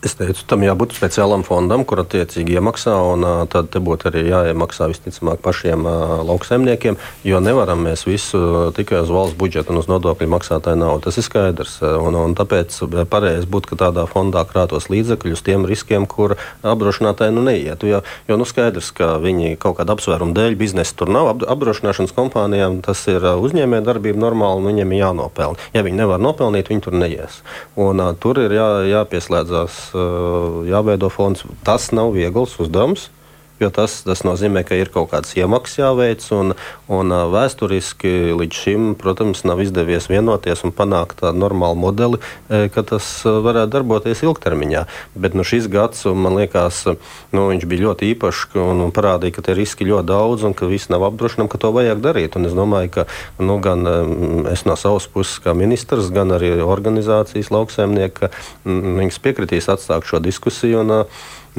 Es 0.00 0.14
teicu, 0.16 0.46
tam 0.48 0.62
jābūt 0.64 0.94
speciālam 0.96 1.42
fondam, 1.44 1.82
kur 1.84 2.00
attiecīgi 2.00 2.54
iemaksā, 2.56 2.94
un 3.12 3.24
tad 3.52 3.66
te 3.68 3.82
būtu 3.84 4.06
arī 4.08 4.22
jāiemaksā 4.30 4.86
visticamāk 4.88 5.42
pašiem 5.44 5.84
lauksaimniekiem, 6.24 6.96
jo 7.28 7.40
nevaram 7.44 7.82
mēs 7.84 8.06
visu 8.08 8.70
tikai 8.72 9.02
uz 9.04 9.12
valsts 9.12 9.36
budžeta 9.36 9.74
un 9.74 9.82
uz 9.82 9.90
nodokļu 9.92 10.28
maksātāju 10.32 10.80
naudu. 10.80 11.02
Tas 11.04 11.20
ir 11.20 11.26
skaidrs, 11.26 11.74
un, 11.84 12.16
un 12.16 12.36
tāpēc 12.38 12.78
pareizi 13.12 13.50
būtu, 13.52 13.74
ka 13.74 13.78
tādā 13.82 14.06
fondā 14.08 14.46
krātos 14.48 14.88
līdzekļus 14.88 15.44
tiem 15.44 15.66
riskiem, 15.68 16.08
kur 16.08 16.38
apdrošinātāji 16.64 17.36
nu 17.36 17.44
neiet. 17.50 17.84
Jo, 17.84 18.00
jo 18.24 18.40
nu 18.40 18.48
skaidrs, 18.48 18.88
ka 18.96 19.10
viņi 19.20 19.58
kaut 19.60 19.82
kāda 19.82 19.98
apsvēruma 19.98 20.32
dēļ 20.32 20.56
biznesa 20.64 20.96
tur 20.96 21.12
nav. 21.12 21.34
Apdrošināšanas 21.44 22.16
kompānijām 22.16 22.80
tas 22.88 23.04
ir 23.12 23.28
uzņēmē 23.36 23.84
darbība 23.84 24.24
normāli, 24.24 24.64
un 24.64 24.72
viņiem 24.72 24.96
ir 24.96 25.04
jānopelna. 25.04 25.70
Ja 25.76 25.84
viņi 25.84 26.00
nevar 26.00 26.24
nopelnīt, 26.24 26.72
viņi 26.72 26.88
tur 26.88 26.96
neies. 27.04 27.42
Un, 27.76 28.00
tur 28.16 28.40
ir 28.46 28.56
jā, 28.56 28.72
jāpieslēdzās 28.94 29.89
jāveido 29.94 31.10
fonds. 31.12 31.44
Tas 31.66 31.90
nav 31.96 32.14
viegls 32.16 32.56
uzdevums 32.62 33.08
jo 33.60 33.70
tas, 33.74 34.00
tas 34.06 34.22
nozīmē, 34.26 34.62
ka 34.66 34.78
ir 34.78 34.90
kaut 34.92 35.10
kāds 35.12 35.34
iemaksas 35.36 35.80
jāveic. 35.82 36.24
Un, 36.34 36.54
un 36.90 37.14
vēsturiski 37.32 38.32
līdz 38.36 38.60
šim, 38.64 38.86
protams, 38.98 39.44
nav 39.48 39.60
izdevies 39.62 40.08
vienoties 40.10 40.64
un 40.66 40.74
panākt 40.76 41.20
tādu 41.22 41.40
normālu 41.42 41.78
modeli, 41.78 42.20
ka 42.48 42.84
tas 42.86 43.08
varētu 43.24 43.72
darboties 43.74 44.24
ilgtermiņā. 44.24 44.84
Bet 45.14 45.36
nu, 45.38 45.46
šis 45.46 45.68
gads, 45.72 46.04
man 46.08 46.38
liekas, 46.40 46.82
nu, 47.36 47.48
bija 47.70 47.86
ļoti 47.88 48.10
īpašs 48.14 48.56
un, 48.60 48.84
un 48.86 48.94
parādīja, 48.94 49.36
ka 49.38 49.46
tie 49.46 49.56
riski 49.58 49.88
ļoti 49.88 50.08
daudz 50.10 50.46
un 50.48 50.56
ka 50.56 50.68
viss 50.70 50.90
nav 50.92 51.04
apdrošināms, 51.10 51.52
ka 51.52 51.60
to 51.60 51.72
vajag 51.76 52.02
darīt. 52.04 52.38
Un 52.40 52.48
es 52.48 52.56
domāju, 52.56 52.92
ka 52.94 53.06
nu, 53.42 53.58
gan 53.62 53.86
es 54.50 54.64
no 54.68 54.76
savas 54.80 55.08
puses, 55.10 55.38
kā 55.44 55.54
ministrs, 55.56 56.10
gan 56.14 56.32
arī 56.36 56.56
organizācijas 56.64 57.52
lauksaimnieki, 57.54 58.32
viņas 58.64 59.20
piekritīs 59.22 59.70
atstāt 59.72 60.08
šo 60.08 60.22
diskusiju. 60.24 60.84
Un, 60.84 61.04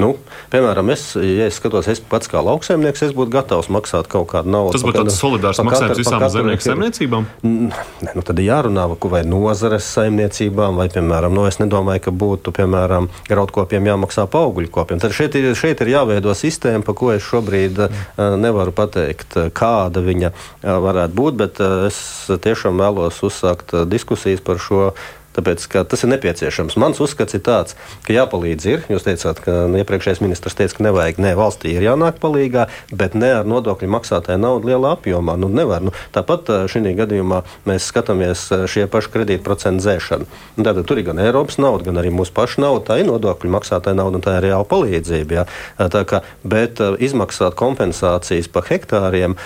Nu, 0.00 0.14
piemēram, 0.48 0.88
es, 0.94 1.02
ja 1.20 1.46
es 1.50 1.58
skatos, 1.60 1.88
es 1.92 2.00
pats 2.00 2.30
kā 2.32 2.40
lauksaimnieks, 2.40 3.02
es 3.04 3.12
būtu 3.16 3.34
gatavs 3.34 3.68
maksāt 3.72 4.08
kaut 4.12 4.30
kādu 4.30 4.48
naudu. 4.54 4.72
Tas 4.72 4.86
būtu 4.86 5.02
tāds 5.02 5.18
solidārs 5.20 5.60
maksājums 5.60 6.00
visām 6.00 6.24
zemnieku 6.32 6.64
saimniecībām? 6.64 7.28
Ne, 7.44 8.14
nu, 8.16 8.24
tad 8.24 8.40
ir 8.40 8.48
jārunā 8.48 8.86
vai 9.12 9.20
nozares 9.28 9.90
saimniecībām, 9.92 10.80
vai, 10.80 10.88
piemēram, 10.92 11.36
nu, 11.36 11.44
es 11.50 11.60
nedomāju, 11.60 12.06
ka 12.06 12.16
būtu, 12.24 12.56
piemēram, 12.56 13.10
graudkopiem 13.28 13.92
jāmaksā 13.92 14.24
pa 14.32 14.46
augļkopiem. 14.48 15.02
Tad 15.02 15.12
šeit 15.16 15.36
ir, 15.36 15.50
šeit 15.58 15.84
ir 15.84 15.92
jāveido 15.92 16.32
sistēma, 16.36 16.80
pa 16.86 16.96
ko 16.96 17.12
es 17.12 17.28
šobrīd 17.28 17.84
uh, 17.84 18.04
nevaru 18.40 18.72
pateikt, 18.72 19.36
kāda 19.52 20.00
viņa 20.04 20.32
uh, 20.32 20.76
varētu 20.88 21.18
būt, 21.20 21.40
bet 21.44 21.60
es 21.90 21.98
tiešām 22.32 22.80
vēlos 22.80 23.20
uzsākt 23.28 23.76
diskusijas 23.92 24.40
par 24.40 24.62
šo 24.62 24.94
Tāpēc 25.32 25.64
tas 25.88 26.04
ir 26.04 26.10
nepieciešams. 26.12 26.76
Mans 26.80 27.00
uzskats 27.00 27.36
ir 27.36 27.40
tāds, 27.44 27.76
ka 28.04 28.12
jāpalīdz 28.12 28.66
ir. 28.68 28.82
Jūs 28.92 29.06
teicāt, 29.06 29.40
ka 29.40 29.64
iepriekšējais 29.80 30.20
ministrs 30.20 30.56
teica, 30.58 30.76
ka 30.76 30.84
nevajag, 30.84 31.20
ne 31.24 31.32
valstī 31.38 31.72
ir 31.72 31.86
jānāk 31.86 32.18
palīdzīgā, 32.20 32.66
bet 32.92 33.16
ne 33.16 33.30
ar 33.38 33.48
nodokļu 33.48 33.88
maksātāju 33.94 34.42
naudu 34.42 34.68
lielā 34.68 34.92
apjomā. 34.98 35.38
Nu, 35.40 35.48
nevar. 35.48 35.84
Nu, 35.88 35.94
tāpat 36.12 36.50
šī 36.68 36.92
gadījumā 36.98 37.42
mēs 37.68 37.88
skatāmies 37.88 38.44
šie 38.68 38.84
paši 38.92 39.12
kredītprocentu 39.14 39.80
dzēšanu. 39.80 40.28
Tātad 40.60 40.84
tur 40.88 41.00
ir 41.00 41.08
gan 41.08 41.22
Eiropas 41.22 41.56
nauda, 41.62 41.88
gan 41.88 42.02
arī 42.02 42.12
mūsu 42.12 42.34
paša 42.36 42.60
nauda. 42.66 42.84
Tā 42.90 43.00
ir 43.00 43.08
nodokļu 43.08 43.54
maksātāja 43.56 43.96
nauda 43.96 44.20
un 44.20 44.26
tā 44.26 44.36
ir 44.36 44.48
reāla 44.50 44.68
palīdzība. 44.68 45.38
Jā. 45.40 45.46
Tā 45.92 46.04
kā, 46.08 46.22
bet 46.44 46.82
izmaksāt 47.00 47.56
kompensācijas 47.56 48.52
pa 48.52 48.64
hektāriem, 48.68 49.38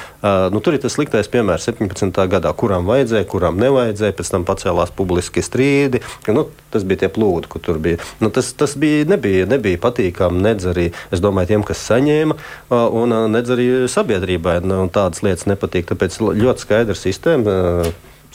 nu, 0.50 0.64
tur 0.64 0.74
ir 0.74 0.82
tas 0.82 0.98
sliktais 0.98 1.30
piemērs 1.30 1.70
17. 1.70 2.10
gadā, 2.32 2.50
kuram 2.58 2.88
vajadzēja, 2.90 3.30
kuram 3.30 3.60
nevajadzēja, 3.62 4.16
pēc 4.18 4.34
tam 4.34 4.48
pacēlās 4.48 4.94
publiski 4.96 5.44
strīdi 5.44 5.75
strīdi. 5.76 6.00
Nu, 6.32 6.46
tas 6.72 6.84
bija 6.84 7.04
tie 7.04 7.10
plūdi, 7.12 7.48
kur 7.50 7.62
tur 7.62 7.78
bija. 7.82 8.00
Nu, 8.20 8.30
tas 8.30 8.52
tas 8.56 8.76
bija, 8.76 9.04
nebija, 9.08 9.46
nebija 9.46 9.80
patīkami 9.82 10.42
nedz 10.42 10.66
arī 10.72 10.90
domāju, 11.12 11.52
tiem, 11.52 11.66
kas 11.66 11.84
saņēma, 11.90 12.36
un 12.70 13.16
nedz 13.32 13.52
arī 13.54 13.68
sabiedrībai. 13.90 14.60
Nu, 14.66 14.86
tādas 14.92 15.22
lietas 15.26 15.46
nepatīk. 15.50 15.88
Tāpēc 15.90 16.20
ļoti 16.20 16.66
skaidra 16.66 16.96
sistēma 16.98 17.56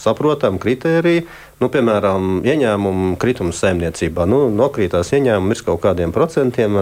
saprotami 0.02 0.60
kritēriji. 0.62 1.26
Nu, 1.62 1.68
piemēram, 1.70 2.40
ieņēmumu 2.42 3.20
krituma 3.22 3.54
saimniecībā 3.54 4.26
nu, 4.26 4.48
nokrītās 4.50 5.12
ieņēmumi 5.14 5.54
ir 5.54 5.62
kaut 5.68 5.84
kādiem 5.84 6.14
procentiem 6.16 6.78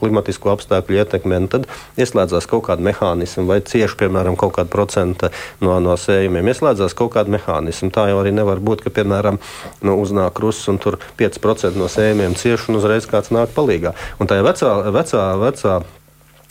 klimatisko 0.00 0.54
apstākļu 0.54 1.02
ietekmē, 1.02 1.42
un 1.42 1.50
tad 1.52 1.68
ieslēdzās 2.00 2.48
kaut 2.48 2.64
kāda 2.70 2.86
mehānisma 2.86 3.44
vai 3.50 3.60
cieši, 3.60 3.98
piemēram, 4.00 4.38
kaut 4.40 4.56
kāda 4.56 4.72
procenta 4.72 5.28
no, 5.60 5.76
no 5.84 5.98
sējumiem. 6.00 6.48
Ieslēdzās 6.48 6.96
kaut 6.96 7.12
kāda 7.18 7.36
mehānisma. 7.36 7.92
Tā 7.92 8.08
jau 8.08 8.22
arī 8.22 8.32
nevar 8.32 8.62
būt, 8.64 8.86
ka, 8.86 8.94
piemēram, 9.02 9.40
nu, 9.84 9.98
uznāk 10.00 10.32
krusts 10.40 10.72
un 10.72 10.80
tur 10.80 10.96
5% 11.20 11.76
no 11.76 11.92
sējumiem 11.92 12.38
cieši 12.40 12.72
un 12.72 12.80
uzreiz 12.80 13.08
kāds 13.10 13.34
nāk 13.36 13.52
palīgā. 13.52 13.92
Un 14.16 14.32
tā 14.32 14.40
ir 14.40 14.48
vecā, 14.48 14.78
vecā, 14.96 15.26
vecā 15.44 15.82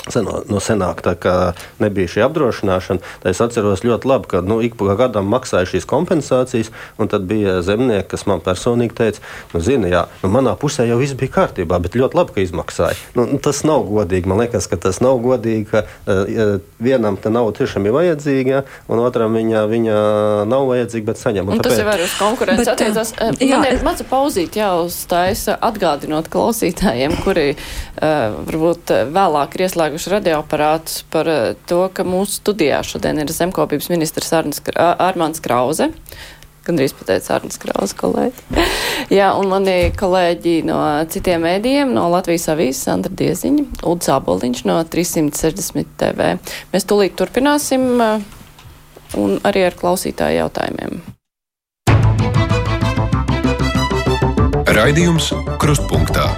Seno, 0.09 0.39
no 0.49 0.57
senāk, 0.57 1.03
tā 1.05 1.13
kā 1.13 1.33
nebija 1.77 2.09
šī 2.09 2.23
apdrošināšana, 2.25 3.03
tad 3.21 3.27
es 3.29 3.41
atceros 3.43 3.83
ļoti 3.85 4.09
labi, 4.09 4.29
ka 4.31 4.39
nu, 4.41 4.57
ik 4.65 4.73
pa 4.79 4.95
gadam 4.97 5.27
maksāja 5.29 5.69
šīs 5.69 5.85
kompensācijas, 5.89 6.71
un 6.97 7.11
tad 7.11 7.27
bija 7.29 7.59
zemnieki, 7.61 8.07
kas 8.09 8.25
man 8.25 8.41
personīgi 8.41 8.97
teica, 8.97 9.21
nu, 9.53 9.61
zini, 9.61 9.91
jā, 9.93 10.07
nu, 10.23 10.31
manā 10.33 10.55
pusē 10.57 10.87
jau 10.89 10.97
viss 10.97 11.13
bija 11.19 11.35
kārtībā, 11.35 11.77
bet 11.83 11.97
ļoti 11.99 12.17
labi, 12.17 12.33
ka 12.33 12.41
izmaksāja. 12.41 12.97
Nu, 13.13 13.27
tas 13.45 13.61
nav 13.67 13.85
godīgi. 13.91 14.29
Man 14.31 14.41
liekas, 14.41 14.65
ka 14.71 14.79
tas 14.81 15.03
nav 15.05 15.21
godīgi, 15.21 15.67
ka 15.69 15.83
uh, 15.85 16.57
vienam 16.81 17.19
tā 17.21 17.29
nauda 17.29 17.59
tiešām 17.61 17.85
ir 17.85 17.95
vajadzīga, 17.99 18.63
un 18.89 19.03
otram 19.05 19.37
viņa, 19.37 19.63
viņa 19.69 20.01
nav 20.49 20.65
vajadzīga, 20.71 21.07
bet 21.11 21.21
saņem. 21.21 21.45
Un 21.45 21.61
un 21.61 21.61
tāpēc... 21.61 21.77
Tas 21.77 21.85
ir 21.85 21.91
arī 21.93 22.09
uz 22.09 22.17
konkurences 22.17 22.73
attiecās. 22.73 23.13
Jā, 23.37 23.61
man 23.61 23.69
ir 23.69 23.85
maza 23.85 24.05
pauzīt 24.09 24.57
jāuzstājas 24.57 25.45
atgādinot 25.59 26.29
klausītājiem, 26.33 27.19
kuri 27.21 27.47
uh, 27.53 28.41
varbūt 28.49 28.97
vēlāk 29.13 29.57
ir 29.57 29.67
ieslēgti 29.67 29.90
ieslēguši 29.91 30.11
radioaparātus 30.13 31.03
par 31.11 31.27
eh, 31.27 31.55
to, 31.67 31.89
ka 31.91 32.03
mūsu 32.07 32.39
studijā 32.39 32.79
šodien 32.83 33.19
ir 33.19 33.31
zemkopības 33.31 33.89
ministrs 33.91 34.31
Armāns 34.31 35.43
Krauze. 35.43 35.91
Gan 36.63 36.77
arī 36.77 36.87
pateicu 36.93 37.33
Arnēs 37.33 37.57
Krausa 37.59 37.95
kolēģi. 37.97 38.65
Jā, 39.17 39.33
un 39.35 39.49
mani 39.49 39.91
kolēģi 39.97 40.61
no 40.69 40.77
citiem 41.09 41.41
mēdījiem, 41.43 41.91
no 41.91 42.05
Latvijas 42.13 42.47
avīzes, 42.53 42.83
Sandra 42.85 43.11
Dieziņa, 43.11 43.81
Ulds 43.83 44.11
Aboliņš 44.13 44.63
no 44.69 44.77
360 44.85 45.97
TV. 45.99 46.35
Mēs 46.71 46.85
tūlīt 46.87 47.17
turpināsim 47.17 47.89
un 49.17 49.39
arī 49.43 49.65
ar 49.67 49.75
klausītāju 49.75 50.43
jautājumiem. 50.45 51.01
Raidījums 54.71 55.33
Krustpunktā. 55.59 56.29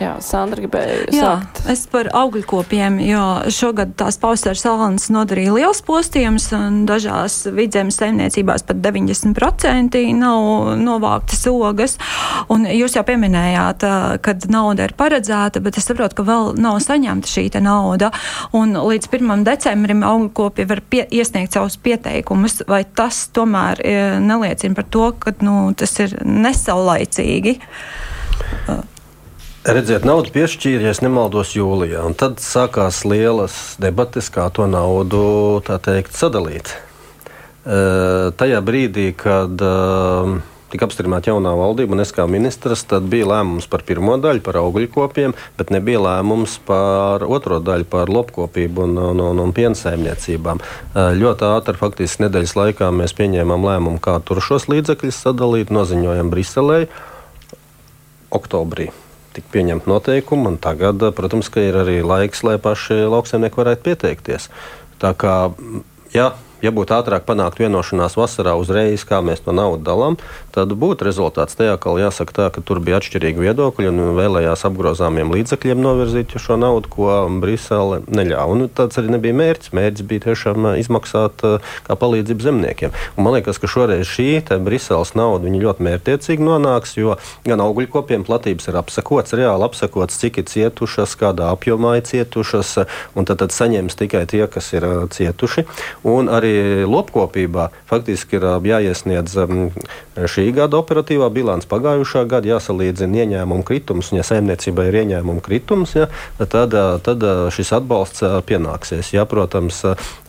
Jā, 0.00 0.14
Sandra 0.24 0.62
gribēja 0.62 1.00
Jā, 1.12 1.30
sākt. 1.42 1.58
Es 1.68 1.82
par 1.92 2.08
augļkopiem, 2.16 2.96
jo 3.04 3.24
šogad 3.52 3.90
tās 4.00 4.16
pavasaras 4.20 4.62
salānas 4.64 5.10
nodarīja 5.12 5.52
liels 5.52 5.82
postījums, 5.84 6.46
un 6.56 6.78
dažās 6.88 7.42
vidzemes 7.52 7.98
saimniecībās 8.00 8.64
pat 8.64 8.78
90% 8.80 10.00
nav 10.16 10.70
novāktas 10.80 11.44
ogas. 11.52 11.98
Un 12.48 12.64
jūs 12.64 12.96
jau 12.96 13.02
pieminējāt, 13.04 13.84
kad 14.24 14.46
nauda 14.48 14.86
ir 14.88 14.94
paredzēta, 14.96 15.60
bet 15.60 15.76
es 15.76 15.88
saprotu, 15.90 16.16
ka 16.16 16.24
vēl 16.30 16.54
nav 16.56 16.78
saņemta 16.80 17.28
šī 17.28 17.50
nauda. 17.60 18.08
Un 18.56 18.72
līdz 18.78 19.10
1. 19.10 19.44
decembrim 19.44 20.00
augļkopi 20.06 20.64
var 20.70 20.80
pie, 20.88 21.02
iesniegt 21.12 21.58
savus 21.58 21.76
pieteikumus, 21.76 22.62
vai 22.70 22.86
tas 22.88 23.26
tomēr 23.36 23.84
neliecina 24.24 24.80
par 24.80 24.88
to, 24.88 25.10
ka 25.20 25.34
nu, 25.44 25.58
tas 25.76 25.92
ir 26.00 26.16
nesaulaicīgi? 26.24 27.58
Redziet, 29.60 30.06
naudu 30.08 30.30
piešķīra, 30.32 30.86
ja 30.88 30.92
nemaldos, 31.04 31.50
jūlijā. 31.52 32.00
Tad 32.16 32.38
sākās 32.40 33.02
lielas 33.04 33.76
debates, 33.76 34.30
kā 34.32 34.46
to 34.56 34.64
naudu 34.64 35.60
teikt, 35.68 36.14
sadalīt. 36.16 36.70
E, 37.68 38.30
tajā 38.40 38.62
brīdī, 38.64 39.10
kad 39.12 39.60
e, 39.60 40.38
tika 40.72 40.88
apstiprināta 40.88 41.28
jaunā 41.28 41.52
valdība 41.60 41.92
un 41.92 42.00
es 42.00 42.12
kā 42.16 42.24
ministrs, 42.24 42.86
tad 42.88 43.10
bija 43.12 43.28
lēmums 43.34 43.68
par 43.68 43.84
pirmo 43.84 44.14
daļu, 44.16 44.40
par 44.46 44.62
augļkopiem, 44.62 45.36
bet 45.60 45.74
nebija 45.76 46.00
lēmums 46.06 46.56
par 46.64 47.26
otro 47.28 47.60
daļu, 47.60 47.84
par 47.92 48.08
lopkopību 48.08 48.86
un, 48.88 48.96
un, 49.10 49.22
un, 49.26 49.44
un 49.44 49.54
piensaimniecībām. 49.60 50.64
E, 50.64 51.06
ļoti 51.20 51.48
ātri, 51.50 51.76
faktiski 51.84 52.24
nedēļas 52.24 52.56
laikā, 52.62 52.90
mēs 52.96 53.12
pieņēmām 53.20 53.68
lēmumu, 53.68 54.00
kā 54.00 54.16
tur 54.24 54.40
šos 54.40 54.70
līdzekļus 54.72 55.20
sadalīt, 55.28 55.76
noziņojam 55.76 56.32
Briselē 56.32 56.82
oktobrī 58.32 58.88
tika 59.36 59.52
pieņemti 59.54 59.90
noteikumi, 59.90 60.48
un 60.52 60.60
tagad, 60.62 61.02
protams, 61.16 61.50
ir 61.60 61.80
arī 61.82 62.00
laiks, 62.06 62.44
lai 62.46 62.58
paši 62.62 63.02
lauksaimnieki 63.10 63.60
varētu 63.60 63.86
pieteikties. 63.86 64.48
Tā 65.00 65.12
kā, 65.16 65.34
jā, 66.14 66.30
ja 66.64 66.72
būtu 66.74 66.96
ātrāk 66.96 67.26
panākt 67.28 67.60
vienošanās 67.62 68.18
vasarā 68.20 68.56
uzreiz, 68.60 69.04
kā 69.08 69.22
mēs 69.24 69.44
to 69.44 69.54
naudu 69.56 69.82
dalām, 69.86 70.18
tad 70.54 70.74
būtu 70.74 71.06
rezultāts. 71.06 71.56
Tajā 71.58 71.76
kā 71.80 71.94
jāsaka, 72.00 72.36
tā, 72.36 72.46
ka 72.54 72.62
tur 72.64 72.80
bija 72.84 73.00
atšķirīgi 73.00 73.44
viedokļi 73.44 73.90
un 73.90 74.02
vēlējās 74.18 74.64
apgrozāmiem 74.68 75.32
līdzekļiem 75.34 75.82
novirzīt 75.82 76.36
šo 76.40 76.58
naudu, 76.60 76.90
ko 76.92 77.14
Brisele 77.42 78.00
neļāva. 78.08 78.54
Un 78.54 78.68
tāds 78.74 78.98
arī 79.00 79.14
nebija 79.14 79.36
mērķis. 79.36 79.74
Mērķis 79.76 80.06
bija 80.10 80.26
tiešām 80.28 80.68
izmaksāt 80.80 81.44
kā 81.86 81.96
palīdzību 82.00 82.46
zemniekiem. 82.46 82.94
Un 83.16 83.26
man 83.26 83.38
liekas, 83.38 83.60
ka 83.62 83.70
šoreiz 83.70 84.08
šī 84.08 84.28
Briseles 84.64 85.14
nauda 85.18 85.50
ļoti 85.50 85.84
mērķiecīgi 85.84 86.44
nonāks, 86.44 86.96
jo 86.98 87.16
gan 87.46 87.62
augļkopiem 87.62 88.24
platības 88.26 88.70
ir 88.70 88.78
apsakots, 88.80 89.34
reāli 89.36 89.66
apsakots, 89.66 90.18
cik 90.20 90.40
ir 90.42 90.48
cietušas, 90.50 91.16
kādā 91.20 91.50
apjomā 91.54 91.96
ir 91.98 92.06
cietušas, 92.08 92.72
un 93.14 93.28
tad, 93.28 93.42
tad 93.42 93.54
saņems 93.54 93.98
tikai 94.00 94.24
tie, 94.30 94.44
kas 94.50 94.72
ir 94.76 94.86
cietuši. 95.12 95.66
Un 96.08 96.30
arī 96.32 96.86
lopkopībā 96.88 97.70
faktiski 97.90 98.38
ir 98.38 98.48
jāiesniedz 98.70 99.36
šī 100.30 100.39
gada 100.56 100.78
operatīvā 100.80 101.28
bilants, 101.34 101.68
pagājušā 101.70 102.24
gada 102.30 102.54
jāsalīdzina 102.54 103.24
ieņēmumu 103.24 103.66
kritums. 103.68 104.12
Ja 104.16 104.24
saimniecībai 104.26 104.88
ir 104.88 104.98
ieņēmumu 105.02 105.44
kritums, 105.44 105.94
ja, 105.98 106.08
tad, 106.40 106.74
tad 107.06 107.26
šis 107.54 107.74
atbalsts 107.76 108.24
pienāksies. 108.48 109.12
Ja, 109.14 109.26
protams, 109.28 109.82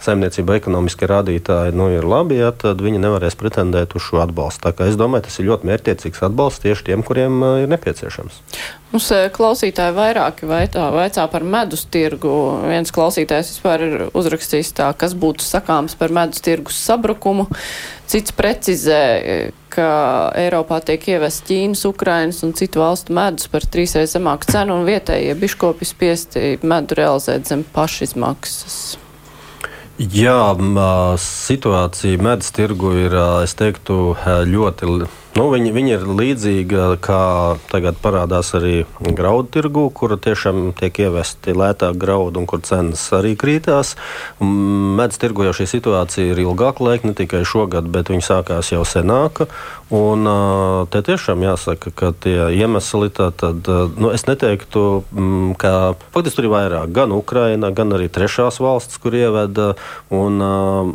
saimniecība 0.04 0.60
ekonomiskie 0.60 1.10
rādītāji 1.10 1.76
nu, 1.78 1.90
ir 1.96 2.08
labi, 2.08 2.42
ja, 2.42 2.52
tad 2.52 2.84
viņi 2.84 3.02
nevarēs 3.02 3.40
pretendēt 3.40 3.96
uz 3.98 4.06
šo 4.10 4.22
atbalstu. 4.26 4.74
Es 4.86 5.00
domāju, 5.00 5.30
tas 5.30 5.40
ir 5.40 5.50
ļoti 5.50 5.72
mērķiecīgs 5.72 6.28
atbalsts 6.28 6.66
tieši 6.66 6.92
tiem, 6.92 7.06
kuriem 7.08 7.42
ir 7.64 7.72
nepieciešams. 7.72 8.44
Mums 8.92 9.08
klausītāji 9.32 9.96
vairāki 9.96 10.48
vaicā, 10.50 10.90
vaicā 10.92 11.24
par 11.32 11.46
medus 11.48 11.86
tirgu. 11.88 12.34
Viens 12.68 12.92
klausītājs 12.92 13.54
vispār 13.54 13.86
ir 13.86 14.02
uzrakstījis 14.12 14.74
tā, 14.76 14.90
kas 15.00 15.16
būtu 15.16 15.48
sakāms 15.48 15.96
par 15.96 16.12
medus 16.12 16.44
tirgus 16.44 16.82
sabrukumu. 16.90 17.48
Cits 18.12 18.36
precizē, 18.36 19.00
ka 19.72 19.90
Eiropā 20.38 20.82
tiek 20.86 21.06
ievests 21.14 21.46
Ķīnas, 21.48 21.86
Ukrainas 21.90 22.42
un 22.46 22.54
citu 22.58 22.82
valstu 22.84 23.16
medus 23.16 23.48
par 23.52 23.66
trīsreiz 23.66 24.16
zemāku 24.18 24.50
cenu 24.52 24.80
un 24.80 24.88
vietējie 24.90 25.38
biškopi 25.40 25.88
spiesti 25.88 26.44
medu 26.64 26.98
realizēt 27.00 27.48
zem 27.50 27.64
pašizmaksas. 27.76 28.82
Jā, 30.02 30.56
situācija 31.22 32.22
medus 32.24 32.50
tirgu 32.56 32.96
ir, 33.04 33.16
es 33.44 33.54
teiktu, 33.60 34.16
ļoti 34.50 34.88
Nu, 35.32 35.46
viņi, 35.48 35.70
viņi 35.72 35.94
ir 35.96 36.02
līdzīga, 36.12 36.86
kā 37.00 37.22
tagad 37.72 37.96
parādās 38.04 38.50
arī 38.58 38.82
graudu 39.00 39.48
tirgu, 39.56 39.86
kur 39.96 40.12
tiešām 40.20 40.74
tiek 40.76 41.00
ievesti 41.06 41.56
lētāk 41.56 41.96
graudu 42.02 42.42
un 42.42 42.48
kur 42.52 42.60
cenas 42.68 43.06
arī 43.16 43.38
krītās. 43.40 43.94
Medus 44.44 45.22
tirgu 45.24 45.48
jau 45.48 45.54
šī 45.56 45.70
situācija 45.72 46.34
ir 46.34 46.42
ilgāka 46.44 46.84
laika, 46.84 47.08
ne 47.08 47.16
tikai 47.16 47.46
šogad, 47.48 47.88
bet 47.94 48.12
viņi 48.12 48.28
sākās 48.28 48.74
jau 48.74 48.84
senāk. 48.84 49.46
Un 49.92 50.28
te 50.88 51.02
tiešām 51.04 51.42
jāsaka, 51.44 51.92
ka 51.92 52.12
tie 52.16 52.50
iemesli 52.56 53.10
tad, 53.12 53.44
nu, 54.00 54.12
es 54.12 54.24
neteiktu, 54.24 54.84
ka 55.60 55.72
faktiski 56.16 56.40
tur 56.40 56.48
ir 56.48 56.54
vairāk. 56.54 56.94
Gan 56.96 57.12
Ukraina, 57.12 57.74
gan 57.76 57.92
arī 57.96 58.08
trešās 58.08 58.62
valsts, 58.64 59.00
kur 59.04 59.16
ieveda. 59.20 59.74
Un, 60.16 60.40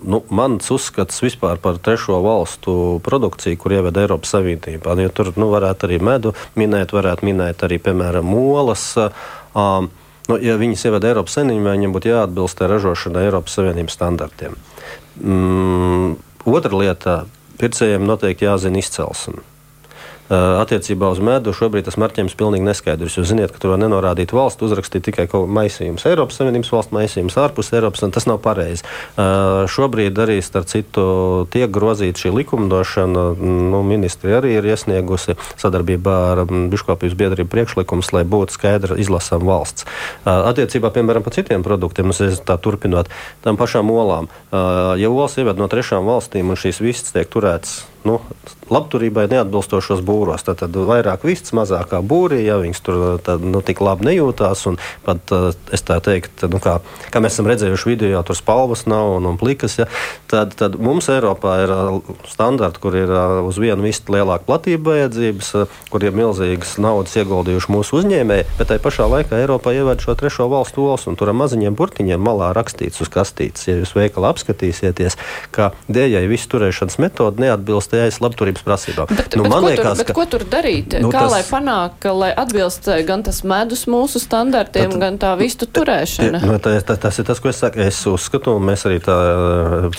nu, 0.01 0.23
mans 0.29 0.73
uzskats 0.73 1.21
vispār 1.25 1.61
par 1.61 1.77
trešo 1.77 2.23
valstu 2.25 2.77
produkciju, 3.05 3.61
kur 3.61 3.77
ieveda 3.77 4.05
Eiropas 4.05 4.26
Eiropas 4.27 4.35
Savienībā. 4.35 4.97
Ja 5.01 5.11
tur 5.11 5.33
nu, 5.37 5.51
varētu 5.51 5.87
arī 5.87 6.01
medu 6.01 6.35
minēt, 6.57 6.93
varētu 6.93 7.27
minēt 7.27 7.63
arī, 7.63 7.79
piemēram, 7.79 8.27
olas. 8.35 8.97
Um, 9.55 9.91
nu, 10.29 10.39
ja 10.39 10.57
viņas 10.57 10.87
ievada 10.87 11.09
Eiropas 11.09 11.37
Savienībā, 11.37 11.75
viņiem 11.77 11.95
būtu 11.95 12.11
jāatbilst 12.11 12.61
ražošanai 12.61 13.27
Eiropas 13.27 13.57
Savienības 13.57 13.95
standartiem. 13.95 14.57
Mm, 15.21 16.17
otra 16.45 16.77
lieta- 16.77 17.27
pircējiem 17.61 18.05
noteikti 18.05 18.47
jāzina 18.47 18.79
izcelsme. 18.79 19.43
Attiecībā 20.27 21.09
uz 21.15 21.21
medu 21.23 21.53
šobrīd 21.55 21.87
tas 21.87 21.99
marķējums 22.01 22.35
ir 22.35 22.41
pilnīgi 22.41 22.67
neskaidrs. 22.67 23.17
Jūs 23.21 23.31
zināt, 23.31 23.53
ka 23.55 23.61
tur 23.63 23.75
var 23.75 23.81
nenorādīt 23.83 24.35
valsts, 24.35 24.65
uzrakstīt 24.67 25.05
tikai 25.07 25.29
kaut 25.31 25.47
maisījums 25.47 26.07
Eiropas 26.09 26.41
Savienības 26.41 26.73
valsts 26.75 26.95
maisījums 26.97 27.39
ārpus 27.39 27.71
Eiropas, 27.77 28.03
un 28.03 28.15
tas 28.15 28.27
nav 28.27 28.41
pareizi. 28.43 28.83
Šobrīd 29.17 30.19
arī, 30.19 30.41
starp 30.43 30.67
citu, 30.71 31.07
tiek 31.55 31.71
grozīta 31.71 32.27
šī 32.27 32.35
likumdošana. 32.41 33.25
Nu, 33.39 33.83
ministri 33.87 34.35
arī 34.35 34.57
ir 34.59 34.67
iesniegusi 34.73 35.39
sadarbībā 35.63 36.17
ar 36.33 36.45
Biškopības 36.47 37.15
biedrību 37.19 37.53
priekšlikumus, 37.53 38.11
lai 38.17 38.27
būtu 38.27 38.59
skaidra 38.59 38.99
izlasām 38.99 39.47
valsts. 39.47 39.87
Attiecībā, 40.27 40.91
piemēram, 40.95 41.23
par 41.27 41.39
citiem 41.39 41.63
produktiem, 41.67 42.11
tā 42.47 42.59
turpinot, 42.59 43.13
tam 43.47 43.59
pašām 43.61 43.91
olām. 43.95 44.31
Ja 44.51 45.11
olas 45.11 45.39
ieved 45.39 45.61
no 45.61 45.71
trešām 45.71 46.09
valstīm 46.09 46.51
un 46.51 46.59
šīs 46.59 46.83
vistas 46.83 47.15
tiek 47.15 47.31
turētas 47.31 47.85
nu, 48.07 48.21
labturībai 48.73 49.27
neatbilstošos 49.31 50.03
būros. 50.07 50.45
Tad, 50.47 50.61
tad 50.63 50.77
vairāk 50.89 51.25
vists, 51.27 51.55
mazākā 51.57 52.01
būrī, 52.03 52.43
ja 52.47 52.59
viņas 52.61 52.83
tur 52.87 53.03
tad, 53.25 53.45
nu, 53.47 53.63
tik 53.65 53.83
labi 53.85 54.09
nejūtās. 54.11 54.65
Pat 55.07 55.33
es 55.75 55.85
tā 55.87 55.99
teiktu, 56.03 56.51
nu, 56.53 56.61
kā, 56.63 56.79
kā 57.15 57.23
mēs 57.23 57.37
esam 57.37 57.51
redzējuši 57.51 57.93
video, 57.93 58.23
tur 58.27 58.39
spalvas 58.39 58.87
nav 58.91 59.17
un, 59.19 59.29
un 59.31 59.39
plikas. 59.41 59.79
Ja, 59.81 59.89
tad, 60.31 60.57
tad 60.59 60.79
mums 60.83 61.11
Eiropā 61.13 61.57
ir 61.65 61.75
standarti, 62.31 62.83
kur 62.83 62.97
ir 62.99 63.13
uz 63.47 63.61
vienu 63.63 63.87
vistu 63.87 64.17
lielāka 64.17 64.47
platība 64.49 64.97
vajadzības, 64.97 65.53
kur 65.93 66.07
ir 66.07 66.17
milzīgas 66.17 66.77
naudas 66.83 67.15
ieguldījuši 67.21 67.73
mūsu 67.73 68.01
uzņēmēji, 68.01 68.49
bet 68.59 68.73
tai 68.73 68.81
pašā 68.83 69.07
laikā 69.13 69.43
Eiropā 69.45 69.75
ievērt 69.77 70.05
šo 70.07 70.17
trešo 70.19 70.49
valstu 70.53 70.87
olas 70.87 71.07
un 71.11 71.19
tur 71.19 71.31
ar 71.31 71.39
maziņiem 71.39 71.77
burtiņiem 71.79 72.23
malā 72.23 72.53
rakstīts 72.57 73.03
uz 73.05 73.13
kastītes. 73.13 73.69
Ja 73.69 73.79
jūs 73.79 73.95
veikalā 73.97 74.35
apskatīsieties, 74.35 75.19
ka 75.55 75.71
dējai 75.87 76.27
visu 76.31 76.51
turēšanas 76.55 76.99
metode 77.03 77.43
neatbilst 77.43 77.96
ES 78.05 78.21
labturības 78.25 78.65
prasībām. 78.67 79.11
Bet, 79.11 79.37
nu, 79.37 79.47
bet, 79.47 79.53
ko, 79.53 79.61
liekas, 79.65 79.87
tur, 79.87 79.99
bet 80.01 80.11
ka, 80.11 80.17
ko 80.19 80.27
tur 80.35 80.45
darīt? 80.53 80.97
Nu, 81.03 81.11
Kā 81.15 81.25
tas, 81.25 81.35
lai 81.35 81.43
panāk, 81.49 82.09
lai 82.17 82.31
atbilst 82.45 82.91
eh, 82.93 83.03
gan 83.09 83.25
tas 83.27 83.43
medus 83.49 83.87
mūsu 83.91 84.23
standartiem, 84.23 84.95
tad, 84.95 85.03
gan 85.03 85.21
tā 85.23 85.33
vistu 85.41 85.69
turēšana? 85.69 86.43
Nu, 86.47 86.59
tā, 86.63 86.77
tā, 86.87 86.99
tas 87.07 87.21
ir 87.21 87.29
tas, 87.29 87.43
ko 87.43 87.53
es 87.53 87.63
saku. 87.63 87.83
Es 87.87 88.01
uzskatu, 88.11 88.57
un 88.59 88.69
mēs 88.71 88.87
arī 88.89 89.01
tā, 89.05 89.17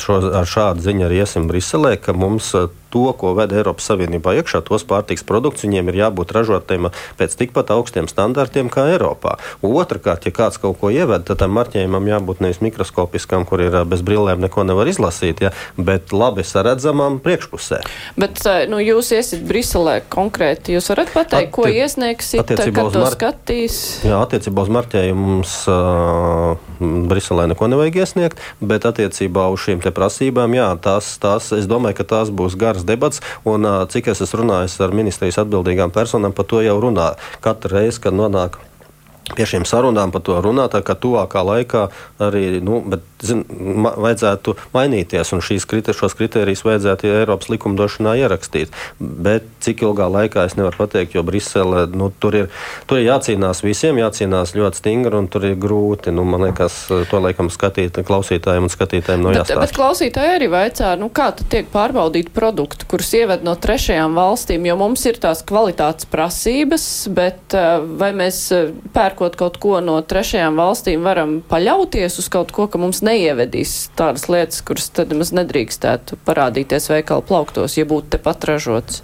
šo, 0.01 0.19
ar 0.41 0.49
šādu 0.49 0.85
ziņu 0.85 1.07
arī 1.07 1.21
iesim 1.23 1.49
Briselē, 1.49 1.95
ka 2.01 2.15
mums 2.17 2.53
to, 2.93 3.05
ko 3.17 3.33
ved 3.37 3.53
Eiropas 3.55 3.87
Savienībā 3.89 4.35
iekšā, 4.39 4.61
tos 4.67 4.85
pārtiks 4.87 5.25
produktus, 5.27 5.65
viņiem 5.67 5.91
ir 5.91 5.99
jābūt 6.03 6.33
ražotiem 6.35 6.89
pēc 7.19 7.35
tikpat 7.39 7.71
augstiem 7.75 8.09
standartiem 8.11 8.71
kā 8.73 8.87
Eiropā. 8.93 9.37
Otrakārt, 9.65 10.27
ja 10.27 10.33
kāds 10.35 10.59
kaut 10.61 10.79
ko 10.81 10.91
ieved, 10.93 11.25
tad 11.27 11.41
tam 11.41 11.55
marķējumam 11.57 12.09
jābūt 12.11 12.43
nevis 12.43 12.61
mikroskopiskam, 12.63 13.45
kur 13.47 13.63
ir 13.63 13.79
bez 13.89 14.03
brillēm 14.05 14.41
neko 14.43 14.65
nevar 14.67 14.89
izlasīt, 14.89 15.43
ja, 15.45 15.53
bet 15.77 16.13
labi 16.15 16.45
saredzamam 16.47 17.19
priekšpusē. 17.23 17.81
Bet 18.19 18.43
nu, 18.71 18.81
jūs 18.83 19.11
iesiet 19.15 19.45
Briselē 19.47 19.99
konkrēti, 20.11 20.75
jūs 20.77 20.91
varat 20.93 21.13
pateikt, 21.13 21.49
Atti 21.49 21.55
ko 21.55 21.67
iesniegsiet, 21.69 22.47
kad 22.47 22.93
to 22.93 23.03
mar... 23.03 23.11
skatīs? 23.13 23.79
Jā, 24.07 24.21
attiecībā 24.25 24.65
uz 24.65 24.71
marķējumu 24.73 25.27
mums 25.27 25.53
uh, 25.71 26.57
Briselē 26.79 27.47
neko 27.51 27.69
nevajag 27.71 28.01
iesniegt, 28.03 28.41
bet 28.61 28.85
attiecībā 28.89 29.47
uz 29.53 29.63
šīm 29.65 29.81
prasībām, 29.87 30.53
jā, 30.57 30.67
tās, 30.83 31.15
tās, 31.21 31.49
es 31.55 31.67
domāju, 31.69 31.99
ka 31.99 32.07
tās 32.15 32.31
būs 32.33 32.57
garas 32.59 32.76
debats, 32.85 33.23
un 33.47 33.65
cik 33.89 34.11
es 34.13 34.21
esmu 34.25 34.43
runājis 34.43 34.77
ar 34.83 34.93
ministrijas 34.93 35.41
atbildīgām 35.41 35.93
personām, 35.95 36.35
par 36.35 36.45
to 36.45 36.61
jau 36.65 36.77
runā. 36.83 37.13
Katru 37.41 37.77
reizi, 37.77 38.01
kad 38.03 38.13
nonāk 38.17 38.59
pie 39.35 39.47
šīm 39.49 39.65
sarunām 39.67 40.13
par 40.13 40.23
to 40.25 40.37
runāt, 40.43 40.75
ka 40.85 40.95
tuvākā 40.95 41.43
laikā 41.43 41.87
arī 42.23 42.61
nu, 42.63 42.79
bet, 42.87 43.03
zin, 43.23 43.43
ma, 43.49 43.91
vajadzētu 43.97 44.55
mainīties 44.75 45.33
un 45.35 45.43
šīs 45.43 45.65
kriter, 45.69 45.97
šos 45.97 46.15
kritērijus 46.17 46.63
vajadzētu 46.67 47.09
Eiropas 47.11 47.49
likumdošanā 47.51 48.15
ierakstīt. 48.21 48.73
Bet 48.99 49.47
cik 49.63 49.83
ilgā 49.87 50.07
laikā 50.13 50.45
es 50.47 50.57
nevaru 50.59 50.79
pateikt, 50.83 51.17
jo 51.17 51.25
Brisele 51.27 51.85
nu, 51.91 52.09
tur, 52.21 52.37
ir, 52.43 52.49
tur 52.87 53.01
ir 53.01 53.09
jācīnās 53.09 53.63
visiem, 53.65 53.99
jācīnās 54.01 54.55
ļoti 54.57 54.81
stingri 54.81 55.19
un 55.19 55.29
tur 55.31 55.49
ir 55.49 55.57
grūti. 55.59 56.13
Nu, 56.15 56.25
man 56.27 56.47
liekas, 56.47 56.79
to 57.11 57.21
laikam 57.23 57.51
skatīt 57.53 57.99
klausītājiem 58.07 58.69
un 58.69 58.73
skatītājiem 58.73 59.25
no 59.25 59.35
jāstāsta. 59.35 59.59
Bet, 59.59 59.73
bet 59.73 59.77
klausītāji 59.79 60.35
arī 60.37 60.51
vaicā, 60.53 60.93
nu, 61.01 61.11
kā 61.13 61.31
tiek 61.41 61.67
pārbaudīti 61.73 62.33
produkti, 62.35 62.87
kurus 62.89 63.11
ieved 63.17 63.43
no 63.47 63.57
trešajām 63.59 64.15
valstīm, 64.17 64.69
jo 64.69 64.77
mums 64.79 65.03
ir 65.09 65.19
tās 65.21 65.43
kvalitātes 65.47 66.07
prasības, 66.11 66.87
bet 67.17 67.57
vai 67.97 68.13
mēs 68.15 68.45
pērkam 68.95 69.16
pērkot 69.17 69.37
kaut 69.37 69.57
ko 69.57 69.81
no 69.81 69.97
trešajām 70.01 70.57
valstīm, 70.57 71.01
varam 71.01 71.41
paļauties 71.49 72.19
uz 72.21 72.29
kaut 72.29 72.51
ko, 72.53 72.67
ka 72.67 72.77
mums 72.77 73.01
neievedīs 73.01 73.89
tādas 73.97 74.29
lietas, 74.29 74.61
kuras 74.61 74.89
tad 74.93 75.13
maz 75.17 75.33
nedrīkstētu 75.33 76.19
parādīties 76.25 76.89
veikalu 76.91 77.25
plauktos, 77.25 77.77
ja 77.77 77.85
būtu 77.85 78.17
tepat 78.17 78.45
ražots. 78.45 79.01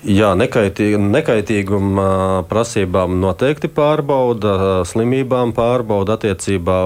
Jā, 0.00 0.32
nekaitī, 0.32 0.96
nekaitīguma 0.96 2.46
prasībām 2.48 3.18
noteikti 3.20 3.68
pārbauda, 3.68 4.80
slimībām 4.88 5.52
pārbauda 5.52 6.16
attiecībā 6.16 6.78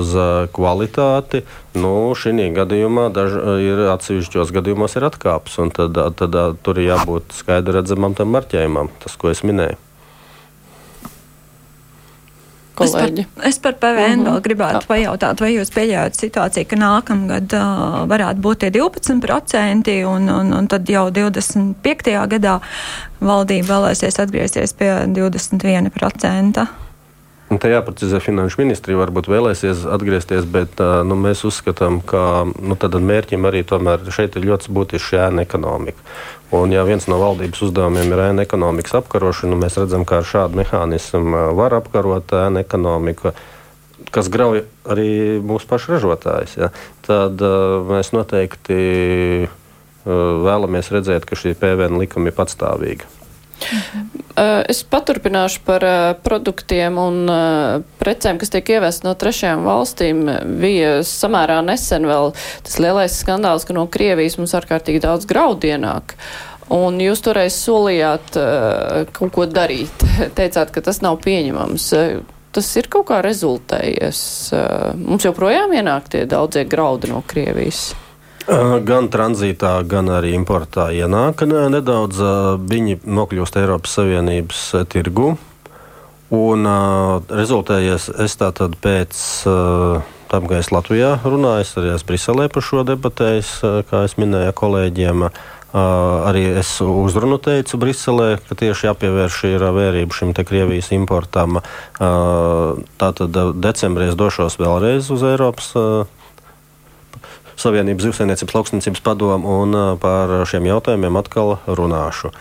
uz 0.00 0.16
kvalitāti. 0.56 1.44
Nu, 1.76 1.92
šī 2.16 2.48
gadījumā 2.56 3.10
daž, 3.12 3.36
ir 3.60 3.84
atsevišķos 3.92 4.56
gadījumos 4.56 4.96
ir 4.96 5.10
atkāpes, 5.12 5.60
un 5.60 5.70
tad, 5.70 6.00
tad, 6.16 6.42
tur 6.64 6.80
jābūt 6.80 7.36
skaidri 7.36 7.76
redzamam 7.76 8.16
tam 8.16 8.32
marķējumam, 8.32 8.88
tas, 9.04 9.20
ko 9.20 9.30
es 9.36 9.44
minēju 9.44 9.91
kolēģi. 12.78 13.24
Es 13.24 13.32
par, 13.34 13.48
es 13.48 13.58
par 13.58 13.78
PVN 13.82 14.20
uh 14.20 14.26
-huh. 14.26 14.28
vēl 14.28 14.40
gribētu 14.46 14.86
pajautāt, 14.88 15.40
vai 15.40 15.52
jūs 15.54 15.72
pieļaujat 15.74 16.18
situāciju, 16.18 16.68
ka 16.68 16.76
nākamgad 16.76 17.56
uh, 17.58 17.98
varētu 18.08 18.40
būt 18.40 18.58
tie 18.58 18.70
12% 18.70 20.04
un, 20.06 20.28
un, 20.28 20.52
un 20.52 20.68
tad 20.68 20.88
jau 20.88 21.10
25. 21.10 22.28
gadā 22.28 22.60
valdība 23.20 23.74
vēlēsies 23.74 24.20
atgriezties 24.20 24.72
pie 24.72 24.92
21%? 25.06 26.66
Un 27.52 27.58
te 27.60 27.68
jāprecizē, 27.68 28.16
finanšu 28.22 28.62
ministrija 28.62 28.96
varbūt 28.96 29.26
vēlēsies 29.28 29.82
atgriezties, 29.92 30.46
bet 30.48 30.80
nu, 31.04 31.18
mēs 31.20 31.42
uzskatām, 31.44 31.98
ka 32.00 32.46
nu, 32.48 32.78
mērķim 32.80 33.44
arī 33.50 33.60
tomēr 33.68 34.06
šeit 34.14 34.38
ir 34.40 34.46
ļoti 34.48 34.72
būtiski 34.72 35.18
ēna 35.20 35.44
ekonomika. 35.44 36.00
Un, 36.56 36.72
ja 36.72 36.84
viens 36.88 37.04
no 37.12 37.18
valdības 37.20 37.60
uzdevumiem 37.68 38.12
ir 38.12 38.24
ēna 38.30 38.46
ekonomikas 38.46 38.96
apkarošana, 39.02 39.58
mēs 39.60 39.76
redzam, 39.80 40.06
ka 40.08 40.22
ar 40.22 40.28
šādu 40.28 40.62
mehānismu 40.62 41.50
var 41.58 41.76
apkarot 41.76 42.32
ēna 42.40 42.64
ekonomiku 42.64 43.34
kas 44.10 44.28
grauj 44.32 44.64
arī 44.88 45.40
mūsu 45.44 45.68
pašu 45.70 45.94
ražotājus. 45.94 46.56
Ja? 46.58 46.70
Tad 47.06 47.40
uh, 47.44 47.80
mēs 47.88 48.12
noteikti 48.16 48.78
uh, 49.46 49.58
vēlamies 50.04 50.92
redzēt, 50.94 51.28
ka 51.28 51.38
šī 51.38 51.54
PVN 51.60 52.00
likuma 52.02 52.32
ir 52.32 52.36
patstāvīga. 52.36 53.21
Uh, 54.32 54.62
es 54.70 54.80
paturpināšu 54.88 55.60
par 55.66 55.84
uh, 55.84 55.96
produktiem 56.24 56.96
un 56.96 57.18
uh, 57.28 57.82
precēm, 58.00 58.38
kas 58.40 58.52
tiek 58.54 58.70
ievest 58.72 59.04
no 59.04 59.12
trešajām 59.18 59.66
valstīm. 59.66 60.22
Bija 60.62 60.94
samērā 61.04 61.58
nesen 61.66 62.08
vēl 62.08 62.32
tas 62.64 62.78
lielais 62.80 63.18
skandāls, 63.20 63.66
ka 63.68 63.76
no 63.76 63.84
Krievijas 63.92 64.38
mums 64.40 64.54
ārkārtīgi 64.56 65.02
daudz 65.04 65.28
graudu 65.28 65.68
ienāk. 65.74 66.16
Un 66.72 66.96
jūs 67.02 67.20
toreiz 67.20 67.58
solījāt 67.60 68.38
kaut 69.12 69.32
ko 69.34 69.44
darīt. 69.44 70.06
Teicāt, 70.38 70.72
ka 70.72 70.80
tas 70.80 71.02
nav 71.04 71.18
pieņemams. 71.20 71.90
Tas 72.56 72.70
ir 72.80 72.88
kaut 72.92 73.10
kā 73.10 73.18
rezultējies. 73.24 74.22
Mums 75.02 75.28
joprojām 75.28 75.74
ienāk 75.76 76.08
tie 76.14 76.24
daudzie 76.30 76.64
graudi 76.64 77.12
no 77.12 77.20
Krievijas. 77.28 77.90
Gan 78.42 79.06
tranzītā, 79.12 79.76
gan 79.86 80.10
arī 80.10 80.32
importā 80.34 80.88
ienāk 80.90 81.44
nedaudz. 81.46 82.18
Viņi 82.58 82.98
nokļūst 83.06 83.58
Eiropas 83.60 83.94
Savienības 84.00 84.62
tirgu. 84.90 85.36
Un 86.32 86.66
rezultējies 87.28 88.08
es 88.24 88.34
tātad 88.40 88.74
pēc 88.82 89.14
tam, 90.32 90.46
ka 90.48 90.58
es 90.58 90.72
Latvijā 90.72 91.18
runāju, 91.22 91.60
es 91.60 91.74
arī 91.76 91.92
esmu 91.92 92.08
Briselē 92.08 92.46
par 92.48 92.64
šo 92.64 92.86
debatējis, 92.88 93.50
kā 93.90 94.06
es 94.08 94.16
minēju 94.16 94.54
kolēģiem. 94.56 95.26
Arī 95.72 96.44
es 96.60 96.70
uzrunu 96.84 97.36
teicu 97.40 97.78
Briselē, 97.80 98.40
ka 98.48 98.56
tieši 98.58 98.88
jāpievērš 98.90 99.36
ir 99.52 99.66
vērība 99.76 100.16
šim 100.16 100.32
Krievijas 100.36 100.90
importam. 100.96 101.60
Tātad 102.00 103.38
decembrī 103.60 104.08
es 104.10 104.18
došos 104.18 104.58
vēlreiz 104.60 105.12
uz 105.12 105.22
Eiropas 105.30 105.70
Savienības 107.60 108.08
zivsainiecības 108.08 108.58
lauksniecības 108.58 109.04
padomu 109.04 109.60
un 109.62 109.78
par 110.02 110.42
šiem 110.48 110.66
jautājumiem 110.70 111.20
atkal 111.20 111.56
runāšu. 111.66 112.32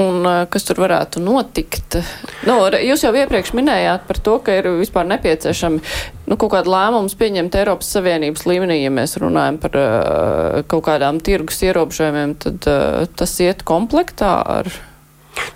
Un 0.00 0.24
kas 0.52 0.64
tur 0.68 0.80
varētu 0.82 1.22
notikt? 1.24 1.96
Nu, 2.48 2.56
jūs 2.84 3.02
jau 3.04 3.12
iepriekš 3.16 3.54
minējāt 3.56 4.04
par 4.08 4.20
to, 4.22 4.36
ka 4.44 4.54
ir 4.58 4.68
vispār 4.78 5.08
nepieciešami 5.08 5.80
nu, 6.28 6.36
kaut 6.36 6.52
kāda 6.52 6.72
lēmums 6.72 7.16
pieņemt 7.20 7.56
Eiropas 7.62 7.90
Savienības 7.96 8.44
līmenī, 8.48 8.80
ja 8.84 8.92
mēs 8.92 9.16
runājam 9.20 9.58
par 9.62 9.80
uh, 9.80 10.60
kaut 10.70 10.84
kādām 10.88 11.20
tirgus 11.24 11.62
ierobežojumiem, 11.64 12.36
tad 12.44 12.68
uh, 12.70 13.08
tas 13.16 13.34
iet 13.42 13.64
komplektā 13.68 14.34
ar 14.60 14.70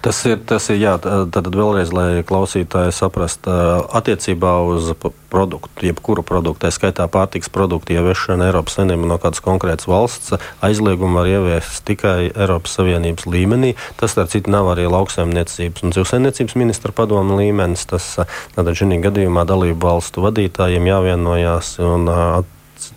Tas 0.04 0.20
ir, 0.28 0.38
tas 0.44 0.68
ir 0.72 0.80
jā, 0.82 0.94
tad 1.00 1.48
vēlreiz, 1.48 1.92
lai 1.94 2.24
klausītāji 2.26 2.92
saprast, 2.94 3.46
attiecībā 3.48 4.56
uz 4.68 4.92
produktu, 5.32 5.88
jebkuru 5.88 6.22
produktu, 6.26 6.66
tā 6.66 6.70
skaitā 6.74 7.06
pārtiks 7.10 7.50
produktu 7.52 7.96
ieviešanu 7.96 8.46
Eiropas 8.46 8.78
Savienībā 8.78 9.08
no 9.10 9.18
kādas 9.22 9.42
konkrētas 9.44 9.88
valsts, 9.90 10.36
aizliegumu 10.64 11.18
var 11.18 11.30
ieviest 11.30 11.82
tikai 11.88 12.30
Eiropas 12.30 12.76
Savienības 12.78 13.26
līmenī. 13.26 13.74
Tas, 14.00 14.14
starp 14.14 14.32
citu, 14.32 14.52
nav 14.54 14.70
arī 14.74 14.86
lauksaimniecības 14.92 15.84
un 15.84 15.94
dzīvsaimniecības 15.96 16.58
ministra 16.60 16.94
padomu 16.94 17.40
līmenis. 17.40 17.86
Tas, 17.90 18.10
tātad 18.54 18.74
šī 18.78 19.00
gadījumā 19.04 19.46
dalību 19.48 19.80
valstu 19.88 20.24
vadītājiem 20.24 20.92
jāvienojās 20.92 21.78
un 21.82 22.10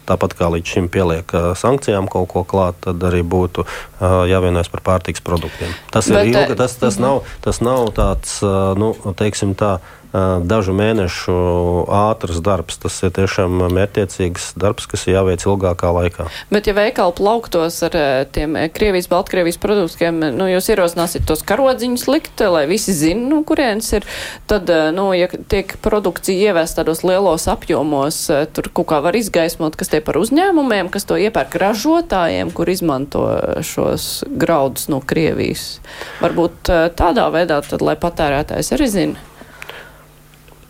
tāpat 0.10 0.36
kā 0.38 0.50
līdz 0.54 0.74
šim 0.76 0.90
pieliek 0.92 1.32
sankcijām 1.60 2.10
kaut 2.12 2.30
ko 2.34 2.44
klāt, 2.48 2.80
tad 2.86 3.04
arī 3.10 3.24
būtu 3.26 3.66
jāvienojas 4.02 4.72
par 4.74 4.84
pārtiks 4.86 5.24
produktiem. 5.26 5.72
Tas 5.94 6.10
Bet, 6.10 6.28
ir 6.28 6.34
ilgi, 6.34 6.58
tas, 6.60 6.78
tas, 6.80 7.00
nav, 7.02 7.24
tas 7.46 7.62
nav 7.64 7.92
tāds, 7.98 8.40
nu, 8.80 8.94
teiksim 9.18 9.56
tā, 9.58 9.78
dažu 10.14 10.74
mēnešu 10.78 11.36
ātrs 11.91 12.39
darbs. 12.43 12.80
Tas 12.82 12.97
ir 13.03 13.14
tiešām 13.16 13.62
mērķiecīgs 13.74 14.53
darbs, 14.60 14.88
kas 14.89 15.08
ir 15.08 15.18
jāveic 15.18 15.43
ilgākā 15.45 15.91
laikā. 15.95 16.28
Bet, 16.53 16.70
ja 16.70 16.76
veikali 16.78 17.16
plauktos 17.18 17.80
ar 17.88 17.97
tiem 18.36 18.58
Krievijas, 18.74 19.10
Baltkrievijas 19.12 19.60
produktiem, 19.62 20.20
nu, 20.38 20.47
jūs 20.51 20.70
ierosināsiet 20.74 21.28
tos 21.28 21.43
karodziņus 21.47 22.08
likt, 22.12 22.43
lai 22.43 22.66
visi 22.70 22.95
zina, 22.95 23.28
nu, 23.32 23.41
kurienes 23.47 23.89
ir, 23.99 24.08
tad, 24.49 24.72
nu, 24.95 25.10
ja 25.18 25.30
tiek 25.30 25.78
produkcija 25.84 26.51
ievēst 26.51 26.80
tādos 26.80 27.03
lielos 27.08 27.47
apjomos, 27.51 28.24
tur 28.55 28.72
kaut 28.72 28.89
kā 28.91 29.01
var 29.03 29.18
izgaismot, 29.18 29.78
kas 29.80 29.91
tie 29.93 30.01
par 30.05 30.20
uzņēmumiem, 30.22 30.91
kas 30.93 31.08
to 31.10 31.20
iepērk 31.20 31.58
ražotājiem, 31.62 32.53
kur 32.55 32.72
izmanto 32.72 33.26
šos 33.66 34.24
graudus 34.39 34.88
no 34.91 35.01
Krievijas. 35.03 35.78
Varbūt 36.24 36.72
tādā 36.97 37.28
veidā, 37.34 37.60
tad, 37.68 37.84
lai 37.84 37.97
patērētājs 37.99 38.76
arī 38.78 38.91
zina. 38.91 39.27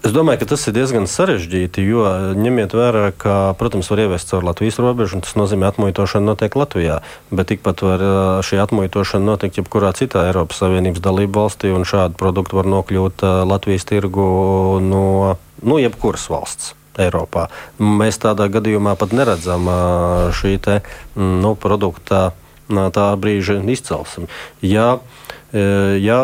Es 0.07 0.13
domāju, 0.15 0.39
ka 0.39 0.45
tas 0.53 0.61
ir 0.69 0.71
diezgan 0.71 1.03
sarežģīti, 1.11 1.83
jo 1.83 2.05
ņemiet 2.39 2.71
vērā, 2.71 3.09
ka, 3.19 3.51
protams, 3.59 3.89
var 3.91 4.05
ievest 4.05 4.29
caur 4.31 4.45
Latvijas 4.47 4.77
robežu, 4.79 5.17
un 5.17 5.23
tas 5.25 5.35
nozīmē, 5.35 5.67
ka 5.67 5.75
atmuitošana 5.75 6.29
notiek 6.29 6.55
Latvijā. 6.55 7.01
Bet 7.27 7.49
tikpat 7.51 7.83
var 7.83 8.05
šī 8.47 8.61
atmuitošana 8.63 9.27
notikt 9.27 9.59
jebkurā 9.59 9.91
citā 9.99 10.23
Eiropas 10.29 10.63
Savienības 10.63 11.03
dalību 11.03 11.41
valstī, 11.41 11.73
un 11.75 11.83
šādu 11.83 12.15
produktu 12.15 12.55
var 12.55 12.71
nokļūt 12.71 13.27
Latvijas 13.51 13.83
tirgu 13.91 14.29
no 14.79 15.03
nu, 15.59 15.79
jebkuras 15.83 16.29
valsts. 16.31 16.71
Eiropā. 16.97 17.49
Mēs 17.77 18.17
tādā 18.23 18.47
gadījumā 18.49 18.95
pat 18.97 19.11
neredzam 19.13 19.67
šī 20.39 20.55
te, 20.63 20.79
nu, 21.19 21.51
produkta 21.59 22.31
tā 22.95 23.07
brīža 23.19 23.59
izcelsmi. 23.59 24.31
Ja, 24.63 24.87
ja, 25.53 26.19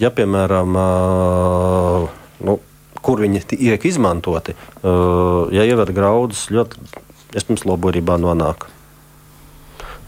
ja 0.00 0.10
piemēram, 0.18 0.78
nu, 2.48 2.58
kur 3.04 3.20
viņi 3.24 3.42
tiek 3.52 3.84
izmantoti, 3.84 4.54
uh, 4.82 5.50
ja 5.52 5.66
ievada 5.68 5.92
graudus, 5.94 6.46
ļoti 6.54 6.80
iespējams 7.34 7.66
loborībā 7.68 8.16
nonāk. 8.20 8.68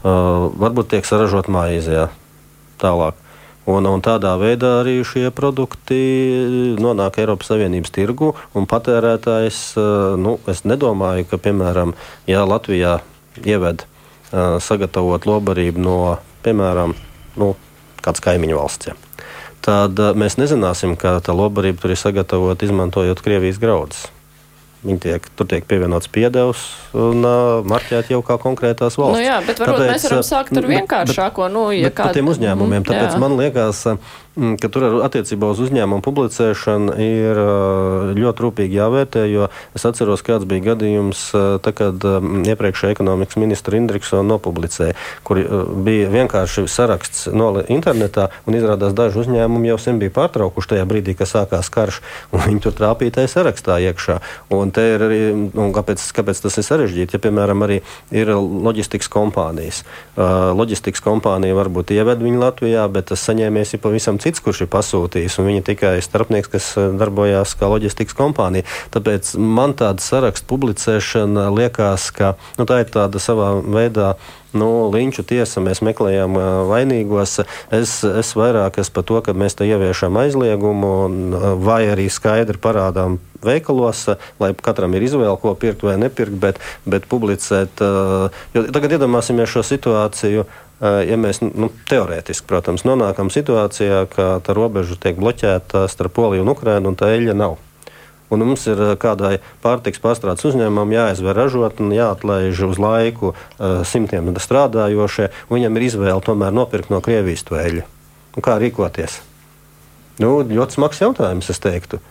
Uh, 0.06 0.48
varbūt 0.56 0.94
tiek 0.94 1.06
saražot 1.08 1.50
maizē 1.52 2.08
tālāk. 2.80 3.18
Un, 3.66 3.82
un 3.90 4.02
tādā 4.04 4.36
veidā 4.38 4.76
arī 4.84 5.00
šie 5.02 5.32
produkti 5.34 5.96
nonāk 6.78 7.18
Eiropas 7.18 7.50
Savienības 7.50 7.90
tirgu. 7.96 8.30
Patērētājs, 8.54 9.58
uh, 9.80 10.14
nu, 10.20 10.36
es 10.46 10.62
nedomāju, 10.68 11.26
ka, 11.32 11.40
piemēram, 11.42 11.96
ja 12.30 12.46
Latvijā 12.46 13.00
ieved 13.42 13.82
uh, 13.82 14.60
sagatavot 14.62 15.26
lobarību 15.26 15.82
no, 15.82 15.98
piemēram, 16.46 16.94
nu, 17.42 17.50
kādas 18.06 18.22
kaimiņu 18.22 18.62
valsts. 18.62 18.92
Ja 18.92 19.05
tad 19.66 20.02
eh, 20.02 20.12
mēs 20.18 20.38
nezināsim, 20.40 20.96
kā 21.00 21.18
tā 21.24 21.34
lobarība 21.36 21.82
tur 21.82 21.94
ir 21.94 22.00
sagatavota 22.00 22.68
izmantojot 22.68 23.22
Krievijas 23.24 23.60
graudus. 23.62 24.06
Viņi 24.86 25.00
tiek, 25.02 25.24
tur 25.34 25.48
tiek 25.50 25.64
pievienots 25.66 26.06
piedevs 26.12 26.60
un 26.94 27.24
uh, 27.26 27.64
marķēti 27.66 28.12
jau 28.12 28.20
kā 28.22 28.36
konkrētās 28.38 28.94
valsts. 29.00 29.18
Nu 29.18 29.24
jā, 29.24 29.40
bet 29.42 29.58
varbūt 29.58 29.80
tāpēc, 29.82 29.90
mēs 29.90 30.04
varam 30.06 30.22
sākt 30.28 30.60
ar 30.60 30.68
vienkāršāko. 30.70 31.48
Nu, 31.50 31.64
ja 31.74 31.90
kād... 31.90 32.12
Par 32.12 32.18
tiem 32.18 32.30
uzņēmumiem. 32.30 32.84
Mm, 32.84 32.86
tāpēc 32.86 33.16
jā. 33.16 33.22
man 33.24 33.34
liekas, 33.40 33.80
Mm, 33.96 34.25
ka 34.36 34.68
tur 34.72 35.00
attiecībā 35.06 35.48
uz 35.52 35.60
uzņēmumu 35.64 36.04
publicēšanu 36.04 36.96
ir 37.00 37.40
ļoti 38.16 38.44
rūpīgi 38.44 38.76
jāvērtē. 38.76 39.24
Es 39.76 39.86
atceros, 39.88 40.24
kāds 40.26 40.44
bija 40.48 40.72
gadījums, 40.72 41.30
tā, 41.64 41.72
kad 41.76 42.04
iepriekšējā 42.04 42.96
ekonomikas 42.96 43.40
ministra 43.40 43.80
Indriksona 43.80 44.26
nopublicēja, 44.28 44.96
kur 45.26 45.40
bija 45.86 46.10
vienkārši 46.12 46.66
saraksts 46.68 47.30
no 47.32 47.48
internetā, 47.62 48.28
un 48.44 48.58
izrādās 48.58 48.92
daži 48.96 49.22
uzņēmumi 49.24 49.72
jau 49.72 49.78
sen 49.80 50.00
bija 50.02 50.12
pārtraukuši 50.18 50.74
tajā 50.74 50.84
brīdī, 50.88 51.16
kad 51.16 51.30
sākās 51.30 51.72
karš, 51.72 52.02
un 52.36 52.44
viņi 52.44 52.64
tur 52.66 52.76
trāpīja 52.76 53.26
sarakstā 53.30 53.78
iekšā. 53.88 54.18
Un 54.52 54.74
ir 54.76 55.06
arī, 55.08 55.20
un 55.32 55.72
kāpēc, 55.74 56.02
kāpēc 56.16 56.44
tas 56.44 56.60
ir 56.60 56.66
sarežģīti? 56.68 57.16
Ja, 57.16 57.22
piemēram, 57.24 57.64
arī 57.64 57.80
ir 58.12 58.34
loģistikas 58.36 59.08
kompānijas. 59.12 59.82
Loģistikas 60.16 61.00
kompānija 61.04 61.56
varbūt 61.56 61.94
ieved 61.96 62.20
viņu 62.24 62.42
Latvijā, 62.42 62.84
bet 62.92 63.08
tas 63.12 63.24
saņēmējs 63.24 63.76
ir 63.76 63.82
pavisam 63.82 64.20
cits, 64.20 64.25
kurš 64.42 64.64
ir 64.64 64.70
pasūtījis, 64.72 65.38
un 65.40 65.50
viņa 65.50 65.66
tikai 65.70 65.92
starpnieks, 66.04 66.50
kas 66.52 66.70
eh, 66.80 66.88
darbojās 66.98 67.54
kā 67.58 67.70
loģistikas 67.70 68.16
kompānija. 68.18 68.66
Tāpēc 68.94 69.34
man 69.38 69.76
tāda 69.78 70.02
saraksta 70.02 70.48
publicēšana 70.50 71.50
liekas, 71.54 72.10
ka 72.16 72.34
nu, 72.58 72.66
tā 72.68 72.82
ir 72.82 72.90
tāda 72.92 73.22
savā 73.22 73.54
veidā 73.62 74.16
nu, 74.56 74.88
linču 74.92 75.24
tiesa, 75.26 75.60
mēs 75.64 75.82
meklējam 75.84 76.36
uh, 76.38 76.46
vainīgos. 76.70 77.40
Es, 77.74 77.98
es 78.06 78.32
vairāk 78.38 78.80
esmu 78.80 78.96
par 78.96 79.06
to, 79.08 79.20
ka 79.26 79.36
mēs 79.36 79.58
te 79.58 79.68
ieviešam 79.68 80.16
aizliegumu, 80.22 80.92
uh, 81.06 81.48
vai 81.60 81.84
arī 81.92 82.08
skaidri 82.12 82.60
parādām 82.62 83.18
veikalos, 83.44 84.06
lai 84.40 84.52
katram 84.56 84.96
ir 84.96 85.04
izvēle, 85.06 85.36
ko 85.42 85.52
pirkt 85.58 85.84
vai 85.86 85.98
nepirkt, 86.00 86.38
bet, 86.42 86.62
bet 86.88 87.08
publicēt. 87.10 87.82
Uh, 87.84 88.32
tagad 88.54 88.96
iedomāsimies 88.96 89.52
šo 89.52 89.64
situāciju. 89.66 90.46
Ja 90.80 91.16
mēs 91.16 91.40
nu, 91.40 91.70
teorētiski, 91.88 92.44
protams, 92.50 92.82
nonākam 92.84 93.30
situācijā, 93.32 94.02
ka 94.12 94.26
tā 94.44 94.56
robeža 94.56 94.98
tiek 95.00 95.16
bloķēta 95.16 95.86
starp 95.88 96.12
Poliju 96.18 96.44
un 96.44 96.52
Ukrajinu, 96.52 96.92
un 96.92 96.98
tā 97.00 97.14
eļļa 97.14 97.36
nav. 97.38 97.56
Un 98.28 98.42
mums 98.42 98.66
ir 98.66 98.80
kādai 99.00 99.38
pārtiks 99.62 100.02
pārstrādes 100.02 100.44
uzņēmumam 100.48 100.92
jāizver 100.92 101.38
ražotne, 101.38 101.94
jāatlaiž 101.94 102.64
uz 102.66 102.80
laiku 102.82 103.32
uh, 103.32 103.86
simtiem 103.86 104.32
strādājošie. 104.34 105.30
Viņam 105.48 105.78
ir 105.78 105.86
izvēle 105.86 106.18
tomēr 106.26 106.52
nopirkt 106.52 106.90
no 106.92 107.00
Krievijas 107.00 107.46
to 107.46 107.56
eļļu. 107.60 107.86
Kā 108.44 108.58
rīkoties? 108.60 109.20
Nu, 110.20 110.40
ļoti 110.44 110.76
smags 110.76 111.00
jautājums, 111.00 111.48
es 111.52 111.62
teiktu 111.62 112.02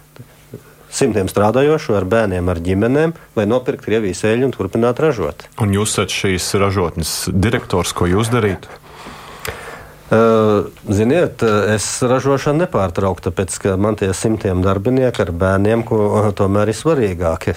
simtiem 0.95 1.29
strādājošo 1.31 1.97
ar 1.97 2.07
bērniem, 2.09 2.49
ar 2.51 2.61
ģimenēm, 2.63 3.13
lai 3.35 3.45
nopirktu 3.49 3.89
Krievijas 3.89 4.23
eļļu 4.27 4.49
un 4.49 4.55
turpinātu 4.55 5.05
ražot. 5.05 5.45
Un 5.61 5.75
jūs 5.75 5.95
esat 5.95 6.15
šīs 6.15 6.49
ražotnes 6.61 7.13
direktors, 7.33 7.93
ko 7.95 8.09
jūs 8.09 8.31
darītu? 8.33 8.81
Ziniet, 10.85 11.41
es 11.73 11.85
ražošanu 12.05 12.63
nepārtrauktu, 12.63 13.31
tāpēc 13.31 13.57
ka 13.63 13.73
man 13.81 13.97
tie 13.99 14.11
simtiem 14.13 14.61
darbinieku 14.63 15.25
ar 15.25 15.31
bērniem, 15.33 15.83
ko 15.87 16.29
tomēr 16.37 16.71
ir 16.71 16.77
svarīgāki. 16.77 17.55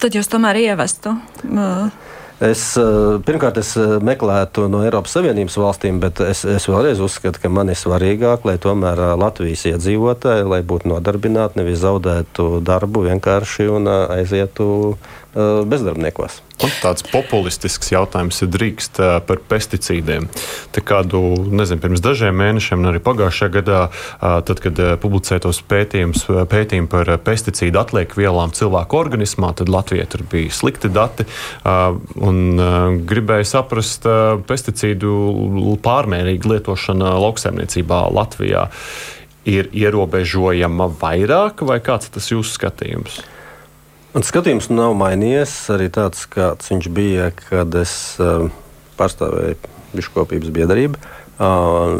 Tad 0.00 0.16
jūs 0.16 0.28
tomēr 0.32 0.60
ievestu. 0.60 1.16
Uh. 1.48 2.09
Es, 2.40 2.62
pirmkārt, 3.28 3.58
es 3.60 3.74
meklētu 3.76 4.64
no 4.72 4.78
Eiropas 4.80 5.12
Savienības 5.12 5.58
valstīm, 5.60 5.98
bet 6.00 6.22
es, 6.24 6.40
es 6.48 6.64
vēlreiz 6.70 7.02
uzskatu, 7.04 7.36
ka 7.42 7.50
man 7.52 7.68
ir 7.68 7.76
svarīgāk, 7.76 8.46
lai 8.48 8.54
tomēr 8.56 9.02
Latvijas 9.20 9.66
iedzīvotāji 9.68 10.48
būtu 10.64 10.88
nodarbināti, 10.88 11.60
nevis 11.60 11.82
zaudētu 11.82 12.62
darbu 12.64 13.04
vienkārši 13.10 13.68
un 13.76 13.92
aizietu 13.92 14.70
bezdarbniekos. 15.34 16.40
Un 16.60 16.72
tāds 16.82 17.04
populistisks 17.08 17.92
jautājums 17.92 18.42
ir 18.44 18.50
drīkst 18.52 18.98
uh, 19.00 19.12
par 19.24 19.40
pesticīdiem. 19.48 20.26
Te 20.74 20.82
kādu, 20.84 21.20
nezinu, 21.48 21.80
pirms 21.80 22.02
dažiem 22.04 22.36
mēnešiem, 22.36 22.84
arī 22.90 23.00
pagājušajā 23.04 23.54
gadā, 23.54 23.78
uh, 23.88 24.40
tad, 24.44 24.60
kad 24.64 24.82
publicēja 25.00 25.44
tos 25.46 25.62
pētījumus 25.70 26.26
pētījumi 26.50 26.90
par 26.90 27.12
pesticīdu 27.24 27.80
atlieku 27.80 28.20
vielām 28.20 28.52
cilvēku 28.56 29.00
organismā, 29.00 29.54
tad 29.56 29.72
Latvijai 29.72 30.08
tur 30.10 30.26
bija 30.30 30.52
slikti 30.52 30.90
dati. 30.92 31.26
Un 32.20 32.60
gribēja 33.08 33.46
saprast 33.48 34.06
pesticīdu 34.48 35.78
pārmērīgu 35.84 36.54
lietošanu 36.54 37.14
lauksaimniecībā 37.24 38.02
Latvijā. 38.16 38.66
Ir 39.48 39.70
ierobežojama 39.72 40.90
vairāk, 41.00 41.64
vai 41.66 41.80
kāds 41.84 42.12
tas 42.12 42.28
jūsu 42.32 42.58
skatījums? 42.58 43.22
Man 44.10 44.24
skatījums 44.26 44.66
nav 44.72 44.96
mainījies. 44.98 45.52
Arī 45.70 45.86
tāds, 45.94 46.24
kāds 46.30 46.72
viņš 46.72 46.88
bija, 46.94 47.28
kad 47.46 47.74
es 47.78 47.92
uh, 48.18 48.48
pārstāvēju 48.98 49.54
biškopības 49.94 50.50
biedrību. 50.54 50.98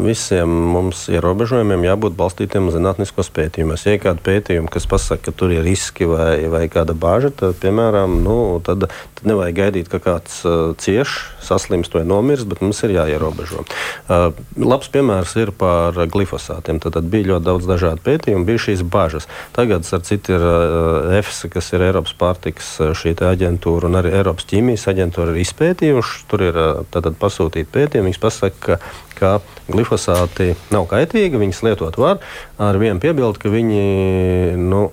Visiem 0.05 0.49
mums 0.49 1.07
ierobežojumiem 1.09 1.87
jābūt 1.87 2.13
balstītiem 2.13 2.67
uz 2.69 2.75
zinātniskos 2.77 3.31
pētījumos. 3.33 3.87
Ja 3.87 3.95
ir 3.95 4.03
kāda 4.03 4.21
pētījuma, 4.21 4.69
kas 4.69 4.85
pasaka, 4.85 5.31
ka 5.31 5.33
tur 5.33 5.53
ir 5.55 5.63
riski 5.65 6.05
vai, 6.05 6.45
vai 6.51 6.67
kāda 6.69 6.93
bāža, 6.93 7.31
tad, 7.33 7.57
piemēram, 7.63 8.19
nu, 8.21 8.35
tad, 8.65 8.85
tad 9.17 9.25
nevajag 9.31 9.57
gaidīt, 9.57 9.89
ka 9.89 9.97
kāds 10.03 10.43
uh, 10.45 10.75
cieš, 10.77 11.15
saslimst 11.41 11.97
vai 11.97 12.03
nomirst, 12.05 12.45
bet 12.51 12.61
mums 12.61 12.83
ir 12.85 12.93
jāierobežo. 12.99 13.65
Uh, 13.65 14.29
labs 14.61 14.91
piemērs 14.93 15.33
ir 15.41 15.53
par 15.57 15.97
glifosātiem. 16.13 16.77
Tad, 16.83 16.99
tad 16.99 17.09
bija 17.09 17.31
ļoti 17.33 17.47
daudz 17.49 17.69
dažādu 17.69 18.05
pētījumu, 18.05 18.45
bija 18.45 18.65
šīs 18.67 18.85
bažas. 18.85 19.25
Tagad, 19.57 19.89
ar 19.89 20.05
citu, 20.05 20.37
ir 20.37 20.45
uh, 20.45 21.17
EFSA, 21.17 21.49
kas 21.53 21.73
ir 21.73 21.87
Eiropas 21.89 22.13
pārtikas 22.21 22.75
šī 23.01 23.17
aģentūra, 23.25 23.89
un 23.89 23.97
arī 24.03 24.13
Eiropas 24.21 24.45
ķīmijas 24.53 24.85
aģentūra 24.93 25.33
ir 25.33 25.41
izpētījuši. 25.47 26.25
Tur 26.29 26.45
ir 26.45 26.61
uh, 26.61 27.11
pasūtīti 27.21 27.73
pētījumi. 27.73 28.11
Viņi 28.11 28.21
pasaka, 28.21 28.77
ka 29.21 29.30
ka 29.31 29.71
glifosāti 29.71 30.55
nav 30.73 30.87
kaitīgi, 30.91 31.39
viņas 31.39 31.61
lietot 31.67 31.99
var, 32.01 32.19
ar 32.61 32.79
vienu 32.81 32.99
piebildu, 33.03 33.39
ka 33.41 33.51
viņi 33.51 34.57
nu, 34.59 34.83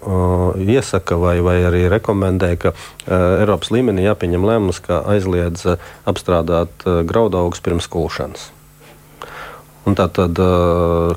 iesaka 0.63 1.19
vai, 1.21 1.39
vai 1.45 1.59
arī 1.69 1.87
rekomendē, 1.91 2.55
ka 2.61 2.75
Eiropas 3.09 3.73
līmenī 3.75 4.07
jāpieņem 4.07 4.47
lēmums, 4.47 4.83
ka 4.85 5.03
aizliedz 5.15 5.67
apstrādāt 6.09 6.87
graudaugus 7.09 7.65
pirms 7.65 7.91
kulšanas. 7.91 8.53
Un 9.89 9.97
tā 9.97 10.05
tad 10.13 10.37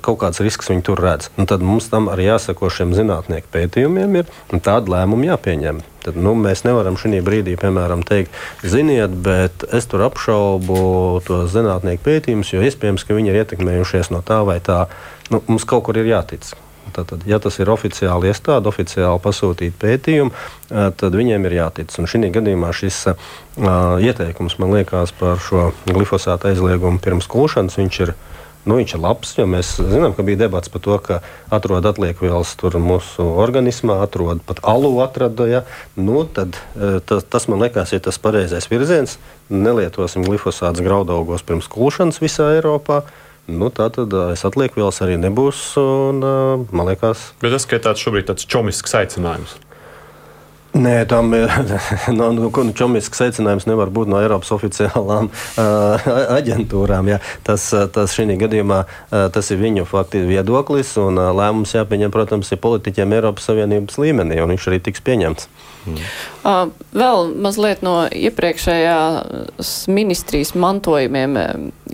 kaut 0.05 0.19
kāds 0.21 0.39
risks 0.43 0.69
viņi 0.71 0.85
tur 0.87 1.01
redz. 1.03 1.27
Un 1.35 1.49
tad 1.49 1.63
mums 1.65 1.89
tam 1.91 2.07
arī 2.11 2.29
jāsako 2.29 2.69
šiem 2.71 2.95
zinātnieku 2.95 3.51
pētījumiem, 3.51 4.21
ir, 4.21 4.31
un 4.53 4.63
tādu 4.63 4.93
lēmumu 4.93 5.27
jāpieņem. 5.27 5.81
Tad, 6.01 6.17
nu, 6.17 6.33
mēs 6.33 6.63
nevaram 6.65 6.95
šī 6.97 7.19
brīdī, 7.21 7.53
piemēram, 7.61 8.01
teikt, 8.07 8.33
ziniet, 8.65 9.13
bet 9.25 9.67
es 9.69 9.85
tur 9.91 10.07
apšaubu 10.07 11.21
tos 11.27 11.51
zinātnieku 11.53 12.07
pētījumus, 12.07 12.55
jo 12.55 12.63
iespējams, 12.65 13.05
ka 13.05 13.17
viņi 13.17 13.33
ir 13.33 13.43
ietekmējušies 13.43 14.09
no 14.15 14.23
tā 14.25 14.41
vai 14.47 14.57
tā. 14.65 14.85
Nu, 15.29 15.43
mums 15.45 15.67
kaut 15.69 15.85
kur 15.85 15.99
ir 16.01 16.09
jātic. 16.09 16.49
Tātad, 16.91 17.21
ja 17.29 17.37
tas 17.39 17.55
ir 17.61 17.69
oficiāli 17.71 18.31
iestāde, 18.31 18.67
oficiāli 18.67 19.21
pasūtīta 19.23 19.77
pētījuma, 19.79 20.33
tad 20.99 21.15
viņiem 21.15 21.45
ir 21.47 21.55
jātic. 21.59 21.93
Un 22.01 22.09
šī 22.09 22.31
gadījumā 22.33 22.73
šis 22.75 22.97
uh, 23.13 23.29
ieteikums 24.01 24.57
man 24.59 24.73
liekas 24.75 25.13
par 25.15 25.39
šo 25.39 25.69
glifosātu 25.87 26.49
aizliegumu 26.49 26.99
pirms 27.03 27.29
kulšanas, 27.31 27.77
viņš 27.79 28.01
ir 28.07 28.15
Nu, 28.61 28.75
viņš 28.77 28.91
ir 28.93 29.01
labs, 29.01 29.31
jo 29.39 29.47
mēs 29.49 29.71
zinām, 29.79 30.13
ka 30.13 30.21
bija 30.25 30.43
debats 30.43 30.69
par 30.69 30.83
to, 30.85 30.97
ka 31.01 31.19
atrod 31.53 31.85
atliekas 31.89 32.53
mūsu 32.77 33.25
organismā, 33.41 33.97
atrod 34.05 34.43
pat 34.45 34.61
alu 34.61 34.91
atrada. 35.01 35.47
Ja? 35.49 35.61
Nu, 35.97 36.21
tad, 36.29 36.59
e, 36.77 36.99
tas, 37.01 37.25
tas 37.25 37.49
man 37.49 37.63
liekas, 37.63 37.95
ir 37.97 38.03
tas 38.05 38.21
pareizais 38.21 38.69
virziens. 38.69 39.17
Nelietosim 39.49 40.27
glifosātus 40.27 40.85
graudaugos 40.85 41.41
pirms 41.41 41.71
kulšanas 41.71 42.21
visā 42.21 42.51
Eiropā. 42.59 43.01
Nu, 43.49 43.71
tā 43.73 43.89
tad 43.89 44.13
e, 44.13 44.27
es 44.35 44.45
atlieku 44.45 44.83
vielas 44.83 45.01
arī 45.01 45.17
nebūs. 45.17 45.63
Un, 45.81 46.21
e, 46.21 46.37
man 46.69 46.91
liekas, 46.93 47.31
Bet 47.41 47.57
tas 47.57 47.65
ir 47.65 47.81
tāds 47.81 48.05
šobrīd 48.05 48.29
tāds 48.29 48.45
čomisks 48.45 48.93
aicinājums. 49.01 49.57
Nē, 50.71 51.03
tam 51.05 51.33
ir 51.35 51.51
no, 52.15 52.29
nu, 52.35 52.47
nu, 52.47 52.71
čomisks 52.75 53.19
secinājums 53.19 53.67
nevar 53.67 53.91
būt 53.91 54.07
no 54.11 54.21
Eiropas 54.23 54.53
oficiālām 54.55 55.27
uh, 55.27 56.05
aģentūrām. 56.37 57.09
Ja. 57.11 57.17
Tas, 57.43 57.65
tas 57.91 58.15
šī 58.15 58.37
gadījumā 58.39 58.77
uh, 58.85 59.25
tas 59.35 59.51
ir 59.51 59.59
viņu 59.59 59.83
fakti 59.89 60.23
viedoklis, 60.23 60.93
un 61.01 61.19
uh, 61.19 61.33
lēmums 61.35 61.75
jāpieņem, 61.75 62.13
protams, 62.13 62.53
ir 62.55 62.61
politiķiem 62.63 63.17
Eiropas 63.17 63.49
Savienības 63.51 63.99
līmenī, 63.99 64.39
un 64.39 64.55
viņš 64.55 64.69
arī 64.71 64.79
tiks 64.87 65.03
pieņemts. 65.03 65.51
Mm. 65.81 65.99
Uh, 66.45 66.63
vēl 66.95 67.35
mazliet 67.41 67.83
no 67.83 68.05
iepriekšējās 68.07 69.75
ministrijas 69.91 70.55
mantojumiem, 70.55 71.35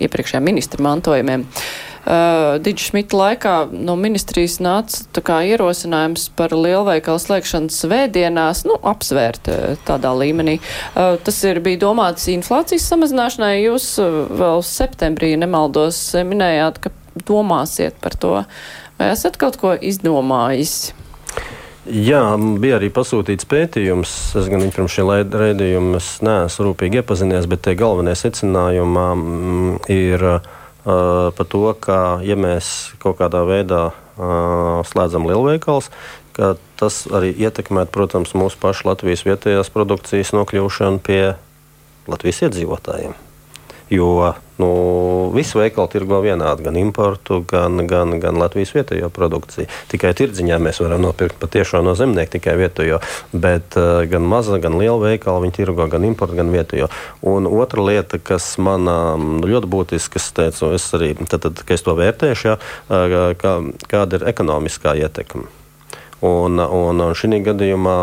iepriekšējā 0.06 0.44
ministra 0.44 0.86
mantojumiem. 0.86 1.48
Uh, 1.48 1.87
uh, 2.08 2.56
Digis 2.64 2.88
Šmita 2.88 3.18
laikā 3.18 3.54
no 3.72 3.94
ministrijas 4.00 4.58
nāca 4.64 5.36
ierosinājums 5.44 6.28
par 6.38 6.54
lielveikalu 6.56 7.20
slēgšanu 7.22 7.72
svētdienās, 7.74 8.64
nu, 8.68 8.78
apsvērt 8.80 9.50
uh, 9.52 9.74
tādā 9.88 10.14
līmenī. 10.16 10.58
Uh, 10.94 11.16
tas 11.22 11.42
ir 11.44 11.60
bija 11.64 11.82
domāts 11.86 12.28
inflācijas 12.32 12.88
samazināšanai. 12.90 13.54
Jūs 13.66 13.90
uh, 14.02 14.22
vēl 14.40 14.64
septembrī 14.66 15.34
nemaldos 15.40 16.00
minējāt, 16.26 16.80
ka 16.86 16.94
domāsiet 17.28 17.98
par 18.02 18.16
to. 18.16 18.38
Vai 18.98 19.12
esat 19.12 19.36
kaut 19.38 19.60
ko 19.60 19.76
izdomājis? 19.76 20.94
Jā, 21.88 22.20
bija 22.60 22.76
arī 22.76 22.90
pasūtīts 22.92 23.46
pētījums. 23.48 24.14
Es 24.36 24.48
gan 24.52 24.66
pirms 24.74 24.92
šī 24.92 25.06
raidījuma 25.32 26.00
neesmu 26.26 26.66
rūpīgi 26.66 27.00
iepazinies, 27.00 27.48
bet 27.48 27.62
tie 27.64 27.76
galvenie 27.78 28.12
secinājumi 28.18 29.78
ir 29.94 30.26
uh, 30.34 30.56
uh, 30.88 31.28
par 31.36 31.50
to, 31.52 31.62
ka, 31.84 31.98
ja 32.24 32.38
mēs 32.40 32.94
kaut 33.02 33.20
kādā 33.20 33.44
veidā 33.48 33.82
uh, 33.92 34.80
slēdzam 34.88 35.28
lielveikals, 35.28 35.92
tas 36.78 37.00
arī 37.10 37.32
ietekmētu, 37.34 37.90
protams, 37.90 38.30
mūsu 38.38 38.60
pašu 38.62 38.86
Latvijas 38.86 39.24
vietējās 39.26 39.72
produkcijas 39.74 40.30
nokļūšanu 40.36 41.02
pie 41.02 41.22
Latvijas 42.06 42.44
iedzīvotājiem. 42.46 43.16
Jo 43.90 44.34
nu, 44.58 44.68
visu 45.34 45.60
veikalu 45.60 45.88
tirgo 45.92 46.18
vienādi, 46.22 46.64
gan 46.66 46.76
importu, 46.80 47.40
gan, 47.48 47.78
gan, 47.88 48.16
gan 48.20 48.38
Latvijas 48.40 48.74
vietējo 48.74 49.10
produkciju. 49.14 49.68
Tikai 49.92 50.10
tirdziņā 50.18 50.58
mēs 50.62 50.80
varam 50.82 51.04
nopirkt 51.06 51.38
patiešām 51.40 51.86
no 51.86 51.94
zemnieka 51.98 52.34
tikai 52.36 52.56
vietējo, 52.58 52.98
bet 53.32 53.78
uh, 53.78 54.02
gan 54.10 54.26
maza, 54.28 54.58
gan 54.62 54.78
liela 54.80 54.98
veikala 55.04 55.44
viņi 55.44 55.56
tirgo 55.60 55.86
gan 55.90 56.06
importu, 56.08 56.36
gan 56.40 56.50
vietējo. 56.54 56.90
Un 57.30 57.46
otra 57.46 57.86
lieta, 57.86 58.18
kas 58.18 58.50
man 58.58 58.90
uh, 58.90 59.14
ļoti 59.46 59.70
būtiska, 59.70 60.18
es 60.18 60.32
teicu, 60.34 60.72
es 60.74 60.90
arī, 60.98 61.14
tad, 61.22 61.46
tad, 61.46 61.62
kad 61.62 61.78
es 61.78 61.86
to 61.86 61.94
vērtēšu, 61.98 62.50
ja, 62.50 62.58
uh, 62.58 63.30
kā, 63.38 63.54
kāda 63.86 64.18
ir 64.20 64.28
ekonomiskā 64.34 64.98
ietekme. 64.98 65.46
Un, 66.18 66.58
un, 66.58 66.98
un 66.98 67.14
šī 67.14 67.38
gadījumā 67.46 67.98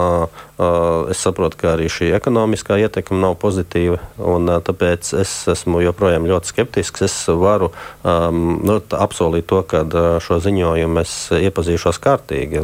es 1.12 1.20
saprotu, 1.20 1.58
ka 1.60 1.74
arī 1.76 1.90
šī 1.92 2.12
ekonomiskā 2.16 2.78
ietekme 2.80 3.18
nav 3.20 3.36
pozitīva. 3.42 4.00
Un, 4.16 4.48
uh, 4.48 4.62
tāpēc 4.64 5.12
es 5.20 5.34
esmu 5.52 5.82
joprojām 5.84 6.28
ļoti 6.30 6.52
skeptisks. 6.54 7.04
Es 7.06 7.16
varu 7.28 7.72
um, 8.04 8.62
nu, 8.64 8.78
apsolīt 8.80 9.50
to, 9.52 9.60
ka 9.68 9.84
uh, 9.84 10.08
šo 10.24 10.40
ziņojumu 10.46 11.02
es 11.04 11.16
iepazīšos 11.36 12.00
kārtīgi, 12.04 12.62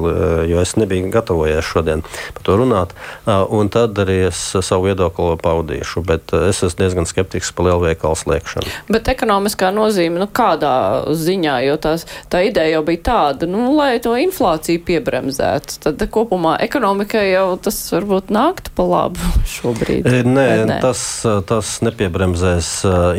jo 0.47 0.61
es 0.61 0.75
nebiju 0.79 1.11
gatavojies 1.11 1.67
šodien 1.67 2.05
par 2.05 2.45
to 2.47 2.55
runāt. 2.61 2.95
Un 3.27 3.69
tad 3.73 3.99
arī 4.01 4.17
es 4.29 4.39
savu 4.53 4.87
viedokli 4.89 5.35
paudīšu. 5.41 6.05
Bet 6.07 6.33
es 6.37 6.63
esmu 6.63 6.85
diezgan 6.85 7.09
skeptisks 7.09 7.51
par 7.55 7.67
lielveikalu 7.69 8.17
slēgšanu. 8.17 8.71
Bet 8.91 9.11
ekonomiskā 9.11 9.71
nozīme, 9.75 10.21
nu, 10.21 10.29
kādā 10.31 10.73
ziņā, 11.17 11.59
jo 11.67 11.77
tās, 11.81 12.07
tā 12.31 12.45
ideja 12.47 12.77
jau 12.77 12.85
bija 12.87 13.03
tāda, 13.11 13.49
nu, 13.49 13.67
lai 13.75 13.93
to 14.03 14.15
inflāciju 14.19 14.83
piebremzē 14.87 15.41
paredzēts, 15.41 15.79
tad 15.81 16.01
kopumā 16.11 16.57
ekonomikai 16.61 17.31
jau 17.31 17.57
tas 17.57 17.77
varbūt 17.93 18.32
nāktu 18.34 18.73
pa 18.77 18.86
labu 18.88 19.32
šobrīd. 19.55 20.07
E, 20.07 20.21
nē, 20.27 20.47
nē? 20.69 20.77
Tas, 20.84 21.01
tas 21.49 21.73
nepiebremzēs 21.86 22.71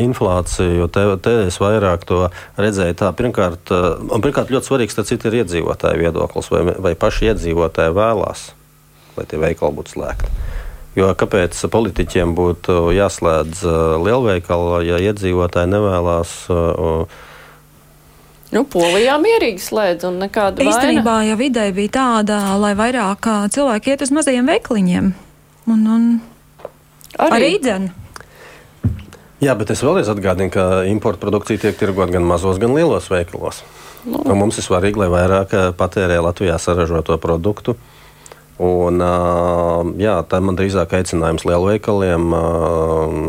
inflāciju. 0.03 0.87
Te, 0.93 1.05
te 1.25 1.35
es 1.49 1.59
vairāk 1.63 2.07
to 2.09 2.27
redzēju. 2.59 2.97
Tā, 3.01 3.11
pirmkārt, 3.17 3.73
pirmkārt, 4.13 4.53
ļoti 4.53 4.71
svarīgs 4.71 4.99
tas 4.99 5.13
ir 5.15 5.39
iedzīvotāju 5.43 6.03
viedoklis, 6.05 6.51
vai, 6.53 6.63
vai 6.87 6.95
paši 6.99 7.33
iedzīvotāji 7.33 7.97
vēlās, 7.97 8.47
lai 9.17 9.27
tie 9.29 9.41
veikali 9.41 9.79
būtu 9.79 9.97
slēgti. 9.97 10.33
Jo 10.93 11.09
kāpēc 11.17 11.57
politiķiem 11.73 12.35
būtu 12.37 12.91
jāslēdz 12.93 13.63
lielveikali, 14.05 14.83
ja 14.91 14.99
iedzīvotāji 15.09 15.71
nevēlas? 15.73 16.33
Uh, 16.53 17.23
Nu, 18.53 18.63
Polijā 18.69 19.15
mierīgi 19.21 19.61
slēdz 19.63 20.05
un 20.09 20.19
nekāda 20.21 20.61
Īstenībā 20.61 21.15
jau 21.29 21.37
ideja 21.41 21.73
bija 21.73 21.93
tāda, 21.97 22.39
lai 22.61 22.73
vairāk 22.77 23.29
cilvēki 23.53 23.93
iet 23.93 24.05
uz 24.05 24.13
mazajiem 24.13 24.49
veikliņiem. 24.51 25.11
Un, 25.73 25.83
un 25.95 26.07
arī, 27.17 27.39
arī 27.39 27.51
dzen. 27.63 27.89
Jā, 29.43 29.55
bet 29.59 29.73
es 29.73 29.81
vēlreiz 29.83 30.07
atgādinu, 30.11 30.51
ka 30.53 30.67
importa 30.87 31.19
produkcija 31.25 31.65
tiek 31.65 31.79
tirgot 31.79 32.13
gan 32.13 32.23
mazos, 32.27 32.59
gan 32.61 32.75
lielos 32.77 33.09
veikalos. 33.11 33.63
Nu. 34.03 34.21
Un 34.21 34.37
mums 34.39 34.59
ir 34.59 34.65
svarīgi, 34.65 34.99
lai 34.99 35.09
vairāk 35.11 35.55
patērē 35.79 36.19
Latvijā 36.23 36.59
saražoto 36.59 37.17
produktu. 37.23 37.75
Un, 38.61 39.01
jā, 39.97 40.17
tā 40.29 40.39
man 40.45 40.57
drīzāk 40.59 40.93
aicinājums 40.99 41.45
lielveikaliem 41.49 42.27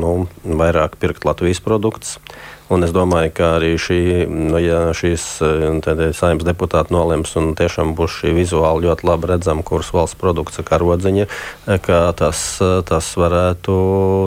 nu, 0.02 0.16
vairāk 0.44 0.98
pirkt 1.00 1.24
Latvijas 1.24 1.62
produktus. 1.64 2.18
Un 2.72 2.80
es 2.80 2.94
domāju, 2.96 3.28
ka 3.36 3.48
arī 3.58 3.74
šī, 3.76 3.98
nu, 4.24 4.56
ja 4.56 4.78
šīs 4.96 5.24
saimnes 6.16 6.46
deputāti 6.48 6.94
nolems 6.96 7.34
un 7.36 7.52
tiešām 7.56 7.92
būs 7.96 8.22
šī 8.22 8.32
vizuāli 8.38 8.86
ļoti 8.88 9.04
labi 9.04 9.28
redzama, 9.34 9.64
kuras 9.66 9.90
valsts 9.92 10.16
produkts 10.20 10.60
ir 10.60 10.66
karodziņa, 10.70 11.26
ka 11.84 12.00
tas, 12.16 12.40
tas 12.88 13.10
varētu 13.20 13.76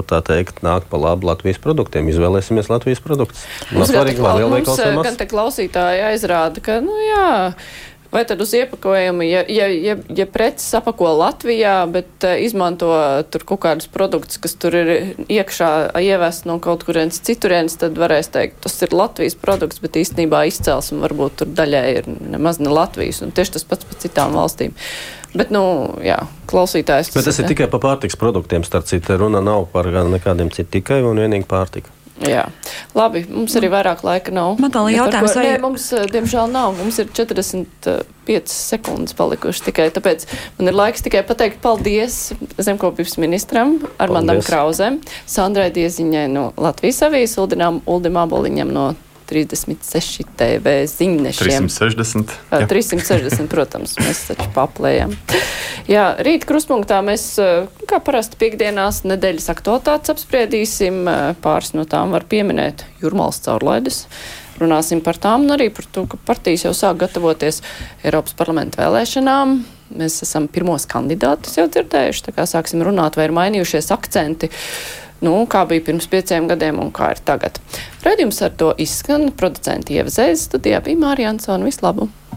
tā 0.10 0.22
teikt 0.30 0.62
nākt 0.66 0.86
pa 0.92 1.02
labu 1.02 1.32
Latvijas 1.32 1.58
produktiem. 1.64 2.10
Izvēlēsimies 2.14 2.70
Latvijas 2.70 3.02
produktus. 3.02 3.42
Mums, 3.74 3.90
svarīgi, 3.90 4.22
mums 4.22 5.06
gan 5.10 5.18
te 5.18 5.30
klausītāji 5.30 6.06
aizrāda, 6.14 6.62
ka, 6.62 6.78
nu 6.86 6.94
jā, 7.10 7.30
Vai 8.18 8.24
tad 8.26 8.40
uz 8.42 8.50
iepakojuma, 8.58 9.26
ja, 9.28 9.44
ja, 9.46 9.68
ja, 9.70 9.94
ja 10.10 10.26
preces 10.26 10.72
apako 10.74 11.12
Latvijā, 11.20 11.76
bet 11.94 12.26
uh, 12.26 12.34
izmanto 12.42 12.90
tur 13.30 13.44
kaut 13.46 13.62
kādus 13.68 13.86
produktus, 13.94 14.40
kas 14.42 14.56
tur 14.58 14.74
ir 14.74 14.90
iekšā 15.30 15.68
ievest 16.02 16.48
no 16.50 16.56
kaut 16.64 16.82
kurienes 16.88 17.22
citurienes, 17.28 17.76
tad 17.78 18.00
varēs 18.02 18.32
teikt, 18.34 18.58
tas 18.66 18.80
ir 18.82 18.96
Latvijas 18.98 19.38
produkts, 19.38 19.84
bet 19.84 20.00
īstenībā 20.02 20.48
izcelsme 20.50 21.04
varbūt 21.04 21.38
tur 21.44 21.52
daļai 21.60 21.84
ir 22.00 22.10
nemaz 22.10 22.58
ne 22.58 22.74
Latvijas. 22.74 23.22
Un 23.22 23.36
tieši 23.38 23.60
tas 23.60 23.68
pats 23.70 23.86
par 23.86 24.02
citām 24.02 24.34
valstīm. 24.34 24.74
Bet, 25.38 25.54
nu, 25.54 25.62
jā, 26.02 26.18
klausītājs. 26.50 27.14
Bet 27.14 27.30
tas 27.30 27.38
ir 27.38 27.52
tikai 27.52 27.70
par 27.70 27.84
pārtiks 27.86 28.18
produktiem, 28.18 28.66
starp 28.66 28.90
citu, 28.90 29.20
runa 29.22 29.44
nav 29.46 29.70
par 29.76 29.92
nekādiem 29.94 30.50
citiem, 30.50 30.74
tikai 30.80 31.04
un 31.06 31.22
vienīgi 31.22 31.46
pārtika. 31.46 31.94
Jā, 32.26 32.48
labi. 32.98 33.22
Mums 33.30 33.54
arī 33.60 33.70
vairāk 33.70 34.02
laika 34.06 34.34
nav. 34.34 34.56
Man 34.62 34.72
tā 34.74 34.82
ir 34.90 34.98
jautājums, 34.98 35.36
vai... 35.38 35.44
Nē, 35.46 35.58
mums, 35.62 35.86
eh, 35.94 36.06
diemžēl, 36.10 36.50
nav. 36.50 36.74
Mums 36.80 36.98
ir 37.04 37.12
45 37.14 38.54
sekundes 38.54 39.14
palikušas 39.18 39.66
tikai. 39.68 39.90
Tāpēc 39.94 40.26
man 40.58 40.72
ir 40.72 40.78
laiks 40.78 41.06
tikai 41.06 41.22
pateikt 41.28 41.62
paldies 41.62 42.32
zemkopības 42.58 43.20
ministram 43.22 43.78
Armandam 44.02 44.42
Krauzem, 44.46 45.02
Sandrai 45.30 45.70
Dieziņai 45.76 46.26
no 46.34 46.50
Latvijas 46.58 47.04
avijas, 47.06 47.38
Uldinām 47.38 47.84
Uldim 47.86 48.18
Aboliņam 48.24 48.74
no 48.74 48.90
36 49.28 50.26
TV 50.40 50.74
ziņnešiem. 50.88 51.68
360. 51.68 52.34
Jā. 52.52 52.62
360, 52.70 53.50
protams, 53.52 53.98
mēs 54.00 54.24
taču 54.30 54.48
paplējam. 54.56 55.14
Jā, 55.92 56.10
rīt 56.24 56.48
kruspunktā 56.48 57.00
mēs, 57.06 57.30
kā 57.88 58.02
parasti 58.04 58.40
piekdienās, 58.40 59.04
nedēļas 59.08 59.52
aktualitātes 59.54 60.16
apspriedīsim. 60.16 61.06
Pāris 61.44 61.74
no 61.78 61.88
tām 61.90 62.16
var 62.16 62.28
pieminēt 62.28 62.86
Jurmals 63.04 63.42
caurlaides. 63.46 64.06
Runāsim 64.58 65.04
par 65.06 65.20
tām 65.22 65.46
un 65.46 65.54
arī 65.54 65.70
par 65.70 65.86
to, 65.94 66.08
ka 66.10 66.18
partijas 66.26 66.66
jau 66.66 66.74
sāk 66.74 67.04
gatavoties 67.04 67.62
Eiropas 68.08 68.34
parlamenta 68.38 68.82
vēlēšanām. 68.82 69.60
Mēs 69.98 70.18
esam 70.26 70.50
pirmos 70.52 70.88
kandidātus 70.90 71.60
jau 71.60 71.68
dzirdējuši, 71.72 72.24
tā 72.26 72.34
kā 72.36 72.48
sāksim 72.50 72.82
runāt, 72.84 73.16
vai 73.16 73.30
ir 73.30 73.36
mainījušies 73.38 73.94
akcenti. 73.96 74.50
Uh, 74.50 75.07
nu, 75.26 75.34
kā 75.50 75.64
bija 75.70 75.86
pirms 75.90 76.10
pieciem 76.12 76.50
gadiem 76.52 76.82
un 76.84 76.94
kā 76.96 77.12
ir 77.16 77.24
tagad. 77.28 77.60
Radījums 78.06 78.42
ar 78.46 78.56
to 78.60 78.74
izskan 78.82 79.30
producenti 79.38 80.00
Ievzējas 80.02 80.48
studijā 80.50 80.84
bija 80.86 81.04
Mārija 81.08 81.36
Ansona. 81.36 81.68
Vislabāk! 81.68 82.18